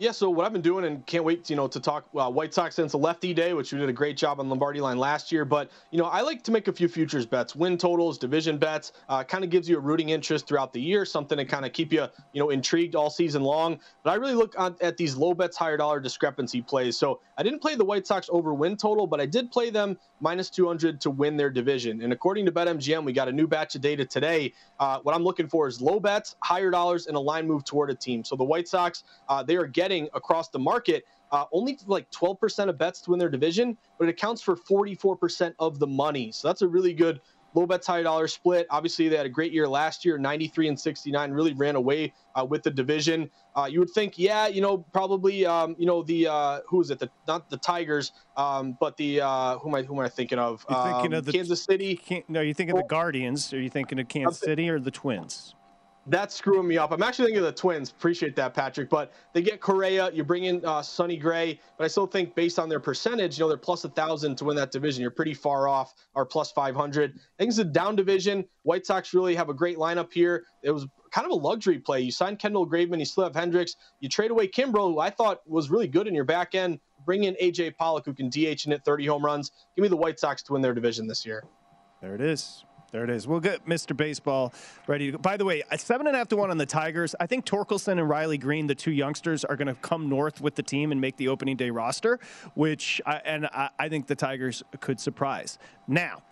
Yeah, 0.04 0.10
so 0.10 0.28
what 0.28 0.44
I've 0.44 0.52
been 0.52 0.60
doing, 0.60 0.84
and 0.84 1.06
can't 1.06 1.24
wait, 1.24 1.48
you 1.48 1.56
know, 1.56 1.66
to 1.66 1.80
talk 1.80 2.04
uh, 2.14 2.30
White 2.30 2.52
Sox 2.52 2.74
since 2.74 2.92
the 2.92 2.98
lefty 2.98 3.32
day, 3.32 3.54
which 3.54 3.72
we 3.72 3.78
did 3.78 3.88
a 3.88 3.92
great 3.94 4.18
job 4.18 4.38
on 4.38 4.50
Lombardi 4.50 4.78
line 4.78 4.98
last 4.98 5.32
year. 5.32 5.46
But 5.46 5.70
you 5.90 5.98
know, 5.98 6.04
I 6.04 6.20
like 6.20 6.42
to 6.42 6.52
make 6.52 6.68
a 6.68 6.74
few 6.74 6.88
futures 6.88 7.24
bets, 7.24 7.56
win 7.56 7.78
totals, 7.78 8.18
division 8.18 8.58
bets. 8.58 8.92
Uh, 9.08 9.24
kind 9.24 9.44
of 9.44 9.48
gives 9.48 9.66
you 9.66 9.78
a 9.78 9.80
rooting 9.80 10.10
interest 10.10 10.46
throughout 10.46 10.74
the 10.74 10.80
year, 10.82 11.06
something 11.06 11.38
to 11.38 11.46
kind 11.46 11.64
of 11.64 11.72
keep 11.72 11.90
you, 11.90 12.06
you 12.34 12.38
know, 12.38 12.50
intrigued 12.50 12.94
all 12.94 13.08
season 13.08 13.42
long. 13.42 13.80
But 14.02 14.10
I 14.10 14.16
really 14.16 14.34
look 14.34 14.54
at 14.58 14.98
these 14.98 15.16
low 15.16 15.32
bets, 15.32 15.56
higher 15.56 15.78
dollar 15.78 16.00
discrepancy 16.00 16.60
plays. 16.60 16.98
So 16.98 17.20
I 17.38 17.42
didn't 17.42 17.60
play 17.60 17.74
the 17.74 17.86
White 17.86 18.06
Sox 18.06 18.28
over 18.30 18.52
win 18.52 18.76
total, 18.76 19.06
but 19.06 19.22
I 19.22 19.26
did 19.26 19.50
play 19.50 19.70
them 19.70 19.96
minus 20.20 20.50
200 20.50 21.00
to 21.00 21.10
win 21.10 21.38
their 21.38 21.50
division. 21.50 22.02
And 22.02 22.12
according 22.12 22.44
to 22.44 22.52
BetMGM, 22.52 23.04
we 23.04 23.14
got 23.14 23.28
a 23.28 23.32
new 23.32 23.46
batch 23.46 23.74
of 23.74 23.80
data 23.80 24.04
today. 24.04 24.52
Uh, 24.78 24.98
what 25.02 25.14
I'm 25.14 25.24
looking 25.24 25.48
for 25.48 25.66
is 25.66 25.80
low 25.80 25.98
bets, 25.98 26.36
higher 26.40 26.70
dollars, 26.70 27.06
and 27.06 27.16
a 27.16 27.20
line 27.20 27.46
move 27.46 27.64
toward 27.64 27.90
a 27.90 27.94
team. 27.94 28.22
So 28.22 28.36
the 28.36 28.44
White 28.44 28.68
Sox, 28.68 29.04
uh, 29.30 29.42
they 29.42 29.56
are 29.56 29.66
getting 29.66 29.93
across 30.14 30.48
the 30.48 30.58
market 30.58 31.04
uh, 31.32 31.44
only 31.52 31.78
like 31.86 32.08
12% 32.10 32.68
of 32.68 32.78
bets 32.78 33.00
to 33.02 33.10
win 33.10 33.18
their 33.18 33.28
division, 33.28 33.76
but 33.98 34.08
it 34.08 34.10
accounts 34.10 34.40
for 34.40 34.54
44% 34.56 35.52
of 35.58 35.78
the 35.80 35.86
money. 35.86 36.30
So 36.30 36.46
that's 36.48 36.62
a 36.62 36.68
really 36.68 36.92
good 36.92 37.20
low 37.54 37.66
bets, 37.66 37.86
high 37.86 38.02
dollar 38.02 38.28
split. 38.28 38.66
Obviously, 38.70 39.08
they 39.08 39.16
had 39.16 39.26
a 39.26 39.30
great 39.30 39.52
year 39.52 39.66
last 39.66 40.04
year, 40.04 40.16
93 40.18 40.68
and 40.68 40.78
69, 40.78 41.32
really 41.32 41.52
ran 41.54 41.74
away 41.76 42.12
uh, 42.36 42.44
with 42.44 42.62
the 42.62 42.70
division. 42.70 43.30
Uh, 43.56 43.66
you 43.70 43.78
would 43.80 43.90
think, 43.90 44.18
yeah, 44.18 44.46
you 44.48 44.60
know, 44.60 44.78
probably, 44.92 45.44
um, 45.46 45.74
you 45.78 45.86
know, 45.86 46.02
the 46.02 46.26
uh, 46.28 46.60
who 46.68 46.80
is 46.80 46.90
it? 46.90 46.98
The 47.00 47.08
not 47.26 47.48
the 47.50 47.56
Tigers, 47.56 48.12
um, 48.36 48.76
but 48.80 48.96
the 48.96 49.20
uh, 49.20 49.58
who 49.58 49.68
am 49.70 49.74
I 49.76 49.82
who 49.82 49.94
am 49.94 50.00
I 50.04 50.08
thinking 50.08 50.38
of? 50.38 50.64
You're 50.68 50.82
thinking 50.84 51.12
Um, 51.14 51.18
of 51.18 51.24
the 51.24 51.32
Kansas 51.32 51.62
City. 51.64 52.00
no, 52.28 52.40
you're 52.40 52.54
thinking 52.54 52.76
of 52.76 52.82
the 52.82 52.88
Guardians. 52.88 53.52
Are 53.52 53.60
you 53.60 53.70
thinking 53.70 53.98
of 53.98 54.08
Kansas 54.08 54.38
City 54.40 54.68
or 54.68 54.78
the 54.78 54.90
Twins? 54.90 55.54
That's 56.06 56.34
screwing 56.34 56.68
me 56.68 56.76
up. 56.76 56.92
I'm 56.92 57.02
actually 57.02 57.26
thinking 57.26 57.38
of 57.38 57.46
the 57.46 57.52
Twins. 57.52 57.90
Appreciate 57.90 58.36
that, 58.36 58.52
Patrick. 58.52 58.90
But 58.90 59.12
they 59.32 59.40
get 59.40 59.60
Correa. 59.60 60.10
You 60.12 60.22
bring 60.22 60.44
in 60.44 60.64
uh, 60.64 60.82
Sonny 60.82 61.16
Gray. 61.16 61.58
But 61.78 61.84
I 61.84 61.88
still 61.88 62.06
think, 62.06 62.34
based 62.34 62.58
on 62.58 62.68
their 62.68 62.80
percentage, 62.80 63.38
you 63.38 63.44
know, 63.44 63.48
they're 63.48 63.56
plus 63.56 63.84
a 63.84 63.88
thousand 63.88 64.36
to 64.36 64.44
win 64.44 64.56
that 64.56 64.70
division. 64.70 65.00
You're 65.00 65.10
pretty 65.10 65.32
far 65.32 65.66
off, 65.66 65.94
or 66.14 66.26
plus 66.26 66.52
500. 66.52 67.12
I 67.14 67.18
think 67.38 67.48
it's 67.48 67.58
a 67.58 67.64
down 67.64 67.96
division. 67.96 68.44
White 68.64 68.84
Sox 68.84 69.14
really 69.14 69.34
have 69.34 69.48
a 69.48 69.54
great 69.54 69.78
lineup 69.78 70.12
here. 70.12 70.44
It 70.62 70.72
was 70.72 70.86
kind 71.10 71.24
of 71.24 71.30
a 71.30 71.36
luxury 71.36 71.78
play. 71.78 72.02
You 72.02 72.12
signed 72.12 72.38
Kendall 72.38 72.68
Graveman. 72.68 72.98
You 72.98 73.06
still 73.06 73.24
have 73.24 73.32
Hendriks. 73.32 73.76
You 74.00 74.10
trade 74.10 74.30
away 74.30 74.46
Kimbrel, 74.46 74.92
who 74.92 74.98
I 74.98 75.08
thought 75.08 75.40
was 75.46 75.70
really 75.70 75.88
good 75.88 76.06
in 76.06 76.14
your 76.14 76.24
back 76.24 76.54
end. 76.54 76.80
Bring 77.06 77.24
in 77.24 77.34
AJ 77.42 77.76
Pollock, 77.76 78.04
who 78.04 78.12
can 78.12 78.28
DH 78.28 78.64
and 78.64 78.72
hit 78.72 78.84
30 78.84 79.06
home 79.06 79.24
runs. 79.24 79.52
Give 79.74 79.82
me 79.82 79.88
the 79.88 79.96
White 79.96 80.18
Sox 80.18 80.42
to 80.44 80.52
win 80.52 80.60
their 80.60 80.74
division 80.74 81.06
this 81.06 81.24
year. 81.24 81.44
There 82.02 82.14
it 82.14 82.20
is. 82.20 82.64
There 82.94 83.02
it 83.02 83.10
is. 83.10 83.26
We'll 83.26 83.40
get 83.40 83.66
Mr. 83.66 83.96
Baseball 83.96 84.52
ready 84.86 85.06
to 85.06 85.12
go. 85.12 85.18
By 85.18 85.36
the 85.36 85.44
way, 85.44 85.64
at 85.68 85.80
seven 85.80 86.06
and 86.06 86.14
a 86.14 86.18
half 86.20 86.28
to 86.28 86.36
one 86.36 86.52
on 86.52 86.58
the 86.58 86.64
Tigers. 86.64 87.12
I 87.18 87.26
think 87.26 87.44
Torkelson 87.44 87.98
and 87.98 88.08
Riley 88.08 88.38
Greene, 88.38 88.68
the 88.68 88.74
two 88.76 88.92
youngsters, 88.92 89.44
are 89.44 89.56
going 89.56 89.66
to 89.66 89.74
come 89.74 90.08
north 90.08 90.40
with 90.40 90.54
the 90.54 90.62
team 90.62 90.92
and 90.92 91.00
make 91.00 91.16
the 91.16 91.26
opening 91.26 91.56
day 91.56 91.70
roster, 91.70 92.20
which 92.54 93.00
I, 93.04 93.16
and 93.24 93.46
I, 93.46 93.70
I 93.80 93.88
think 93.88 94.06
the 94.06 94.14
Tigers 94.14 94.62
could 94.78 95.00
surprise. 95.00 95.58
Now, 95.88 96.22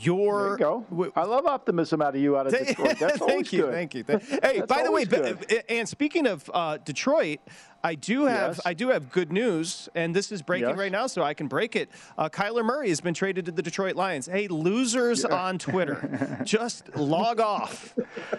your 0.00 0.58
There 0.58 0.68
you 0.68 0.84
go. 0.92 1.12
I 1.16 1.24
love 1.24 1.46
optimism 1.46 2.02
out 2.02 2.14
of 2.14 2.20
you 2.20 2.36
out 2.36 2.46
of 2.46 2.52
Detroit. 2.58 2.96
That's 3.00 3.18
always 3.18 3.34
thank 3.34 3.52
you, 3.54 3.62
good. 3.62 3.72
thank 3.72 3.94
you. 3.94 4.02
Th- 4.02 4.22
Hey, 4.42 4.58
That's 4.58 4.66
by 4.66 4.82
the 4.82 4.92
way, 4.92 5.06
good. 5.06 5.64
and 5.70 5.88
speaking 5.88 6.26
of 6.26 6.50
uh, 6.52 6.76
Detroit, 6.76 7.40
I 7.84 7.94
do 7.96 8.26
have 8.26 8.56
Yes. 8.56 8.60
I 8.64 8.74
do 8.74 8.88
have 8.90 9.10
good 9.10 9.32
news, 9.32 9.88
and 9.94 10.14
this 10.14 10.30
is 10.32 10.40
breaking 10.42 10.68
Yes. 10.70 10.78
right 10.78 10.92
now, 10.92 11.06
so 11.06 11.22
I 11.22 11.34
can 11.34 11.48
break 11.48 11.74
it. 11.76 11.90
Uh, 12.16 12.28
Kyler 12.28 12.64
Murray 12.64 12.88
has 12.90 13.00
been 13.00 13.14
traded 13.14 13.46
to 13.46 13.52
the 13.52 13.62
Detroit 13.62 13.96
Lions. 13.96 14.26
Hey, 14.26 14.46
losers 14.48 15.24
on 15.24 15.58
Twitter, 15.58 16.40
just 16.44 16.94
log 16.96 17.40
off. 17.40 17.94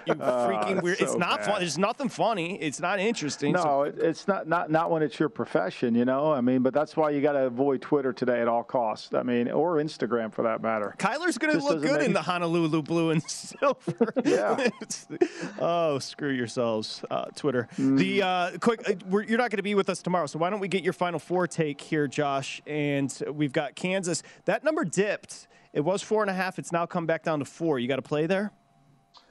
You 0.06 0.16
Ah, 0.22 0.48
freaking 0.48 0.82
weird. 0.82 1.02
It's 1.02 1.16
not 1.16 1.39
bad. 1.39 1.46
fun. 1.48 1.60
There's 1.60 1.78
nothing 1.78 2.10
funny. 2.10 2.56
It's 2.62 2.80
not 2.80 3.00
interesting. 3.00 3.56
so- 3.56 3.64
No, 3.64 3.84
it, 3.84 3.98
it's 4.00 4.28
not, 4.28 4.48
not 4.48 4.70
not 4.72 4.91
when 4.91 5.02
it's 5.04 5.20
your 5.20 5.30
profession, 5.30 5.96
you 5.96 6.06
know. 6.06 6.32
I 6.32 6.41
mean, 6.41 6.62
but 6.62 6.74
that's 6.74 6.96
why 6.96 7.10
you 7.12 7.22
got 7.22 7.34
to 7.34 7.46
avoid 7.46 7.82
Twitter 7.82 8.14
today 8.14 8.41
at 8.41 8.48
all 8.48 8.64
costs. 8.64 9.14
I 9.14 9.24
mean, 9.24 9.50
or 9.52 9.76
Instagram 9.78 10.34
for 10.34 10.44
that 10.44 10.62
matter. 10.62 10.96
Kyler's 11.00 11.38
going 11.38 11.58
to 11.58 11.64
look 11.64 11.82
good 11.82 12.02
in 12.02 12.14
the 12.14 12.22
Honolulu 12.22 12.82
blue 12.82 13.10
and 13.12 13.22
silver. 13.30 14.14
Yeah. 14.24 14.70
Oh, 15.60 16.00
screw 16.00 16.32
yourselves, 16.32 17.04
uh, 17.10 17.26
Twitter. 17.36 17.68
Mm. 17.78 17.98
The 17.98 18.22
uh, 18.22 18.52
quick, 18.60 18.82
uh, 18.89 18.94
we're, 19.10 19.24
you're 19.34 19.40
not 19.40 19.50
going 19.50 19.58
to 19.58 19.64
be 19.64 19.74
with 19.74 19.90
us 19.90 20.04
tomorrow, 20.04 20.28
so 20.28 20.38
why 20.38 20.52
don't 20.52 20.60
we 20.60 20.68
get 20.68 20.84
your 20.84 20.94
final 20.94 21.18
four 21.18 21.48
take 21.48 21.82
here, 21.82 22.08
Josh? 22.08 22.62
And 22.68 23.12
we've 23.34 23.52
got 23.52 23.74
Kansas. 23.74 24.22
That 24.46 24.64
number 24.64 24.86
dipped. 24.86 25.48
It 25.74 25.82
was 25.82 26.04
four 26.04 26.22
and 26.22 26.30
a 26.30 26.36
half. 26.36 26.60
It's 26.60 26.72
now 26.72 26.86
come 26.86 27.08
back 27.08 27.24
down 27.24 27.40
to 27.40 27.46
four. 27.46 27.80
You 27.80 27.88
got 27.88 27.98
a 27.98 28.04
play 28.04 28.28
there? 28.28 28.52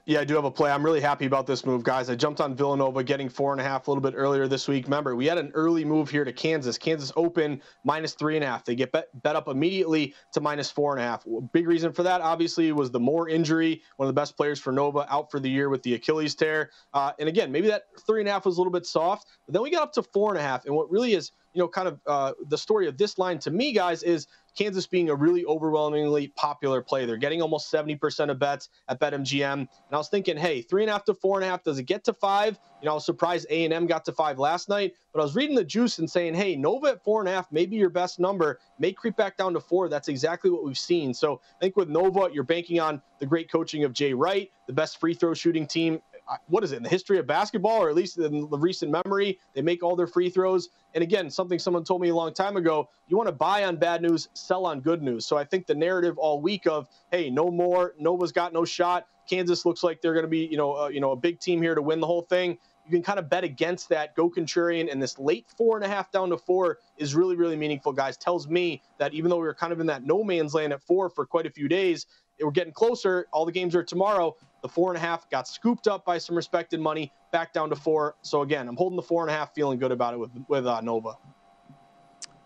Yeah, 0.05 0.19
I 0.19 0.25
do 0.25 0.35
have 0.35 0.43
a 0.43 0.51
play. 0.51 0.69
I'm 0.69 0.83
really 0.83 0.99
happy 0.99 1.25
about 1.25 1.47
this 1.47 1.65
move, 1.65 1.81
guys. 1.81 2.09
I 2.09 2.15
jumped 2.15 2.41
on 2.41 2.55
Villanova 2.55 3.05
getting 3.05 3.29
four 3.29 3.53
and 3.53 3.61
a 3.61 3.63
half 3.63 3.87
a 3.87 3.91
little 3.91 4.01
bit 4.01 4.13
earlier 4.17 4.49
this 4.49 4.67
week. 4.67 4.83
Remember, 4.83 5.15
we 5.15 5.25
had 5.25 5.37
an 5.37 5.49
early 5.53 5.85
move 5.85 6.09
here 6.09 6.25
to 6.25 6.33
Kansas. 6.33 6.77
Kansas 6.77 7.13
open 7.15 7.61
minus 7.85 8.13
three 8.13 8.35
and 8.35 8.43
a 8.43 8.47
half. 8.47 8.65
They 8.65 8.75
get 8.75 8.91
bet, 8.91 9.07
bet 9.23 9.37
up 9.37 9.47
immediately 9.47 10.13
to 10.33 10.41
minus 10.41 10.69
four 10.69 10.91
and 10.91 10.99
a 10.99 11.05
half. 11.05 11.25
Big 11.53 11.69
reason 11.69 11.93
for 11.93 12.03
that, 12.03 12.19
obviously, 12.19 12.69
was 12.73 12.91
the 12.91 12.99
Moore 12.99 13.29
injury. 13.29 13.81
One 13.95 14.09
of 14.09 14.13
the 14.13 14.19
best 14.19 14.35
players 14.35 14.59
for 14.59 14.73
Nova 14.73 15.07
out 15.09 15.31
for 15.31 15.39
the 15.39 15.49
year 15.49 15.69
with 15.69 15.83
the 15.83 15.93
Achilles 15.93 16.35
tear. 16.35 16.71
Uh, 16.93 17.13
and 17.17 17.29
again, 17.29 17.49
maybe 17.49 17.69
that 17.69 17.83
three 18.05 18.19
and 18.19 18.27
a 18.27 18.31
half 18.33 18.45
was 18.45 18.57
a 18.57 18.59
little 18.59 18.73
bit 18.73 18.85
soft. 18.85 19.27
But 19.45 19.53
then 19.53 19.63
we 19.63 19.71
got 19.71 19.83
up 19.83 19.93
to 19.93 20.03
four 20.03 20.31
and 20.31 20.37
a 20.37 20.43
half. 20.43 20.65
And 20.65 20.75
what 20.75 20.91
really 20.91 21.13
is, 21.13 21.31
you 21.53 21.61
know, 21.61 21.69
kind 21.69 21.87
of 21.87 22.01
uh, 22.05 22.33
the 22.49 22.57
story 22.57 22.89
of 22.89 22.97
this 22.97 23.17
line 23.17 23.39
to 23.39 23.51
me, 23.51 23.71
guys, 23.71 24.03
is 24.03 24.27
Kansas 24.57 24.87
being 24.87 25.09
a 25.09 25.15
really 25.15 25.45
overwhelmingly 25.45 26.27
popular 26.29 26.81
play. 26.81 27.05
They're 27.05 27.17
getting 27.17 27.41
almost 27.41 27.71
70% 27.71 28.29
of 28.29 28.39
bets 28.39 28.69
at 28.87 28.99
BetMGM. 28.99 29.53
And 29.53 29.67
I 29.91 29.97
was 29.97 30.09
thinking, 30.09 30.37
hey, 30.37 30.61
three 30.61 30.83
and 30.83 30.89
a 30.89 30.93
half 30.93 31.05
to 31.05 31.13
four 31.13 31.37
and 31.37 31.45
a 31.45 31.49
half, 31.49 31.63
does 31.63 31.79
it 31.79 31.83
get 31.83 32.03
to 32.05 32.13
five? 32.13 32.59
You 32.81 32.87
know, 32.87 32.91
I 32.91 32.95
was 32.95 33.05
surprised 33.05 33.47
A&M 33.49 33.87
got 33.87 34.05
to 34.05 34.11
five 34.11 34.39
last 34.39 34.69
night, 34.69 34.93
but 35.13 35.19
I 35.21 35.23
was 35.23 35.35
reading 35.35 35.55
the 35.55 35.63
juice 35.63 35.99
and 35.99 36.09
saying, 36.09 36.33
hey, 36.33 36.55
Nova 36.55 36.87
at 36.87 37.03
four 37.03 37.21
and 37.21 37.29
a 37.29 37.31
half 37.31 37.51
maybe 37.51 37.75
your 37.75 37.89
best 37.89 38.19
number, 38.19 38.59
may 38.77 38.91
creep 38.91 39.15
back 39.15 39.37
down 39.37 39.53
to 39.53 39.59
four. 39.59 39.87
That's 39.89 40.07
exactly 40.07 40.49
what 40.51 40.65
we've 40.65 40.77
seen. 40.77 41.13
So 41.13 41.39
I 41.57 41.59
think 41.61 41.77
with 41.77 41.89
Nova, 41.89 42.29
you're 42.33 42.43
banking 42.43 42.79
on 42.79 43.01
the 43.19 43.25
great 43.25 43.49
coaching 43.51 43.83
of 43.83 43.93
Jay 43.93 44.13
Wright, 44.13 44.51
the 44.67 44.73
best 44.73 44.99
free 44.99 45.13
throw 45.13 45.33
shooting 45.33 45.65
team 45.65 46.01
what 46.47 46.63
is 46.63 46.71
it 46.71 46.77
in 46.77 46.83
the 46.83 46.89
history 46.89 47.17
of 47.17 47.27
basketball 47.27 47.81
or 47.81 47.89
at 47.89 47.95
least 47.95 48.17
in 48.17 48.49
the 48.49 48.57
recent 48.57 48.91
memory 48.91 49.39
they 49.53 49.61
make 49.61 49.83
all 49.83 49.95
their 49.95 50.07
free 50.07 50.29
throws? 50.29 50.69
And 50.93 51.03
again 51.03 51.29
something 51.29 51.59
someone 51.59 51.83
told 51.83 52.01
me 52.01 52.09
a 52.09 52.15
long 52.15 52.33
time 52.33 52.57
ago 52.57 52.89
you 53.07 53.17
want 53.17 53.27
to 53.27 53.33
buy 53.33 53.65
on 53.65 53.77
bad 53.77 54.01
news 54.01 54.29
sell 54.33 54.65
on 54.65 54.81
good 54.81 55.01
news. 55.01 55.25
So 55.25 55.37
i 55.37 55.43
think 55.43 55.67
the 55.67 55.75
narrative 55.75 56.17
all 56.17 56.41
week 56.41 56.67
of 56.67 56.87
hey 57.11 57.29
no 57.29 57.49
Moore 57.49 57.93
nova's 57.99 58.31
got 58.31 58.53
no 58.53 58.65
shot 58.65 59.07
kansas 59.29 59.65
looks 59.65 59.83
like 59.83 60.01
they're 60.01 60.13
going 60.13 60.25
to 60.25 60.29
be 60.29 60.45
you 60.45 60.57
know 60.57 60.73
uh, 60.73 60.87
you 60.87 60.99
know 60.99 61.11
a 61.11 61.15
big 61.15 61.39
team 61.39 61.61
here 61.61 61.75
to 61.75 61.81
win 61.81 61.99
the 61.99 62.07
whole 62.07 62.23
thing. 62.23 62.57
You 62.85 62.91
can 62.91 63.01
kind 63.01 63.17
of 63.17 63.29
bet 63.29 63.45
against 63.45 63.87
that 63.89 64.13
go 64.13 64.29
contrarian 64.29 64.91
and 64.91 65.01
this 65.01 65.17
late 65.17 65.45
four 65.57 65.77
and 65.77 65.85
a 65.85 65.87
half 65.87 66.11
down 66.11 66.29
to 66.31 66.37
four 66.37 66.79
is 66.97 67.15
really 67.15 67.35
really 67.35 67.55
meaningful 67.55 67.93
guys. 67.93 68.17
Tells 68.17 68.47
me 68.47 68.81
that 68.97 69.13
even 69.13 69.29
though 69.29 69.37
we 69.37 69.43
were 69.43 69.53
kind 69.53 69.71
of 69.71 69.79
in 69.79 69.87
that 69.87 70.03
no 70.05 70.23
man's 70.23 70.53
land 70.53 70.73
at 70.73 70.81
four 70.81 71.09
for 71.09 71.25
quite 71.25 71.45
a 71.45 71.51
few 71.51 71.67
days 71.67 72.05
we're 72.41 72.51
getting 72.51 72.73
closer 72.73 73.27
all 73.31 73.45
the 73.45 73.51
games 73.51 73.75
are 73.75 73.83
tomorrow 73.83 74.35
the 74.63 74.69
four 74.69 74.89
and 74.91 74.97
a 74.97 74.99
half 75.05 75.29
got 75.29 75.47
scooped 75.47 75.87
up 75.87 76.03
by 76.05 76.17
some 76.17 76.35
respected 76.35 76.79
money, 76.79 77.11
back 77.31 77.53
down 77.53 77.69
to 77.69 77.75
four. 77.75 78.15
So 78.23 78.41
again, 78.41 78.67
I'm 78.67 78.77
holding 78.77 78.95
the 78.95 79.01
four 79.03 79.21
and 79.21 79.29
a 79.29 79.33
half, 79.33 79.53
feeling 79.53 79.77
good 79.77 79.91
about 79.91 80.15
it 80.15 80.17
with 80.19 80.31
with 80.47 80.65
uh, 80.65 80.81
Nova. 80.81 81.17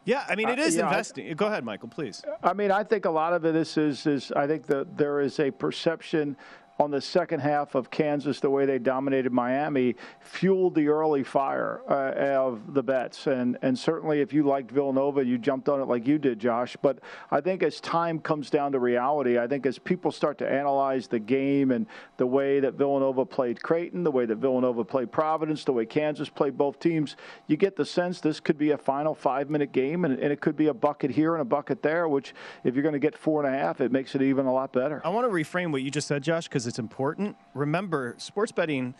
Yeah, 0.04 0.26
I 0.28 0.36
mean, 0.36 0.50
it 0.50 0.58
is 0.58 0.66
Uh, 0.66 0.68
is 0.68 0.76
yeah, 0.78 0.84
I- 0.84 0.88
investing. 0.90 1.36
Go 1.36 1.46
ahead, 1.48 1.64
Michael, 1.64 1.90
please. 1.90 2.24
I 2.44 2.54
mean, 2.54 2.72
I 2.72 2.84
think 2.84 3.06
a 3.06 3.10
lot 3.12 3.34
of 3.34 3.46
it 3.46 3.56
is 3.56 3.78
is, 3.78 4.06
is 4.08 4.32
I 4.32 4.48
think 4.48 4.66
that 4.68 4.98
there 4.98 5.22
is 5.22 5.40
a 5.40 5.52
perception 5.52 6.36
on 6.80 6.92
the 6.92 7.02
second 7.02 7.40
half 7.40 7.76
of 7.76 7.90
Kansas, 7.90 8.40
the 8.40 8.50
way 8.50 8.66
they 8.66 8.80
dominated 8.80 9.32
Miami, 9.32 9.96
fueled 10.20 10.76
the 10.76 10.88
early 10.88 11.24
fire 11.24 11.82
uh, 11.90 12.14
of 12.38 12.74
the 12.74 12.84
bets. 12.84 13.28
And 13.28 13.58
and 13.62 13.78
certainly, 13.78 14.22
if 14.22 14.32
you 14.34 14.44
liked 14.44 14.72
Villanova, 14.72 15.26
you 15.26 15.38
jumped 15.38 15.70
on 15.70 15.82
it 15.82 15.88
like 15.88 16.06
you 16.06 16.18
did, 16.18 16.40
Josh. 16.40 16.78
But 16.82 17.00
I 17.32 17.42
think 17.42 17.64
as 17.64 17.82
time 17.82 18.20
comes 18.20 18.50
down 18.50 18.74
to 18.74 18.80
reality, 18.80 19.40
I 19.40 19.48
think 19.48 19.66
as 19.66 19.80
people 19.80 20.12
start 20.12 20.38
to 20.38 20.50
analyze 20.50 21.08
the 21.08 21.20
game 21.20 21.72
and 21.72 21.88
the 22.18 22.28
way 22.28 22.60
that 22.60 22.76
Villanova 22.76 23.26
played 23.26 23.62
Creighton, 23.62 24.04
the 24.04 24.12
way 24.12 24.26
that 24.26 24.38
Villanova 24.38 24.84
played 24.84 25.12
Providence, 25.12 25.64
the 25.64 25.74
way 25.74 25.86
Kansas 25.86 26.30
played 26.30 26.58
both 26.58 26.80
teams, 26.80 27.16
you 27.48 27.58
get 27.58 27.76
the 27.76 27.86
sense 27.86 28.22
this 28.22 28.40
could 28.40 28.58
be 28.58 28.72
a 28.72 28.78
final 28.78 29.16
five-minute 29.16 29.72
game, 29.72 30.06
and, 30.06 30.20
and 30.20 30.32
it 30.32 30.42
could 30.42 30.56
be 30.56 30.68
a 30.68 30.74
bucket 30.74 31.12
here 31.12 31.34
and 31.34 31.42
a 31.42 31.46
bucket 31.46 31.82
there. 31.82 32.08
Which, 32.08 32.36
if 32.64 32.76
you're 32.76 32.84
going 32.84 32.94
to 32.94 33.00
get 33.00 33.18
four 33.18 33.44
and 33.44 33.56
a 33.56 33.58
half, 33.58 33.82
it 33.82 33.92
makes 33.92 34.14
it 34.14 34.22
even 34.22 34.46
a 34.46 34.54
lot 34.54 34.72
better. 34.72 35.02
I 35.04 35.10
want 35.10 35.28
to 35.28 35.34
reframe 35.34 35.72
what 35.72 35.82
you 35.82 35.90
just 35.90 36.08
said, 36.08 36.22
Josh, 36.22 36.48
because 36.48 36.67
it's 36.68 36.80
important. 36.80 37.36
Remember, 37.54 38.16
sports 38.18 38.52
betting 38.52 38.94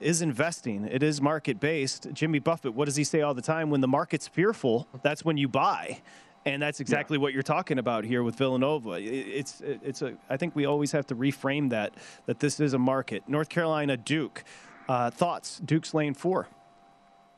is 0.00 0.22
investing. 0.22 0.84
It 0.84 1.02
is 1.02 1.20
market 1.20 1.60
based. 1.60 2.08
Jimmy 2.12 2.38
Buffett, 2.38 2.74
what 2.74 2.86
does 2.86 2.96
he 2.96 3.04
say 3.04 3.20
all 3.20 3.34
the 3.34 3.42
time? 3.42 3.70
When 3.70 3.80
the 3.80 3.88
market's 3.88 4.28
fearful, 4.28 4.86
that's 5.02 5.24
when 5.24 5.36
you 5.36 5.48
buy. 5.48 6.00
And 6.44 6.60
that's 6.60 6.80
exactly 6.80 7.18
yeah. 7.18 7.22
what 7.22 7.32
you're 7.32 7.42
talking 7.44 7.78
about 7.78 8.04
here 8.04 8.24
with 8.24 8.34
Villanova. 8.34 8.92
It's 9.00 9.60
it's 9.60 10.02
a. 10.02 10.14
I 10.28 10.36
think 10.36 10.56
we 10.56 10.66
always 10.66 10.90
have 10.90 11.06
to 11.06 11.14
reframe 11.14 11.70
that 11.70 11.94
that 12.26 12.40
this 12.40 12.58
is 12.58 12.74
a 12.74 12.78
market. 12.78 13.22
North 13.28 13.48
Carolina, 13.48 13.96
Duke. 13.96 14.42
Uh, 14.88 15.10
thoughts? 15.10 15.60
Duke's 15.64 15.94
lane 15.94 16.14
four. 16.14 16.48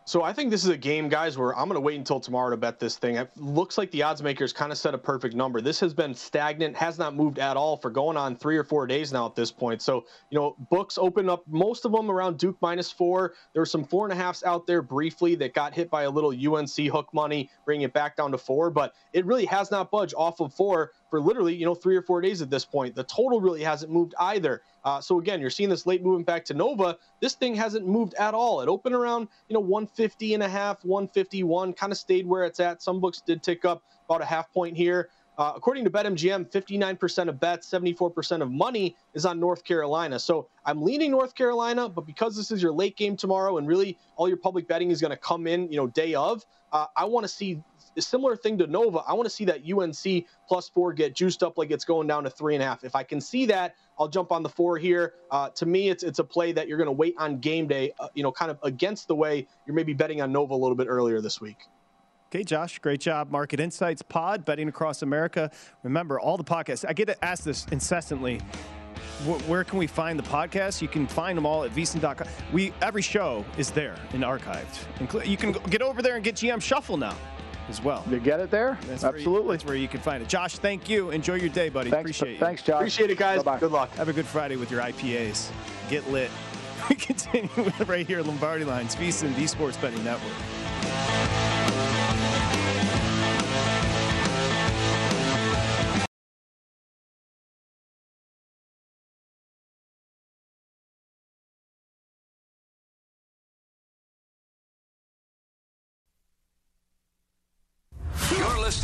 So 0.06 0.22
I 0.22 0.34
think 0.34 0.50
this 0.50 0.64
is 0.64 0.68
a 0.68 0.76
game, 0.76 1.08
guys, 1.08 1.38
where 1.38 1.56
I'm 1.56 1.66
going 1.66 1.76
to 1.76 1.80
wait 1.80 1.96
until 1.96 2.20
tomorrow 2.20 2.50
to 2.50 2.58
bet 2.58 2.78
this 2.78 2.98
thing. 2.98 3.16
It 3.16 3.30
looks 3.38 3.78
like 3.78 3.90
the 3.90 4.02
odds 4.02 4.22
makers 4.22 4.52
kind 4.52 4.70
of 4.70 4.76
set 4.76 4.92
a 4.92 4.98
perfect 4.98 5.34
number. 5.34 5.62
This 5.62 5.80
has 5.80 5.94
been 5.94 6.14
stagnant, 6.14 6.76
has 6.76 6.98
not 6.98 7.14
moved 7.14 7.38
at 7.38 7.56
all 7.56 7.78
for 7.78 7.88
going 7.88 8.18
on 8.18 8.36
three 8.36 8.58
or 8.58 8.64
four 8.64 8.86
days 8.86 9.14
now 9.14 9.24
at 9.24 9.34
this 9.34 9.50
point. 9.50 9.80
So, 9.80 10.04
you 10.28 10.38
know, 10.38 10.56
books 10.70 10.98
open 10.98 11.30
up 11.30 11.42
most 11.48 11.86
of 11.86 11.92
them 11.92 12.10
around 12.10 12.36
Duke 12.36 12.58
minus 12.60 12.90
four. 12.90 13.32
There 13.54 13.62
were 13.62 13.66
some 13.66 13.82
four 13.82 14.04
and 14.04 14.12
a 14.12 14.22
halfs 14.22 14.44
out 14.44 14.66
there 14.66 14.82
briefly 14.82 15.36
that 15.36 15.54
got 15.54 15.72
hit 15.72 15.88
by 15.88 16.02
a 16.02 16.10
little 16.10 16.32
UNC 16.32 16.76
hook 16.92 17.08
money, 17.14 17.48
bringing 17.64 17.86
it 17.86 17.94
back 17.94 18.14
down 18.14 18.30
to 18.32 18.38
four, 18.38 18.68
but 18.68 18.94
it 19.14 19.24
really 19.24 19.46
has 19.46 19.70
not 19.70 19.90
budged 19.90 20.14
off 20.18 20.38
of 20.40 20.52
four 20.52 20.90
for 21.08 21.18
literally, 21.18 21.54
you 21.54 21.64
know, 21.64 21.74
three 21.74 21.96
or 21.96 22.02
four 22.02 22.20
days 22.20 22.42
at 22.42 22.50
this 22.50 22.66
point. 22.66 22.94
The 22.94 23.04
total 23.04 23.40
really 23.40 23.62
hasn't 23.62 23.90
moved 23.90 24.14
either. 24.18 24.60
Uh, 24.84 25.00
so 25.00 25.18
again, 25.18 25.40
you're 25.40 25.50
seeing 25.50 25.70
this 25.70 25.86
late 25.86 26.02
movement 26.02 26.26
back 26.26 26.44
to 26.44 26.54
Nova. 26.54 26.98
This 27.20 27.34
thing 27.34 27.54
hasn't 27.54 27.86
moved 27.86 28.14
at 28.14 28.34
all. 28.34 28.60
It 28.60 28.68
opened 28.68 28.94
around, 28.94 29.28
you 29.48 29.54
know, 29.54 29.60
150 29.60 30.34
and 30.34 30.42
a 30.42 30.48
half, 30.48 30.84
151, 30.84 31.72
kind 31.72 31.92
of 31.92 31.98
stayed 31.98 32.26
where 32.26 32.44
it's 32.44 32.60
at. 32.60 32.82
Some 32.82 33.00
books 33.00 33.22
did 33.24 33.42
tick 33.42 33.64
up 33.64 33.82
about 34.08 34.20
a 34.20 34.26
half 34.26 34.52
point 34.52 34.76
here. 34.76 35.08
Uh, 35.36 35.52
according 35.56 35.82
to 35.84 35.90
BetMGM, 35.90 36.48
59% 36.50 37.28
of 37.28 37.40
bets, 37.40 37.68
74% 37.68 38.40
of 38.40 38.52
money 38.52 38.94
is 39.14 39.26
on 39.26 39.40
North 39.40 39.64
Carolina. 39.64 40.18
So 40.20 40.48
I'm 40.64 40.80
leaning 40.82 41.10
North 41.10 41.34
Carolina, 41.34 41.88
but 41.88 42.06
because 42.06 42.36
this 42.36 42.52
is 42.52 42.62
your 42.62 42.70
late 42.70 42.96
game 42.96 43.16
tomorrow 43.16 43.58
and 43.58 43.66
really 43.66 43.98
all 44.14 44.28
your 44.28 44.36
public 44.36 44.68
betting 44.68 44.92
is 44.92 45.00
going 45.00 45.10
to 45.10 45.16
come 45.16 45.48
in, 45.48 45.70
you 45.72 45.76
know, 45.76 45.88
day 45.88 46.14
of, 46.14 46.44
uh, 46.72 46.86
I 46.96 47.04
want 47.06 47.24
to 47.24 47.28
see 47.28 47.60
similar 48.02 48.36
thing 48.36 48.58
to 48.58 48.66
Nova. 48.66 48.98
I 48.98 49.12
want 49.12 49.26
to 49.26 49.30
see 49.30 49.44
that 49.46 49.60
UNC 49.70 50.26
plus 50.48 50.68
four 50.68 50.92
get 50.92 51.14
juiced 51.14 51.42
up 51.42 51.58
like 51.58 51.70
it's 51.70 51.84
going 51.84 52.06
down 52.06 52.24
to 52.24 52.30
three 52.30 52.54
and 52.54 52.62
a 52.62 52.66
half. 52.66 52.84
If 52.84 52.94
I 52.94 53.02
can 53.02 53.20
see 53.20 53.46
that, 53.46 53.74
I'll 53.98 54.08
jump 54.08 54.32
on 54.32 54.42
the 54.42 54.48
four 54.48 54.78
here. 54.78 55.14
Uh, 55.30 55.50
to 55.50 55.66
me, 55.66 55.88
it's 55.88 56.02
it's 56.02 56.18
a 56.18 56.24
play 56.24 56.52
that 56.52 56.68
you're 56.68 56.78
going 56.78 56.86
to 56.86 56.92
wait 56.92 57.14
on 57.18 57.38
game 57.38 57.66
day. 57.66 57.92
Uh, 57.98 58.08
you 58.14 58.22
know, 58.22 58.32
kind 58.32 58.50
of 58.50 58.58
against 58.62 59.08
the 59.08 59.14
way 59.14 59.46
you're 59.66 59.74
maybe 59.76 59.92
betting 59.92 60.20
on 60.20 60.32
Nova 60.32 60.54
a 60.54 60.56
little 60.56 60.76
bit 60.76 60.86
earlier 60.88 61.20
this 61.20 61.40
week. 61.40 61.58
Okay, 62.34 62.42
Josh, 62.42 62.80
great 62.80 63.00
job. 63.00 63.30
Market 63.30 63.60
Insights 63.60 64.02
Pod, 64.02 64.44
betting 64.44 64.68
across 64.68 65.02
America. 65.02 65.52
Remember, 65.84 66.18
all 66.18 66.36
the 66.36 66.42
podcasts, 66.42 66.84
I 66.88 66.92
get 66.92 67.16
asked 67.22 67.44
this 67.44 67.64
incessantly. 67.66 68.40
Where 69.46 69.62
can 69.62 69.78
we 69.78 69.86
find 69.86 70.18
the 70.18 70.24
podcast? 70.24 70.82
You 70.82 70.88
can 70.88 71.06
find 71.06 71.38
them 71.38 71.46
all 71.46 71.62
at 71.62 71.70
vsin.com. 71.70 72.26
We 72.52 72.72
every 72.82 73.02
show 73.02 73.44
is 73.56 73.70
there 73.70 73.94
and 74.12 74.24
archived. 74.24 75.26
You 75.26 75.36
can 75.36 75.52
get 75.70 75.80
over 75.82 76.02
there 76.02 76.16
and 76.16 76.24
get 76.24 76.34
GM 76.34 76.60
Shuffle 76.60 76.96
now 76.96 77.16
as 77.68 77.82
well. 77.82 78.04
You 78.10 78.18
get 78.20 78.40
it 78.40 78.50
there? 78.50 78.78
That's 78.86 79.04
Absolutely. 79.04 79.32
Where 79.32 79.42
you, 79.42 79.52
that's 79.52 79.64
where 79.64 79.76
you 79.76 79.88
can 79.88 80.00
find 80.00 80.22
it. 80.22 80.28
Josh, 80.28 80.58
thank 80.58 80.88
you. 80.88 81.10
Enjoy 81.10 81.34
your 81.34 81.48
day, 81.48 81.68
buddy. 81.68 81.90
Thanks, 81.90 82.10
Appreciate 82.10 82.32
you. 82.34 82.38
Thanks, 82.38 82.62
Josh. 82.62 82.76
Appreciate 82.76 83.10
it, 83.10 83.18
guys. 83.18 83.42
Bye-bye. 83.42 83.60
Good 83.60 83.72
luck. 83.72 83.90
Have 83.94 84.08
a 84.08 84.12
good 84.12 84.26
Friday 84.26 84.56
with 84.56 84.70
your 84.70 84.80
IPAs. 84.82 85.50
Get 85.88 86.10
lit. 86.10 86.30
We 86.90 86.96
continue 86.96 87.48
right 87.86 88.06
here 88.06 88.18
at 88.18 88.26
Lombardi 88.26 88.64
Lines, 88.64 88.94
VSIN, 88.94 89.34
the 89.36 89.46
Sports 89.46 89.78
Betting 89.78 90.04
Network. 90.04 90.34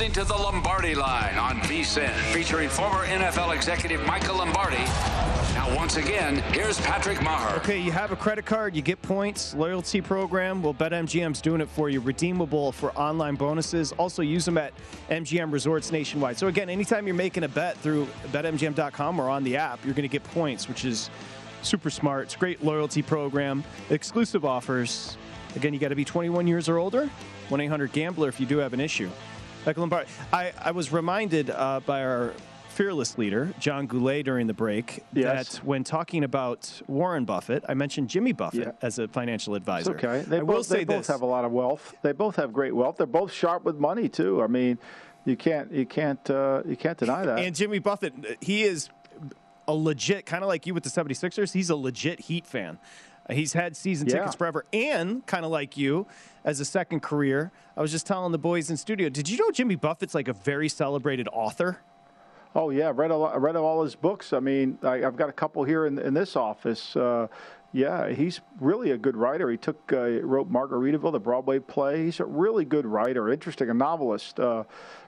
Listening 0.01 0.25
to 0.25 0.33
the 0.33 0.35
Lombardi 0.35 0.95
Line 0.95 1.37
on 1.37 1.61
VSIN, 1.61 2.09
featuring 2.33 2.71
former 2.71 3.05
NFL 3.05 3.55
executive 3.55 4.03
Michael 4.07 4.39
Lombardi. 4.39 4.79
Now, 5.53 5.77
once 5.77 5.97
again, 5.99 6.37
here's 6.55 6.81
Patrick 6.81 7.21
Maher. 7.21 7.57
Okay, 7.57 7.79
you 7.79 7.93
have 7.93 8.11
a 8.11 8.17
credit 8.17 8.47
card, 8.47 8.75
you 8.75 8.81
get 8.81 9.03
points, 9.03 9.53
loyalty 9.53 10.01
program. 10.01 10.63
Well, 10.63 10.73
BetMGM's 10.73 11.43
doing 11.43 11.61
it 11.61 11.69
for 11.69 11.91
you, 11.91 12.01
redeemable 12.01 12.73
for 12.73 12.93
online 12.93 13.35
bonuses. 13.35 13.93
Also, 13.93 14.23
use 14.23 14.47
them 14.47 14.57
at 14.57 14.73
MGM 15.11 15.53
resorts 15.53 15.93
nationwide. 15.93 16.39
So, 16.39 16.47
again, 16.47 16.71
anytime 16.71 17.07
you're 17.07 17.15
making 17.15 17.45
a 17.45 17.49
bet 17.49 17.77
through 17.77 18.07
BetMGM.com 18.29 19.21
or 19.21 19.29
on 19.29 19.45
the 19.45 19.59
app, 19.59 19.85
you're 19.85 19.93
going 19.93 20.09
to 20.09 20.09
get 20.09 20.25
points, 20.25 20.67
which 20.67 20.87
is 20.87 21.11
super 21.61 21.91
smart. 21.91 22.25
It's 22.25 22.37
great 22.37 22.65
loyalty 22.65 23.03
program, 23.03 23.63
exclusive 23.91 24.47
offers. 24.47 25.19
Again, 25.57 25.75
you 25.75 25.79
got 25.79 25.89
to 25.89 25.95
be 25.95 26.07
21 26.07 26.47
years 26.47 26.71
or 26.71 26.79
older. 26.79 27.11
1 27.51 27.61
800 27.61 27.93
Gambler 27.93 28.31
if 28.31 28.41
you 28.41 28.47
do 28.47 28.57
have 28.57 28.73
an 28.73 28.81
issue. 28.81 29.11
Michael 29.67 29.83
Lombardi. 29.83 30.09
I, 30.33 30.53
I 30.59 30.71
was 30.71 30.93
reminded 30.93 31.51
uh, 31.51 31.81
by 31.85 32.03
our 32.03 32.33
fearless 32.69 33.19
leader, 33.19 33.53
John 33.59 33.87
Goulet, 33.87 34.25
during 34.25 34.47
the 34.47 34.55
break, 34.55 35.05
yes. 35.13 35.59
that 35.59 35.65
when 35.65 35.85
talking 35.85 36.25
about 36.25 36.81
Warren 36.87 37.25
Buffett, 37.25 37.65
I 37.69 37.75
mentioned 37.75 38.09
Jimmy 38.09 38.33
Buffett 38.33 38.61
yeah. 38.61 38.73
as 38.81 38.99
a 38.99 39.09
financial 39.09 39.55
advisor. 39.55 39.95
It's 39.95 40.05
okay. 40.05 40.25
They 40.27 40.39
I 40.39 40.43
both, 40.43 40.69
they 40.69 40.85
both 40.85 41.07
have 41.09 41.23
a 41.23 41.27
lot 41.27 41.45
of 41.45 41.53
wealth. 41.53 41.95
They 42.03 42.13
both 42.13 42.37
have 42.37 42.53
great 42.53 42.75
wealth. 42.75 42.97
They're 42.97 43.07
both 43.07 43.33
sharp 43.33 43.65
with 43.65 43.77
money 43.77 44.09
too. 44.09 44.43
I 44.43 44.47
mean, 44.47 44.79
you 45.25 45.37
can't 45.37 45.71
you 45.71 45.85
can't 45.85 46.31
uh, 46.31 46.63
you 46.67 46.77
can't 46.77 46.97
deny 46.97 47.27
that. 47.27 47.39
And 47.41 47.55
Jimmy 47.55 47.81
Buffett, 47.81 48.15
he 48.41 48.63
is 48.63 48.89
a 49.69 49.75
legit 49.75 50.27
kind 50.27 50.43
of 50.43 50.49
like 50.49 50.67
you 50.67 50.75
with 50.75 50.83
the 50.83 50.91
76ers. 50.91 51.53
He's 51.53 51.71
a 51.71 51.77
legit 51.77 52.21
Heat 52.21 52.47
fan. 52.47 52.79
He's 53.33 53.53
had 53.53 53.77
season 53.77 54.09
yeah. 54.09 54.17
tickets 54.17 54.35
forever, 54.35 54.65
and 54.73 55.25
kind 55.27 55.45
of 55.45 55.51
like 55.51 55.77
you, 55.77 56.07
as 56.45 56.61
a 56.61 56.65
second 56.65 57.01
career. 57.01 57.53
I 57.77 57.83
was 57.83 57.91
just 57.91 58.07
telling 58.07 58.33
the 58.33 58.39
boys 58.39 58.71
in 58.71 58.77
studio. 58.77 59.09
Did 59.09 59.29
you 59.29 59.39
know 59.39 59.51
Jimmy 59.51 59.77
Buffett's 59.77 60.15
like 60.15 60.29
a 60.29 60.33
very 60.33 60.69
celebrated 60.69 61.29
author? 61.33 61.81
Oh 62.55 62.71
yeah, 62.71 62.93
read 62.95 63.11
a 63.11 63.39
read 63.39 63.57
all 63.57 63.83
his 63.85 63.95
books. 63.95 64.33
I 64.33 64.41
mean, 64.41 64.79
I, 64.83 64.99
have 64.99 65.17
got 65.17 65.29
a 65.29 65.33
couple 65.33 65.63
here 65.63 65.87
in 65.87 65.99
in 65.99 66.15
this 66.15 66.35
office. 66.35 66.97
Uh, 66.97 67.29
yeah, 67.73 68.09
he's 68.09 68.41
really 68.59 68.91
a 68.91 68.99
good 68.99 69.17
writer. 69.17 69.49
He 69.49 69.57
took 69.57 69.79
uh, 69.93 70.21
wrote 70.23 70.51
Margaritaville, 70.51 71.13
the 71.13 71.21
Broadway 71.21 71.61
play. 71.61 72.05
He's 72.05 72.19
a 72.19 72.25
really 72.25 72.65
good 72.65 72.85
writer, 72.85 73.31
interesting, 73.31 73.71
a 73.71 73.75
novelist. 73.75 74.41
Uh, 74.41 74.65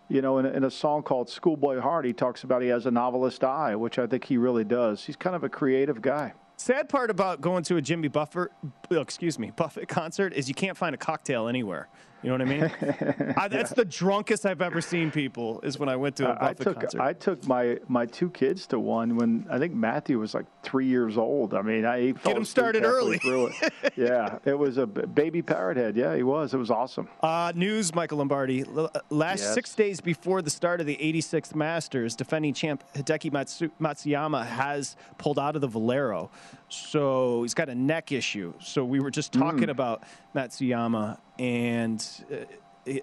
you 0.08 0.22
know, 0.22 0.38
in, 0.38 0.46
in, 0.46 0.64
a 0.64 0.70
song 0.70 1.02
called 1.02 1.28
Schoolboy 1.28 1.80
Heart, 1.80 2.04
he 2.04 2.12
talks 2.12 2.44
about 2.44 2.62
he 2.62 2.68
has 2.68 2.86
a 2.86 2.90
novelist 2.90 3.42
eye, 3.42 3.74
which 3.74 3.98
I 3.98 4.06
think 4.06 4.24
he 4.24 4.36
really 4.36 4.64
does. 4.64 5.04
He's 5.04 5.16
kind 5.16 5.34
of 5.34 5.42
a 5.42 5.48
creative 5.48 6.02
guy. 6.02 6.34
Sad 6.62 6.88
part 6.88 7.10
about 7.10 7.40
going 7.40 7.64
to 7.64 7.76
a 7.76 7.82
Jimmy 7.82 8.06
Buffett, 8.06 8.52
oh, 8.92 9.00
excuse 9.00 9.36
me, 9.36 9.50
Buffett 9.50 9.88
concert 9.88 10.32
is 10.32 10.46
you 10.46 10.54
can't 10.54 10.76
find 10.76 10.94
a 10.94 10.96
cocktail 10.96 11.48
anywhere. 11.48 11.88
You 12.22 12.30
know 12.30 12.34
what 12.34 12.42
I 12.42 12.44
mean? 12.44 13.34
I, 13.36 13.48
that's 13.48 13.72
yeah. 13.72 13.76
the 13.76 13.84
drunkest 13.84 14.46
I've 14.46 14.62
ever 14.62 14.80
seen 14.80 15.10
people. 15.10 15.60
Is 15.62 15.78
when 15.78 15.88
I 15.88 15.96
went 15.96 16.16
to 16.16 16.30
a 16.30 16.34
Buffett 16.34 16.60
I 16.60 16.64
took, 16.64 16.80
concert. 16.80 17.00
I 17.00 17.12
took 17.12 17.46
my 17.46 17.78
my 17.88 18.06
two 18.06 18.30
kids 18.30 18.66
to 18.68 18.78
one 18.78 19.16
when 19.16 19.46
I 19.50 19.58
think 19.58 19.74
Matthew 19.74 20.18
was 20.18 20.34
like 20.34 20.46
three 20.62 20.86
years 20.86 21.18
old. 21.18 21.52
I 21.52 21.62
mean, 21.62 21.84
I 21.84 22.12
get 22.12 22.36
him 22.36 22.44
started 22.44 22.84
early. 22.84 23.20
It. 23.22 23.72
yeah, 23.96 24.38
it 24.44 24.56
was 24.56 24.78
a 24.78 24.86
baby 24.86 25.42
parrot 25.42 25.76
head. 25.76 25.96
Yeah, 25.96 26.14
he 26.14 26.22
was. 26.22 26.54
It 26.54 26.58
was 26.58 26.70
awesome. 26.70 27.08
Uh, 27.20 27.52
news, 27.56 27.94
Michael 27.94 28.18
Lombardi. 28.18 28.64
Uh, 28.64 28.88
last 29.10 29.40
yes. 29.40 29.54
six 29.54 29.74
days 29.74 30.00
before 30.00 30.42
the 30.42 30.50
start 30.50 30.80
of 30.80 30.86
the 30.86 30.96
86th 30.96 31.54
Masters, 31.54 32.14
defending 32.14 32.54
champ 32.54 32.84
Hideki 32.94 33.32
Matsu- 33.32 33.70
Matsuyama 33.80 34.46
has 34.46 34.96
pulled 35.18 35.38
out 35.38 35.56
of 35.56 35.60
the 35.60 35.68
Valero. 35.68 36.30
So 36.72 37.42
he's 37.42 37.54
got 37.54 37.68
a 37.68 37.74
neck 37.74 38.12
issue. 38.12 38.54
So 38.58 38.84
we 38.84 39.00
were 39.00 39.10
just 39.10 39.32
talking 39.32 39.66
mm. 39.66 39.70
about 39.70 40.02
Matsuyama 40.34 41.18
and. 41.38 42.04
Uh, 42.32 42.44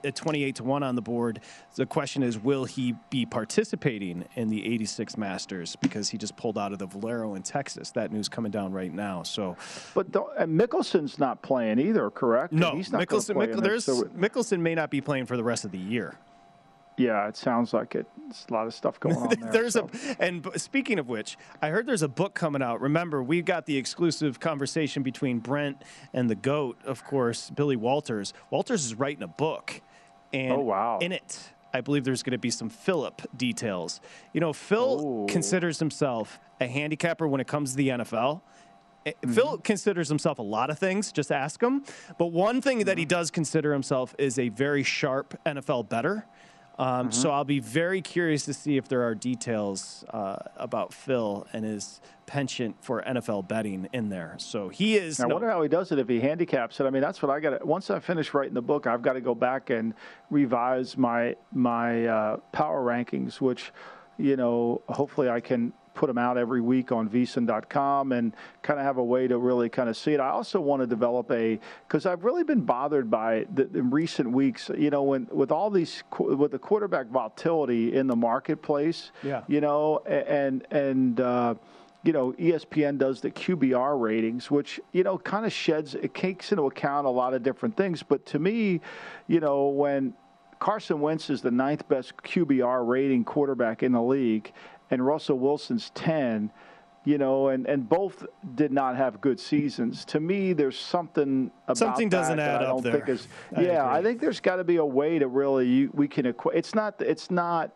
at 0.04 0.16
28 0.16 0.56
to 0.56 0.64
1 0.64 0.84
on 0.84 0.96
the 0.96 1.02
board. 1.02 1.40
The 1.76 1.86
question 1.86 2.22
is, 2.24 2.38
will 2.38 2.66
he 2.66 2.96
be 3.10 3.26
participating 3.26 4.26
in 4.36 4.50
the 4.50 4.74
86 4.74 5.18
Masters 5.18 5.78
because 5.78 6.10
he 6.10 6.18
just 6.18 6.36
pulled 6.36 6.58
out 6.58 6.74
of 6.74 6.80
the 6.80 6.86
Valero 6.86 7.36
in 7.36 7.44
Texas? 7.44 7.92
That 7.92 8.12
news 8.12 8.28
coming 8.28 8.52
down 8.52 8.74
right 8.74 8.94
now. 8.94 9.24
So, 9.24 9.56
but 9.94 10.08
and 10.38 10.60
Mickelson's 10.60 11.18
not 11.18 11.42
playing 11.42 11.80
either, 11.80 12.10
correct? 12.10 12.52
No, 12.52 12.76
he's 12.76 12.92
not 12.92 13.08
Mickelson. 13.08 13.36
Mick, 13.36 13.62
there's 13.62 13.86
so 13.86 14.04
Mickelson 14.04 14.60
may 14.60 14.76
not 14.76 14.90
be 14.90 15.02
playing 15.02 15.26
for 15.26 15.38
the 15.38 15.44
rest 15.44 15.64
of 15.64 15.72
the 15.72 15.78
year. 15.78 16.18
Yeah, 17.00 17.28
it 17.30 17.38
sounds 17.38 17.74
like 17.74 17.96
it. 17.96 18.06
There's 18.26 18.46
a 18.50 18.54
lot 18.54 18.68
of 18.68 18.74
stuff 18.74 19.00
going 19.00 19.16
on 19.16 19.30
there. 19.40 19.52
there's 19.52 19.74
so. 19.74 19.90
a 20.20 20.22
and 20.22 20.46
speaking 20.58 21.00
of 21.00 21.08
which, 21.08 21.38
I 21.62 21.70
heard 21.70 21.88
there's 21.88 22.02
a 22.04 22.10
book 22.10 22.34
coming 22.36 22.62
out. 22.62 22.82
Remember, 22.82 23.24
we 23.24 23.42
got 23.42 23.66
the 23.66 23.78
exclusive 23.78 24.40
conversation 24.40 25.02
between 25.02 25.40
Brent 25.40 25.78
and 26.14 26.30
the 26.30 26.36
goat, 26.36 26.78
of 26.86 27.04
course, 27.06 27.50
Billy 27.50 27.78
Walters. 27.78 28.34
Walters 28.52 28.86
is 28.86 28.96
writing 28.96 29.24
a 29.24 29.28
book, 29.28 29.82
and 30.34 30.52
oh, 30.52 30.60
wow. 30.60 31.00
in 31.02 31.12
it, 31.14 31.40
I 31.74 31.82
believe 31.82 32.04
there's 32.04 32.22
going 32.22 32.32
to 32.32 32.38
be 32.38 32.52
some 32.52 32.70
Philip 32.70 33.22
details. 33.38 34.02
You 34.34 34.42
know, 34.42 34.52
Phil 34.54 35.24
Ooh. 35.24 35.26
considers 35.28 35.80
himself 35.80 36.40
a 36.60 36.68
handicapper 36.68 37.28
when 37.28 37.40
it 37.40 37.48
comes 37.48 37.72
to 37.72 37.78
the 37.78 37.90
NFL. 37.90 38.42
Mm-hmm. 39.06 39.32
Phil 39.32 39.58
considers 39.60 40.10
himself 40.10 40.40
a 40.40 40.44
lot 40.44 40.70
of 40.70 40.78
things. 40.78 41.12
Just 41.12 41.32
ask 41.32 41.62
him. 41.64 41.84
But 42.18 42.28
one 42.28 42.62
thing 42.62 42.80
that 42.80 42.98
he 42.98 43.06
Mm-hmm. 43.06 43.10
does 43.10 43.32
consider 43.32 43.72
himself 43.74 44.14
is 44.20 44.38
a 44.38 44.50
very 44.50 44.84
sharp 44.84 45.40
NFL 45.46 45.88
better. 45.90 46.28
Um, 46.80 47.12
So 47.12 47.30
I'll 47.30 47.44
be 47.44 47.60
very 47.60 48.02
curious 48.02 48.46
to 48.46 48.54
see 48.54 48.78
if 48.78 48.88
there 48.88 49.04
are 49.04 49.14
details 49.14 50.06
uh, 50.12 50.38
about 50.56 50.94
Phil 50.94 51.46
and 51.52 51.66
his 51.66 52.00
penchant 52.26 52.78
for 52.82 53.02
NFL 53.02 53.48
betting 53.50 53.90
in 53.92 54.08
there. 54.08 54.36
So 54.38 54.70
he 54.70 54.96
is. 54.96 55.20
I 55.20 55.28
no- 55.28 55.36
wonder 55.36 55.50
how 55.50 55.62
he 55.62 55.68
does 55.68 55.92
it 55.92 56.00
if 56.00 56.08
he 56.08 56.22
handicaps 56.22 56.80
it. 56.80 56.86
I 56.86 56.90
mean, 56.90 57.02
that's 57.02 57.22
what 57.22 57.30
I 57.30 57.42
got. 57.42 57.66
Once 57.68 57.90
I 57.90 58.00
finish 58.00 58.34
writing 58.34 58.54
the 58.54 58.62
book, 58.62 58.88
I've 58.88 59.02
got 59.02 59.14
to 59.14 59.22
go 59.22 59.36
back 59.36 59.70
and 59.70 59.94
revise 60.30 60.98
my 60.98 61.36
my 61.52 62.06
uh, 62.06 62.38
power 62.54 62.82
rankings, 62.82 63.42
which 63.42 63.74
you 64.18 64.36
know, 64.36 64.82
hopefully 64.88 65.30
I 65.30 65.40
can 65.40 65.74
put 66.00 66.08
them 66.08 66.18
out 66.18 66.38
every 66.38 66.62
week 66.62 66.94
on 66.94 67.10
vsin.com 67.10 68.14
and 68.14 68.34
kind 68.62 68.80
of 68.80 68.86
have 68.86 68.96
a 68.96 69.04
way 69.04 69.28
to 69.28 69.38
really 69.38 69.68
kind 69.68 69.90
of 69.90 69.98
see 69.98 70.14
it. 70.14 70.22
I 70.22 70.30
also 70.30 70.62
want 70.62 70.82
to 70.82 70.88
develop 70.88 71.30
a 71.30 71.60
because 71.86 72.06
I've 72.06 72.24
really 72.24 72.46
been 72.46 72.62
bothered 72.62 73.12
by 73.12 73.46
the, 73.54 73.64
in 73.74 73.90
recent 73.90 74.32
weeks. 74.32 74.72
You 74.78 74.92
know, 74.92 75.04
when 75.04 75.28
with 75.30 75.52
all 75.52 75.70
these 75.70 76.02
with 76.18 76.52
the 76.52 76.58
quarterback 76.58 77.08
volatility 77.08 77.94
in 77.94 78.08
the 78.08 78.16
marketplace. 78.16 79.12
Yeah. 79.24 79.44
You 79.48 79.62
know, 79.62 80.00
and 80.08 80.66
and. 80.72 81.20
Uh, 81.20 81.56
you 82.02 82.14
know, 82.14 82.32
ESPN 82.40 82.98
does 82.98 83.20
the 83.20 83.30
QBR 83.30 84.00
ratings, 84.00 84.50
which, 84.50 84.80
you 84.94 85.04
know, 85.04 85.18
kind 85.18 85.46
of 85.46 85.52
sheds, 85.52 85.96
it 85.96 86.14
takes 86.14 86.54
into 86.54 86.64
account 86.64 87.06
a 87.06 87.10
lot 87.10 87.34
of 87.34 87.44
different 87.44 87.76
things. 87.76 88.04
But 88.04 88.26
to 88.28 88.40
me, 88.40 88.80
you 89.28 89.42
know, 89.42 89.68
when 89.68 90.14
Carson 90.60 91.02
Wentz 91.02 91.30
is 91.30 91.42
the 91.42 91.52
ninth 91.52 91.86
best 91.90 92.16
QBR 92.16 92.88
rating 92.88 93.26
quarterback 93.26 93.84
in 93.84 93.92
the 93.92 94.02
league 94.02 94.54
and 94.92 95.06
Russell 95.06 95.38
Wilson's 95.40 95.92
10, 95.92 96.52
you 97.06 97.18
know, 97.18 97.50
and, 97.50 97.66
and 97.68 97.88
both 97.88 98.26
did 98.56 98.72
not 98.72 98.96
have 98.96 99.22
good 99.22 99.40
seasons. 99.40 100.04
To 100.06 100.20
me, 100.20 100.54
there's 100.54 100.78
something 100.78 101.52
about 101.66 101.78
Something 101.78 102.10
doesn't 102.10 102.40
add 102.40 102.64
I 102.64 102.66
up 102.66 102.82
there. 102.84 103.10
is. 103.10 103.28
Yeah, 103.60 103.86
I 103.86 104.00
agree. 104.00 104.12
think 104.12 104.22
there's 104.22 104.40
got 104.40 104.58
to 104.58 104.64
be 104.64 104.78
a 104.78 104.86
way 104.86 105.20
to 105.20 105.28
really 105.28 105.68
you, 105.68 105.90
we 105.94 106.08
can 106.08 106.26
equa- 106.26 106.56
It's 106.56 106.76
not. 106.76 106.96
It's 107.02 107.32
not 107.32 107.72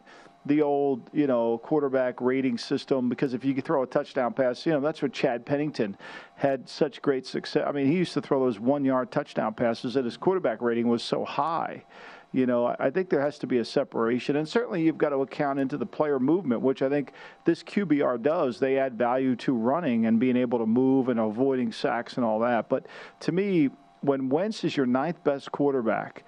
the 0.46 0.62
old, 0.62 1.10
you 1.14 1.26
know, 1.26 1.58
quarterback 1.60 2.20
rating 2.20 2.58
system 2.58 3.08
because 3.08 3.34
if 3.34 3.46
you 3.46 3.54
could 3.54 3.64
throw 3.64 3.82
a 3.84 3.88
touchdown 3.88 4.34
pass, 4.34 4.66
you 4.66 4.74
know, 4.74 4.82
that's 4.82 5.02
what 5.02 5.14
Chad 5.14 5.46
Pennington 5.46 5.96
had 6.36 6.68
such 6.68 7.02
great 7.02 7.26
success. 7.26 7.64
I 7.66 7.72
mean, 7.72 7.88
he 7.88 7.94
used 7.96 8.14
to 8.16 8.22
throw 8.22 8.42
those 8.42 8.60
one-yard 8.60 9.10
touchdown 9.10 9.54
passes 9.54 9.94
that 9.94 10.04
his 10.04 10.18
quarterback 10.18 10.62
rating 10.62 10.90
was 10.90 11.02
so 11.02 11.24
high. 11.24 11.86
You 12.34 12.48
know, 12.48 12.76
I 12.80 12.90
think 12.90 13.10
there 13.10 13.22
has 13.22 13.38
to 13.40 13.48
be 13.48 13.60
a 13.60 13.66
separation, 13.66 14.38
and 14.38 14.50
certainly 14.50 14.82
you've 14.82 14.98
got 14.98 15.10
to 15.10 15.18
account 15.18 15.60
into 15.60 15.78
the 15.78 15.86
player 15.86 16.20
movement, 16.20 16.62
which 16.62 16.82
I 16.82 16.90
think 16.90 17.14
this 17.46 17.62
QBR 17.62 18.24
does. 18.24 18.60
They 18.60 18.80
add 18.80 18.98
value 18.98 19.36
to 19.38 19.54
running 19.54 20.08
and 20.08 20.20
being 20.20 20.36
able 20.36 20.58
to 20.58 20.66
move 20.66 21.10
and 21.10 21.20
avoiding 21.20 21.72
sacks 21.72 22.16
and 22.18 22.26
all 22.26 22.40
that. 22.40 22.70
But 22.70 22.88
to 23.22 23.32
me, 23.32 23.70
when 24.02 24.30
Wentz 24.30 24.64
is 24.64 24.76
your 24.76 24.88
ninth 24.88 25.24
best 25.24 25.52
quarterback, 25.52 26.24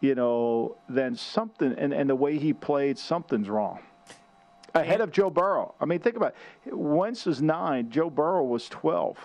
you 0.00 0.14
know, 0.14 0.76
then 0.88 1.16
something, 1.16 1.74
and, 1.76 1.92
and 1.92 2.08
the 2.08 2.14
way 2.14 2.38
he 2.38 2.52
played, 2.52 2.96
something's 2.96 3.48
wrong. 3.48 3.80
Ahead 4.76 5.00
of 5.00 5.10
Joe 5.10 5.28
Burrow. 5.28 5.74
I 5.80 5.86
mean, 5.86 5.98
think 5.98 6.14
about 6.14 6.36
it. 6.66 6.76
Wentz 6.76 7.26
is 7.26 7.42
nine, 7.42 7.90
Joe 7.90 8.10
Burrow 8.10 8.44
was 8.44 8.68
12. 8.68 9.18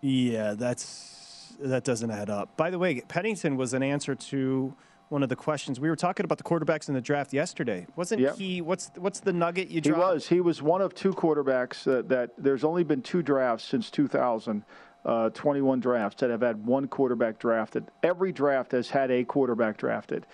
Yeah, 0.00 0.54
that's 0.54 1.54
that 1.60 1.84
doesn't 1.84 2.10
add 2.10 2.30
up. 2.30 2.56
By 2.56 2.70
the 2.70 2.78
way, 2.78 3.00
Pennington 3.00 3.56
was 3.56 3.74
an 3.74 3.82
answer 3.82 4.14
to 4.14 4.74
one 5.08 5.22
of 5.22 5.28
the 5.28 5.36
questions 5.36 5.80
we 5.80 5.88
were 5.88 5.96
talking 5.96 6.24
about 6.24 6.38
the 6.38 6.44
quarterbacks 6.44 6.88
in 6.88 6.94
the 6.94 7.00
draft 7.00 7.32
yesterday. 7.32 7.86
Wasn't 7.96 8.20
Yep. 8.20 8.36
he? 8.36 8.60
What's 8.60 8.90
what's 8.96 9.20
the 9.20 9.32
nugget 9.32 9.68
you 9.68 9.80
Dropped? 9.80 9.98
He 9.98 10.14
was. 10.14 10.28
He 10.28 10.40
was 10.40 10.62
one 10.62 10.80
of 10.82 10.94
two 10.94 11.12
quarterbacks 11.12 11.84
that, 11.84 12.08
that 12.08 12.30
there's 12.36 12.64
only 12.64 12.84
been 12.84 13.02
two 13.02 13.22
drafts 13.22 13.64
since 13.64 13.90
2000, 13.90 14.64
uh, 15.04 15.30
21 15.30 15.80
drafts 15.80 16.20
that 16.20 16.30
have 16.30 16.42
had 16.42 16.64
one 16.66 16.88
quarterback 16.88 17.38
drafted. 17.38 17.84
Every 18.02 18.32
draft 18.32 18.72
has 18.72 18.90
had 18.90 19.10
a 19.10 19.24
quarterback 19.24 19.76
drafted. 19.78 20.26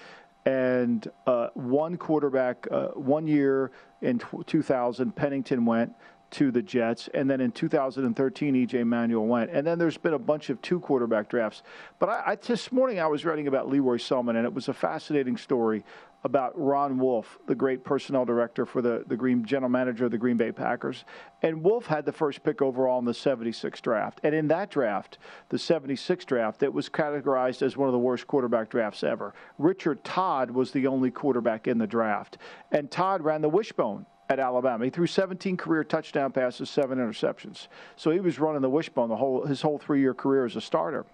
And 0.47 1.09
uh, 1.27 1.49
one 1.55 1.97
quarterback, 1.97 2.67
uh, 2.71 2.89
one 2.89 3.27
year 3.27 3.71
in 4.03 4.19
tw 4.19 4.45
2000, 4.47 5.15
Pennington 5.17 5.65
went 5.65 5.93
to 6.35 6.51
the 6.51 6.63
Jets, 6.63 7.09
and 7.15 7.31
then 7.31 7.41
in 7.41 7.53
2013, 7.53 8.67
EJ 8.67 8.85
Manuel 8.85 9.27
went, 9.27 9.51
and 9.51 9.65
then 9.65 9.79
there's 9.79 9.97
been 9.97 10.15
a 10.15 10.19
bunch 10.19 10.51
of 10.51 10.61
two 10.63 10.81
quarterback 10.81 11.29
drafts. 11.29 11.63
But 12.01 12.09
I, 12.09 12.23
I 12.27 12.35
this 12.35 12.73
morning 12.73 12.99
I 12.99 13.07
was 13.07 13.25
writing 13.25 13.47
about 13.47 13.69
Lee 13.69 13.79
Roy 13.79 13.99
Selmon, 13.99 14.37
and 14.37 14.45
it 14.45 14.53
was 14.53 14.69
a 14.69 14.75
fascinating 14.75 15.37
story 15.37 15.85
about 16.25 16.59
Ron 16.59 16.99
Wolf, 16.99 17.39
the 17.47 17.55
great 17.55 17.85
personnel 17.85 18.25
director 18.25 18.67
for 18.67 18.83
the 18.83 19.05
the 19.07 19.17
Green 19.17 19.45
general 19.45 19.71
manager 19.71 20.07
of 20.07 20.11
the 20.11 20.19
Green 20.19 20.37
Bay 20.37 20.51
Packers, 20.51 21.05
and 21.43 21.63
Wolf 21.63 21.87
had 21.87 22.05
the 22.05 22.13
first 22.13 22.43
pick 22.43 22.61
overall 22.61 22.99
in 22.99 23.05
the 23.05 23.15
76 23.15 23.81
draft, 23.81 24.21
and 24.25 24.35
in 24.35 24.49
that 24.49 24.71
draft, 24.71 25.19
the 25.51 25.59
76 25.59 26.25
draft, 26.25 26.65
it 26.65 26.73
was 26.73 26.89
categorized 26.89 27.63
as 27.63 27.77
one 27.77 27.89
of 27.89 27.93
the 27.93 27.99
worst 27.99 28.27
quarterback 28.27 28.71
drafts 28.71 29.05
ever. 29.05 29.35
Richard 29.59 30.03
Todd 30.03 30.51
was 30.51 30.73
the 30.73 30.89
only 30.89 31.13
quarterback 31.13 31.69
in 31.69 31.79
the 31.79 31.87
draft, 31.87 32.39
and 32.73 32.91
Todd 32.91 33.23
ran 33.23 33.41
the 33.41 33.49
wishbone 33.49 34.07
at 34.39 34.41
Alabama. 34.45 34.85
He 34.85 34.91
threw 34.91 35.07
17 35.07 35.57
career 35.57 35.85
touchdown 35.85 36.33
passes, 36.33 36.69
seven 36.69 36.99
interceptions. 36.99 37.69
So 37.97 38.11
he 38.11 38.21
was 38.21 38.39
running 38.39 38.63
the 38.63 38.71
wishbone 38.71 39.09
the 39.09 39.17
whole 39.17 39.45
his 39.45 39.63
whole 39.63 39.79
three 39.79 40.01
year 40.01 40.15
career 40.15 40.45
as 40.45 40.57
a 40.57 40.61
starter. 40.61 41.07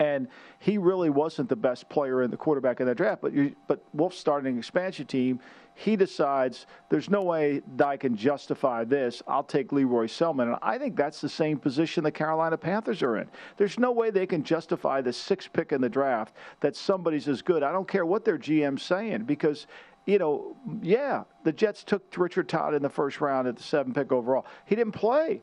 And 0.00 0.28
he 0.60 0.78
really 0.78 1.10
wasn't 1.10 1.48
the 1.48 1.56
best 1.56 1.88
player 1.88 2.22
in 2.22 2.30
the 2.30 2.36
quarterback 2.36 2.78
in 2.80 2.86
that 2.86 2.94
draft. 2.94 3.20
But 3.20 3.32
you, 3.32 3.56
but 3.66 3.82
Wolf's 3.92 4.16
starting 4.16 4.52
an 4.52 4.58
expansion 4.58 5.06
team. 5.06 5.40
He 5.74 5.96
decides 5.96 6.66
there's 6.88 7.10
no 7.10 7.22
way 7.22 7.62
that 7.76 7.86
I 7.86 7.96
can 7.96 8.16
justify 8.16 8.84
this. 8.84 9.22
I'll 9.26 9.44
take 9.44 9.72
Lee 9.72 9.84
Roy 9.84 10.06
Selmon. 10.06 10.42
And 10.42 10.56
I 10.62 10.78
think 10.78 10.96
that's 10.96 11.20
the 11.20 11.28
same 11.28 11.58
position 11.58 12.04
the 12.04 12.12
Carolina 12.12 12.56
Panthers 12.56 13.02
are 13.02 13.16
in. 13.16 13.28
There's 13.56 13.78
no 13.78 13.90
way 13.90 14.10
they 14.10 14.26
can 14.26 14.44
justify 14.44 15.00
the 15.00 15.12
sixth 15.12 15.52
pick 15.52 15.72
in 15.72 15.80
the 15.80 15.88
draft 15.88 16.34
that 16.60 16.76
somebody's 16.76 17.28
as 17.28 17.42
good. 17.42 17.62
I 17.62 17.72
don't 17.72 17.88
care 17.88 18.06
what 18.06 18.24
their 18.24 18.38
GM's 18.38 18.82
saying 18.82 19.24
because 19.24 19.66
you 20.08 20.18
know, 20.18 20.56
yeah, 20.80 21.24
the 21.44 21.52
Jets 21.52 21.84
took 21.84 22.02
Richard 22.16 22.48
Todd 22.48 22.72
in 22.72 22.82
the 22.82 22.88
first 22.88 23.20
round 23.20 23.46
at 23.46 23.56
the 23.56 23.62
seven 23.62 23.92
pick 23.92 24.10
overall. 24.10 24.46
He 24.64 24.74
didn't 24.74 24.94
play. 24.94 25.42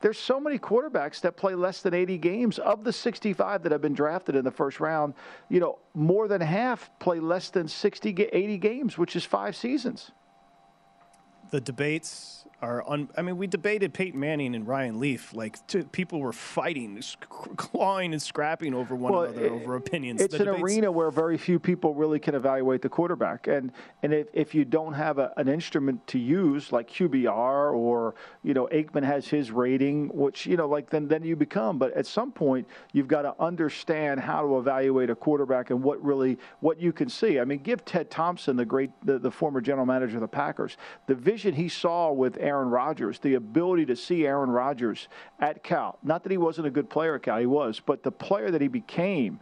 There's 0.00 0.18
so 0.18 0.40
many 0.40 0.58
quarterbacks 0.58 1.20
that 1.20 1.36
play 1.36 1.54
less 1.54 1.80
than 1.80 1.94
80 1.94 2.18
games. 2.18 2.58
Of 2.58 2.82
the 2.82 2.92
65 2.92 3.62
that 3.62 3.70
have 3.70 3.80
been 3.80 3.94
drafted 3.94 4.34
in 4.34 4.44
the 4.44 4.50
first 4.50 4.80
round, 4.80 5.14
you 5.48 5.60
know, 5.60 5.78
more 5.94 6.26
than 6.26 6.40
half 6.40 6.90
play 6.98 7.20
less 7.20 7.50
than 7.50 7.68
60, 7.68 8.24
80 8.32 8.58
games, 8.58 8.98
which 8.98 9.14
is 9.14 9.24
five 9.24 9.54
seasons. 9.54 10.10
the 11.52 11.60
debates 11.60 12.46
are 12.62 12.84
un- 12.88 13.08
I 13.16 13.22
mean, 13.22 13.38
we 13.38 13.46
debated 13.46 13.94
Peyton 13.94 14.20
Manning 14.20 14.54
and 14.54 14.66
Ryan 14.66 15.00
Leaf. 15.00 15.32
Like, 15.34 15.56
people 15.92 16.20
were 16.20 16.32
fighting, 16.32 17.00
sc- 17.00 17.20
clawing, 17.56 18.12
and 18.12 18.20
scrapping 18.20 18.74
over 18.74 18.94
one 18.94 19.12
Well, 19.12 19.22
another 19.22 19.46
it- 19.46 19.52
over 19.52 19.76
opinions. 19.76 20.20
It's 20.20 20.34
The 20.36 20.40
an 20.40 20.46
debates- 20.46 20.62
arena 20.64 20.92
where 20.92 21.10
very 21.10 21.38
few 21.38 21.58
people 21.58 21.94
really 21.94 22.18
can 22.18 22.34
evaluate 22.34 22.82
the 22.82 22.88
quarterback, 22.88 23.46
and 23.46 23.72
and 24.02 24.12
if, 24.12 24.26
if 24.34 24.54
you 24.54 24.64
don't 24.64 24.92
have 24.92 25.18
a, 25.18 25.32
an 25.38 25.48
instrument 25.48 26.06
to 26.08 26.18
use 26.18 26.70
like 26.70 26.88
QBR 26.90 27.74
or 27.74 28.14
you 28.42 28.52
know 28.52 28.68
Aikman 28.72 29.04
has 29.04 29.26
his 29.26 29.50
rating, 29.50 30.08
which 30.08 30.44
you 30.46 30.56
know 30.56 30.68
like 30.68 30.90
then 30.90 31.08
then 31.08 31.22
you 31.24 31.36
become. 31.36 31.78
But 31.78 31.92
at 31.94 32.06
some 32.06 32.30
point 32.30 32.66
you've 32.92 33.08
got 33.08 33.22
to 33.22 33.34
understand 33.40 34.20
how 34.20 34.42
to 34.42 34.58
evaluate 34.58 35.08
a 35.08 35.14
quarterback 35.14 35.70
and 35.70 35.82
what 35.82 36.02
really 36.04 36.38
what 36.60 36.78
you 36.80 36.92
can 36.92 37.08
see. 37.08 37.40
I 37.40 37.44
mean, 37.44 37.60
give 37.60 37.84
Ted 37.84 38.10
Thompson, 38.10 38.56
the 38.56 38.64
great 38.66 38.90
the, 39.04 39.18
the 39.18 39.30
former 39.30 39.60
general 39.62 39.86
manager 39.86 40.16
of 40.16 40.20
the 40.20 40.28
Packers, 40.28 40.76
the 41.06 41.14
vision 41.14 41.54
he 41.54 41.68
saw 41.68 42.12
with 42.12 42.36
Aaron 42.38 42.49
Rodgers, 42.68 43.18
the 43.18 43.34
ability 43.34 43.86
to 43.86 43.96
see 43.96 44.26
Aaron 44.26 44.50
Rodgers 44.50 45.08
at 45.38 45.62
Cal. 45.62 45.98
Not 46.02 46.22
that 46.24 46.32
he 46.32 46.38
wasn't 46.38 46.66
a 46.66 46.70
good 46.70 46.90
player 46.90 47.14
at 47.14 47.22
Cal, 47.22 47.38
he 47.38 47.46
was, 47.46 47.80
but 47.84 48.02
the 48.02 48.12
player 48.12 48.50
that 48.50 48.60
he 48.60 48.68
became 48.68 49.40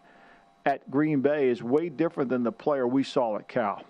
at 0.66 0.90
Green 0.90 1.20
Bay 1.20 1.48
is 1.48 1.62
way 1.62 1.88
different 1.88 2.28
than 2.30 2.42
the 2.42 2.52
player 2.52 2.86
we 2.86 3.02
saw 3.02 3.36
at 3.36 3.48
Cal. 3.48 3.82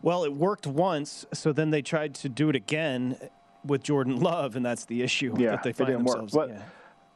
Well, 0.00 0.24
it 0.24 0.32
worked 0.32 0.66
once, 0.66 1.26
so 1.32 1.52
then 1.52 1.70
they 1.70 1.82
tried 1.82 2.14
to 2.16 2.28
do 2.28 2.48
it 2.48 2.56
again 2.56 3.18
with 3.64 3.82
Jordan 3.82 4.20
Love, 4.20 4.54
and 4.56 4.64
that's 4.64 4.84
the 4.84 5.02
issue 5.02 5.34
Yeah, 5.36 5.50
that 5.50 5.62
they 5.64 5.72
find 5.72 5.88
didn't 5.88 6.04
work. 6.04 6.16
themselves. 6.18 6.34
But 6.34 6.62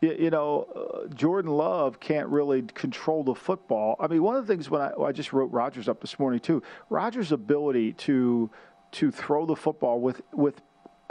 yeah. 0.00 0.12
you 0.18 0.30
know, 0.30 0.66
uh, 0.74 1.14
Jordan 1.14 1.52
Love 1.52 2.00
can't 2.00 2.28
really 2.28 2.62
control 2.62 3.22
the 3.22 3.36
football. 3.36 3.94
I 4.00 4.08
mean, 4.08 4.22
one 4.22 4.34
of 4.36 4.44
the 4.46 4.52
things 4.52 4.68
when 4.68 4.80
I, 4.82 4.92
I 5.00 5.12
just 5.12 5.32
wrote 5.32 5.52
Rodgers 5.52 5.88
up 5.88 6.00
this 6.00 6.18
morning 6.18 6.40
too, 6.40 6.62
Rodgers' 6.90 7.30
ability 7.32 7.92
to 7.94 8.50
to 8.92 9.10
throw 9.10 9.46
the 9.46 9.56
football 9.56 10.00
with 10.00 10.20
with 10.32 10.60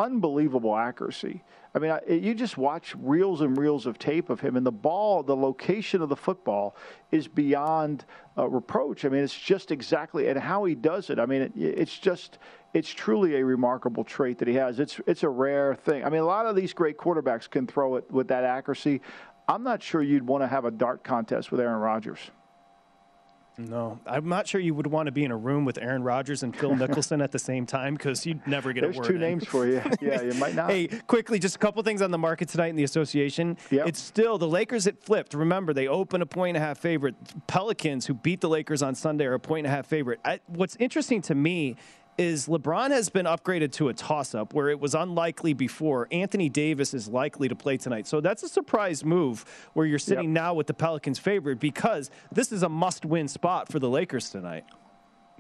unbelievable 0.02 0.76
accuracy. 0.76 1.44
I 1.74 1.80
mean, 1.80 1.92
I, 1.92 2.02
you 2.12 2.34
just 2.34 2.58
watch 2.58 2.96
reels 3.00 3.42
and 3.42 3.58
reels 3.58 3.86
of 3.86 3.98
tape 3.98 4.30
of 4.30 4.42
him, 4.42 4.58
and 4.58 4.66
the 4.66 4.72
ball, 4.72 5.24
the 5.24 5.36
location 5.36 6.02
of 6.02 6.10
the 6.10 6.16
football 6.16 6.76
is 7.12 7.28
beyond 7.28 8.06
uh, 8.38 8.48
reproach. 8.50 9.06
I 9.06 9.10
mean, 9.10 9.24
it's 9.24 9.38
just 9.38 9.72
exactly, 9.72 10.28
and 10.28 10.38
how 10.38 10.66
he 10.66 10.76
does 10.76 11.10
it. 11.10 11.20
I 11.20 11.26
mean, 11.26 11.44
it, 11.44 11.52
it's 11.56 11.98
just, 11.98 12.40
it's 12.74 12.90
truly 12.90 13.36
a 13.36 13.46
remarkable 13.46 14.04
trait 14.04 14.38
that 14.40 14.48
he 14.48 14.56
has. 14.56 14.80
It's, 14.80 15.00
it's 15.08 15.24
a 15.24 15.30
rare 15.30 15.76
thing. 15.76 16.04
I 16.04 16.10
mean, 16.10 16.22
a 16.22 16.26
lot 16.26 16.46
of 16.46 16.56
these 16.56 16.74
great 16.74 16.98
quarterbacks 16.98 17.50
can 17.50 17.68
throw 17.68 17.96
it 17.96 18.10
with 18.12 18.28
that 18.28 18.44
accuracy. 18.44 19.02
I'm 19.48 19.64
not 19.64 19.82
sure 19.82 20.02
you'd 20.02 20.28
want 20.28 20.44
to 20.44 20.48
have 20.48 20.66
a 20.66 20.72
dart 20.72 21.04
contest 21.04 21.52
with 21.52 21.62
Aaron 21.62 21.80
Rodgers. 21.80 22.20
No, 23.70 24.00
I'm 24.06 24.28
not 24.30 24.48
sure 24.48 24.60
you 24.62 24.74
would 24.74 24.88
want 24.88 25.08
to 25.08 25.12
be 25.12 25.24
in 25.24 25.32
a 25.32 25.38
room 25.38 25.66
with 25.66 25.78
Aaron 25.78 26.04
Rodgers 26.04 26.44
and 26.44 26.56
Phil 26.56 26.72
Mickelson 26.76 27.24
at 27.24 27.32
the 27.32 27.40
same 27.40 27.66
time 27.66 27.96
because 27.96 28.26
you'd 28.26 28.46
never 28.48 28.74
get 28.74 28.82
There's 28.82 28.96
a 28.96 29.00
word 29.00 29.04
There's 29.06 29.08
two 29.10 29.16
in. 29.16 29.22
names 29.22 29.46
for 29.46 29.66
you. 29.68 29.82
Yeah, 30.02 30.22
you 30.22 30.34
might 30.34 30.56
not. 30.56 30.70
hey, 30.72 30.88
quickly, 31.08 31.38
just 31.40 31.56
a 31.56 31.60
couple 31.60 31.82
things 31.84 32.02
on 32.02 32.12
the 32.12 32.18
market 32.18 32.50
tonight 32.50 32.68
in 32.70 32.76
the 32.76 32.84
association. 32.84 33.58
Yep. 33.70 33.88
It's 33.88 34.00
still 34.02 34.38
the 34.38 34.48
Lakers. 34.48 34.88
It 34.88 35.02
flipped. 35.04 35.34
Remember, 35.34 35.74
they 35.74 35.88
open 35.88 36.22
a 36.22 36.26
point 36.26 36.56
and 36.58 36.64
a 36.64 36.68
half 36.68 36.78
favorite. 36.80 37.16
Pelicans, 37.48 38.06
who 38.08 38.14
beat 38.14 38.42
the 38.42 38.50
Lakers 38.50 38.82
on 38.82 38.96
Sunday, 38.96 39.26
are 39.26 39.34
a 39.36 39.40
point 39.40 39.66
and 39.66 39.74
a 39.74 39.76
half 39.76 39.86
favorite. 39.86 40.20
I, 40.26 40.40
what's 40.48 40.76
interesting 40.78 41.22
to 41.24 41.36
me 41.36 41.76
is 42.22 42.48
LeBron 42.48 42.92
has 42.92 43.10
been 43.10 43.26
upgraded 43.26 43.72
to 43.74 43.90
a 43.90 43.94
toss 43.94 44.36
up 44.36 44.54
where 44.54 44.70
it 44.70 44.80
was 44.80 44.94
unlikely 44.96 45.54
before. 45.54 46.08
Anthony 46.12 46.50
Davis 46.50 46.94
is 46.94 47.08
likely 47.08 47.48
to 47.48 47.56
play 47.56 47.78
tonight. 47.78 48.08
So 48.08 48.22
that's 48.22 48.44
a 48.44 48.50
surprise 48.50 49.04
move 49.04 49.44
where 49.74 49.86
you're 49.86 50.00
sitting 50.00 50.26
Yep. 50.30 50.34
now 50.44 50.54
with 50.54 50.68
the 50.68 50.74
Pelicans 50.74 51.20
favorite 51.20 51.60
because 51.60 52.10
this 52.32 52.52
is 52.52 52.64
a 52.64 52.70
must 52.70 53.06
win 53.06 53.28
spot 53.28 53.72
for 53.72 53.80
the 53.80 53.90
Lakers 53.90 54.30
tonight. 54.30 54.66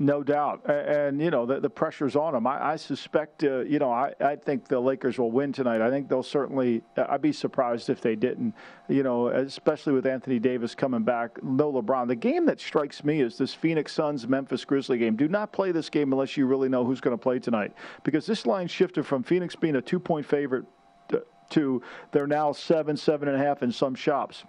No 0.02 0.24
doubt, 0.24 0.68
and, 0.68 1.22
you 1.22 1.30
know 1.30 1.46
the, 1.46 1.60
the 1.60 1.70
pressure's 1.70 2.16
on 2.16 2.34
them. 2.34 2.48
I, 2.48 2.72
I 2.72 2.76
suspect, 2.76 3.44
uh, 3.44 3.60
you 3.60 3.78
know, 3.78 3.92
I, 3.92 4.16
I 4.20 4.36
think 4.36 4.68
the 4.68 4.80
Lakers 4.80 5.20
will 5.20 5.30
win 5.30 5.54
tonight. 5.54 5.80
I 5.80 5.92
think 5.92 6.10
they'll 6.10 6.24
certainly. 6.24 6.82
I'd 6.98 7.22
be 7.22 7.32
surprised 7.32 7.88
if 7.88 8.02
they 8.02 8.16
didn't. 8.16 8.56
You 8.90 9.04
know, 9.04 9.28
especially 9.28 9.94
with 9.94 10.08
Anthony 10.08 10.40
Davis 10.40 10.74
coming 10.74 11.04
back, 11.04 11.44
no 11.44 11.72
LeBron. 11.72 12.08
The 12.08 12.16
game 12.16 12.48
that 12.48 12.60
strikes 12.60 13.04
me 13.04 13.22
is 13.22 13.38
this 13.38 13.54
Phoenix 13.54 13.94
Suns 13.94 14.28
Memphis 14.28 14.66
Grizzly 14.66 14.98
game. 14.98 15.16
Do 15.16 15.28
not 15.28 15.52
play 15.52 15.72
this 15.72 15.88
game 15.88 16.12
unless 16.12 16.36
you 16.36 16.48
really 16.48 16.68
know 16.68 16.84
who's 16.84 17.00
going 17.00 17.16
to 17.16 17.22
play 17.22 17.38
tonight, 17.38 17.72
because 18.04 18.26
this 18.26 18.48
line 18.48 18.68
shifted 18.68 19.06
from 19.06 19.22
Phoenix 19.22 19.56
being 19.56 19.76
a 19.76 19.82
two 19.84 20.00
point 20.00 20.26
favorite 20.26 20.66
to- 21.10 21.26
to 21.52 21.80
they're 22.12 22.26
now 22.26 22.52
seven, 22.54 22.98
seven 22.98 23.28
and 23.28 23.40
a 23.40 23.46
half 23.46 23.62
in 23.62 23.72
some 23.72 23.94
shops 23.94 24.46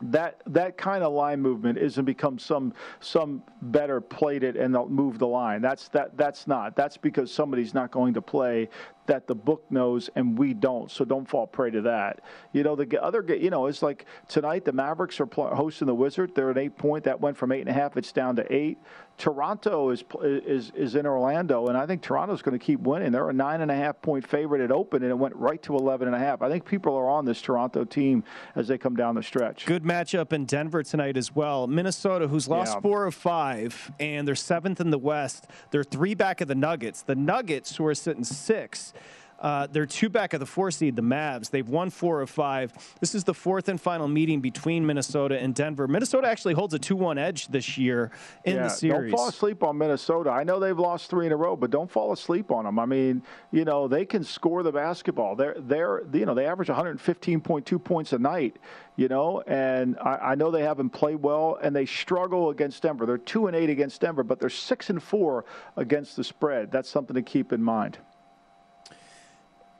that 0.00 0.42
that 0.46 0.76
kind 0.76 1.02
of 1.02 1.12
line 1.12 1.40
movement 1.40 1.78
isn't 1.78 2.04
become 2.04 2.38
some 2.38 2.72
some 3.00 3.42
better 3.62 4.00
played 4.00 4.44
it 4.44 4.56
and 4.56 4.74
they'll 4.74 4.88
move 4.88 5.18
the 5.18 5.26
line. 5.26 5.60
That's 5.60 5.88
that 5.88 6.16
that's 6.16 6.46
not. 6.46 6.76
That's 6.76 6.96
because 6.96 7.32
somebody's 7.32 7.74
not 7.74 7.90
going 7.90 8.14
to 8.14 8.22
play 8.22 8.68
that 9.08 9.26
the 9.26 9.34
book 9.34 9.64
knows 9.70 10.08
and 10.14 10.38
we 10.38 10.54
don't. 10.54 10.90
So 10.90 11.04
don't 11.04 11.28
fall 11.28 11.46
prey 11.46 11.70
to 11.72 11.82
that. 11.82 12.20
You 12.52 12.62
know 12.62 12.76
the 12.76 13.02
other 13.02 13.24
you 13.36 13.50
know 13.50 13.66
it's 13.66 13.82
like 13.82 14.06
tonight 14.28 14.64
the 14.64 14.72
Mavericks 14.72 15.18
are 15.20 15.26
pl- 15.26 15.54
hosting 15.54 15.86
the 15.86 15.94
Wizards. 15.94 16.32
They're 16.34 16.50
an 16.50 16.58
eight 16.58 16.78
point. 16.78 17.04
That 17.04 17.20
went 17.20 17.36
from 17.36 17.50
eight 17.52 17.60
and 17.60 17.68
a 17.68 17.72
half. 17.72 17.96
It's 17.96 18.12
down 18.12 18.36
to 18.36 18.54
eight. 18.54 18.78
Toronto 19.18 19.90
is 19.90 20.04
is 20.22 20.70
is 20.76 20.94
in 20.94 21.04
Orlando, 21.04 21.66
and 21.66 21.76
I 21.76 21.86
think 21.86 22.02
Toronto's 22.02 22.40
going 22.40 22.56
to 22.56 22.64
keep 22.64 22.78
winning. 22.80 23.10
They're 23.10 23.28
a 23.28 23.32
nine 23.32 23.60
and 23.62 23.70
a 23.70 23.74
half 23.74 24.00
point 24.00 24.24
favorite 24.26 24.60
at 24.60 24.70
open, 24.70 25.02
and 25.02 25.10
it 25.10 25.18
went 25.18 25.34
right 25.34 25.60
to 25.64 25.74
eleven 25.74 26.06
and 26.06 26.14
a 26.14 26.20
half. 26.20 26.40
I 26.40 26.48
think 26.48 26.64
people 26.64 26.94
are 26.94 27.10
on 27.10 27.24
this 27.24 27.42
Toronto 27.42 27.84
team 27.84 28.22
as 28.54 28.68
they 28.68 28.78
come 28.78 28.94
down 28.94 29.16
the 29.16 29.22
stretch. 29.22 29.66
Good 29.66 29.82
matchup 29.82 30.32
in 30.32 30.44
Denver 30.44 30.84
tonight 30.84 31.16
as 31.16 31.34
well. 31.34 31.66
Minnesota, 31.66 32.28
who's 32.28 32.46
lost 32.46 32.74
Yeah. 32.76 32.80
four 32.80 33.06
of 33.06 33.14
five, 33.14 33.90
and 33.98 34.26
they're 34.28 34.36
seventh 34.36 34.80
in 34.80 34.90
the 34.90 34.98
West. 34.98 35.48
They're 35.72 35.82
three 35.82 36.14
back 36.14 36.40
of 36.40 36.46
the 36.46 36.54
Nuggets. 36.54 37.02
The 37.02 37.16
Nuggets, 37.16 37.74
who 37.76 37.86
are 37.86 37.94
sitting 37.96 38.22
six, 38.22 38.92
uh, 39.40 39.68
they're 39.70 39.86
two 39.86 40.08
back 40.08 40.34
of 40.34 40.40
the 40.40 40.46
four 40.46 40.70
seed, 40.70 40.96
the 40.96 41.02
Mavs. 41.02 41.50
They've 41.50 41.68
won 41.68 41.90
four 41.90 42.20
of 42.20 42.30
five. 42.30 42.72
This 43.00 43.14
is 43.14 43.24
the 43.24 43.34
fourth 43.34 43.68
and 43.68 43.80
final 43.80 44.08
meeting 44.08 44.40
between 44.40 44.84
Minnesota 44.84 45.38
and 45.38 45.54
Denver. 45.54 45.86
Minnesota 45.86 46.26
actually 46.26 46.54
holds 46.54 46.74
a 46.74 46.78
2 46.78 46.96
1 46.96 47.18
edge 47.18 47.46
this 47.48 47.78
year 47.78 48.10
in 48.44 48.56
yeah, 48.56 48.64
the 48.64 48.68
series. 48.68 49.12
Don't 49.12 49.18
fall 49.18 49.28
asleep 49.28 49.62
on 49.62 49.78
Minnesota. 49.78 50.30
I 50.30 50.42
know 50.42 50.58
they've 50.58 50.78
lost 50.78 51.08
three 51.08 51.26
in 51.26 51.32
a 51.32 51.36
row, 51.36 51.54
but 51.54 51.70
don't 51.70 51.90
fall 51.90 52.12
asleep 52.12 52.50
on 52.50 52.64
them. 52.64 52.78
I 52.78 52.86
mean, 52.86 53.22
you 53.52 53.64
know, 53.64 53.86
they 53.86 54.04
can 54.04 54.24
score 54.24 54.62
the 54.62 54.72
basketball. 54.72 55.36
They're 55.36 55.56
they're 55.58 56.02
you 56.12 56.26
know 56.26 56.34
they 56.34 56.46
average 56.46 56.68
115.2 56.68 57.84
points 57.84 58.12
a 58.12 58.18
night. 58.18 58.56
You 58.96 59.06
know, 59.06 59.42
and 59.46 59.96
I, 60.00 60.16
I 60.16 60.34
know 60.34 60.50
they 60.50 60.64
haven't 60.64 60.90
played 60.90 61.22
well, 61.22 61.56
and 61.62 61.74
they 61.74 61.86
struggle 61.86 62.50
against 62.50 62.82
Denver. 62.82 63.06
They're 63.06 63.16
two 63.16 63.46
and 63.46 63.54
eight 63.54 63.70
against 63.70 64.00
Denver, 64.00 64.24
but 64.24 64.40
they're 64.40 64.50
six 64.50 64.90
and 64.90 65.00
four 65.00 65.44
against 65.76 66.16
the 66.16 66.24
spread. 66.24 66.72
That's 66.72 66.88
something 66.88 67.14
to 67.14 67.22
keep 67.22 67.52
in 67.52 67.62
mind. 67.62 67.98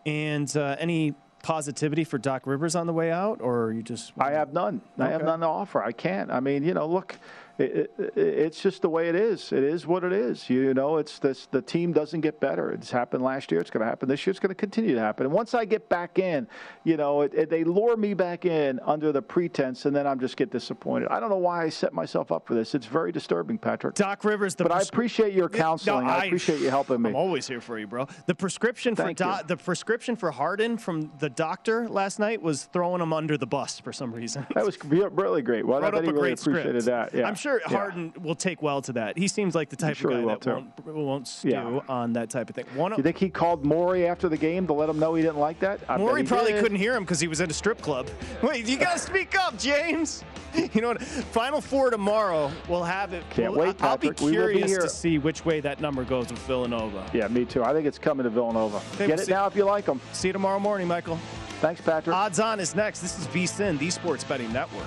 And 0.09 0.57
uh, 0.57 0.77
any 0.79 1.15
positivity 1.43 2.05
for 2.05 2.17
Doc 2.17 2.47
Rivers 2.47 2.75
on 2.75 2.87
the 2.87 2.95
way 2.95 3.11
out, 3.11 3.43
or 3.43 3.73
you 3.73 3.83
just. 3.83 4.13
I 4.19 4.31
have 4.31 4.55
none. 4.55 4.81
I 4.99 5.09
have 5.09 5.23
none 5.23 5.41
to 5.41 5.47
offer. 5.47 5.83
I 5.83 5.93
can't. 5.93 6.31
I 6.31 6.41
mean, 6.41 6.65
you 6.65 6.73
know, 6.73 6.87
look, 6.87 7.19
it, 7.59 7.91
it, 7.99 8.13
it's 8.17 8.63
just 8.63 8.83
the 8.83 8.89
way 8.89 9.09
it 9.09 9.15
is. 9.17 9.53
It 9.53 9.65
is 9.65 9.87
what 9.87 10.05
it 10.05 10.13
is. 10.13 10.49
You 10.49 10.75
know, 10.75 10.99
it's 10.99 11.19
this. 11.19 11.47
The 11.51 11.61
team 11.61 11.93
doesn't 11.93 12.21
get 12.21 12.39
better. 12.41 12.71
It's 12.71 12.91
happened 12.91 13.23
last 13.25 13.51
year. 13.51 13.61
It's 13.61 13.71
going 13.71 13.81
to 13.81 13.87
happen 13.89 14.09
this 14.09 14.25
year. 14.27 14.31
It's 14.31 14.39
going 14.41 14.51
to 14.51 14.55
continue 14.55 14.95
to 14.95 15.01
happen. 15.01 15.27
And 15.27 15.35
once 15.35 15.55
I 15.55 15.65
get 15.65 15.89
back 15.89 16.19
in, 16.19 16.47
you 16.85 16.97
know, 16.97 17.23
it, 17.23 17.51
they 17.51 17.65
lure 17.65 17.97
me 17.97 18.15
back 18.15 18.45
in 18.45 18.79
under 18.85 19.11
the 19.11 19.21
pretense, 19.23 19.87
and 19.87 19.95
then 19.97 20.07
I'm 20.07 20.21
just 20.21 20.37
get 20.37 20.51
disappointed. 20.51 21.09
I 21.11 21.19
don't 21.19 21.31
know 21.31 21.37
why 21.37 21.65
I 21.65 21.69
set 21.69 21.93
myself 21.93 22.31
up 22.31 22.47
for 22.47 22.55
this. 22.55 22.75
It's 22.75 22.87
very 22.87 23.11
disturbing, 23.11 23.59
Patrick. 23.59 23.95
Doc 23.97 24.25
Rivers, 24.25 24.55
the 24.55 24.65
but 24.65 24.73
I 24.73 24.81
appreciate 24.81 25.33
your 25.33 25.49
No, 25.49 25.59
counseling. 25.59 26.07
I, 26.07 26.27
appreciate 26.27 26.61
you 26.61 26.71
helping 26.71 27.03
me. 27.03 27.11
I'm 27.11 27.17
always 27.17 27.49
here 27.49 27.61
for 27.61 27.79
you, 27.79 27.87
bro. 27.87 28.07
The 28.27 28.35
prescription 28.35 28.95
for 28.95 29.03
Thank 29.03 29.19
Do- 29.19 29.33
the 29.47 29.57
prescription 29.57 30.15
for 30.15 30.31
Harden 30.31 30.79
from 30.79 31.11
the 31.19 31.29
doctor 31.31 31.89
last 31.89 32.19
night 32.19 32.41
was 32.43 32.65
throwing 32.67 33.01
him 33.01 33.13
under 33.13 33.37
the 33.37 33.47
bus 33.47 33.81
for 33.81 33.93
some 33.93 34.13
reason. 34.13 34.47
That 34.55 34.65
was 34.65 34.79
really 34.85 35.43
great. 35.43 35.67
Well, 35.67 35.79
I 35.79 35.83
Wrote 35.83 35.95
bet 35.95 36.05
he 36.05 36.11
a 36.11 36.13
really 36.13 36.33
appreciated 36.33 36.83
script. 36.83 37.13
that. 37.13 37.15
Yeah. 37.19 37.27
I'm 37.27 37.35
sure 37.35 37.48
Yeah. 37.71 37.77
Harden 37.77 38.13
will 38.21 38.35
take 38.35 38.63
well 38.63 38.83
to 38.83 38.93
that. 38.95 39.17
He 39.19 39.29
seems 39.29 39.55
like 39.55 39.69
the 39.71 39.77
type 39.77 39.97
sure 39.97 40.11
of 40.11 40.17
guy 40.19 40.23
will, 40.25 40.29
that 40.31 40.41
too. 40.41 40.51
won't, 40.85 40.97
won't 41.07 41.29
stew 41.29 41.49
Yeah. 41.51 41.81
on 41.89 42.13
that 42.15 42.31
type 42.31 42.49
of 42.51 42.57
thing. 42.57 42.67
One 42.75 42.93
You 42.97 43.03
think 43.03 43.17
he 43.19 43.29
called 43.31 43.65
Morey 43.65 44.07
after 44.07 44.29
the 44.29 44.37
game 44.37 44.67
to 44.67 44.73
let 44.73 44.89
him 44.89 44.99
know 44.99 45.15
he 45.15 45.23
didn't 45.23 45.39
like 45.39 45.59
that? 45.61 45.81
I 45.89 45.97
Morey 45.97 46.23
probably 46.25 46.53
did. 46.53 46.63
couldn't 46.63 46.79
hear 46.79 46.95
him 46.95 47.03
because 47.05 47.21
he 47.21 47.29
was 47.29 47.41
at 47.41 47.51
a 47.51 47.55
strip 47.55 47.81
club. 47.81 48.09
Wait, 48.43 48.67
you 48.67 48.77
gotta 48.77 48.99
speak 48.99 49.39
up, 49.39 49.59
James. 49.59 50.25
You 50.73 50.81
know 50.81 50.89
what? 50.89 51.03
Final 51.03 51.61
four 51.61 51.91
tomorrow. 51.91 52.51
We'll 52.69 52.83
have 52.83 53.13
it. 53.13 53.23
Can't 53.31 53.53
we'll- 53.53 53.67
wait, 53.67 53.77
I'll 53.83 53.99
be 53.99 54.09
Patrick. 54.09 54.21
We 54.21 54.25
will 54.27 54.31
be 54.49 54.53
curious 54.55 54.71
here. 54.71 54.79
to 54.81 54.89
see 54.89 55.19
which 55.19 55.45
way 55.45 55.61
that 55.61 55.81
number 55.81 56.05
goes 56.05 56.31
with 56.31 56.39
Villanova. 56.41 57.05
Yeah, 57.13 57.29
me 57.29 57.45
too. 57.45 57.63
I 57.63 57.73
think 57.75 57.87
it's 57.87 57.99
coming 57.99 58.25
to 58.25 58.31
Villanova. 58.31 58.81
Get 58.97 59.09
we'll 59.09 59.21
it 59.21 59.29
now 59.29 59.47
if 59.47 59.55
you 59.55 59.65
like 59.65 59.85
them. 59.85 60.01
See 60.13 60.29
you 60.29 60.33
tomorrow 60.33 60.59
morning, 60.59 60.89
Michael. 60.89 61.17
Thanks, 61.61 61.81
Patrick. 61.83 62.17
Odds 62.17 62.41
on 62.41 62.61
is 62.61 62.75
next. 62.75 63.01
This 63.01 63.19
is 63.19 63.27
VSIN, 63.29 63.79
the 63.79 63.91
Sports 63.91 64.25
Betting 64.25 64.51
Network. 64.53 64.87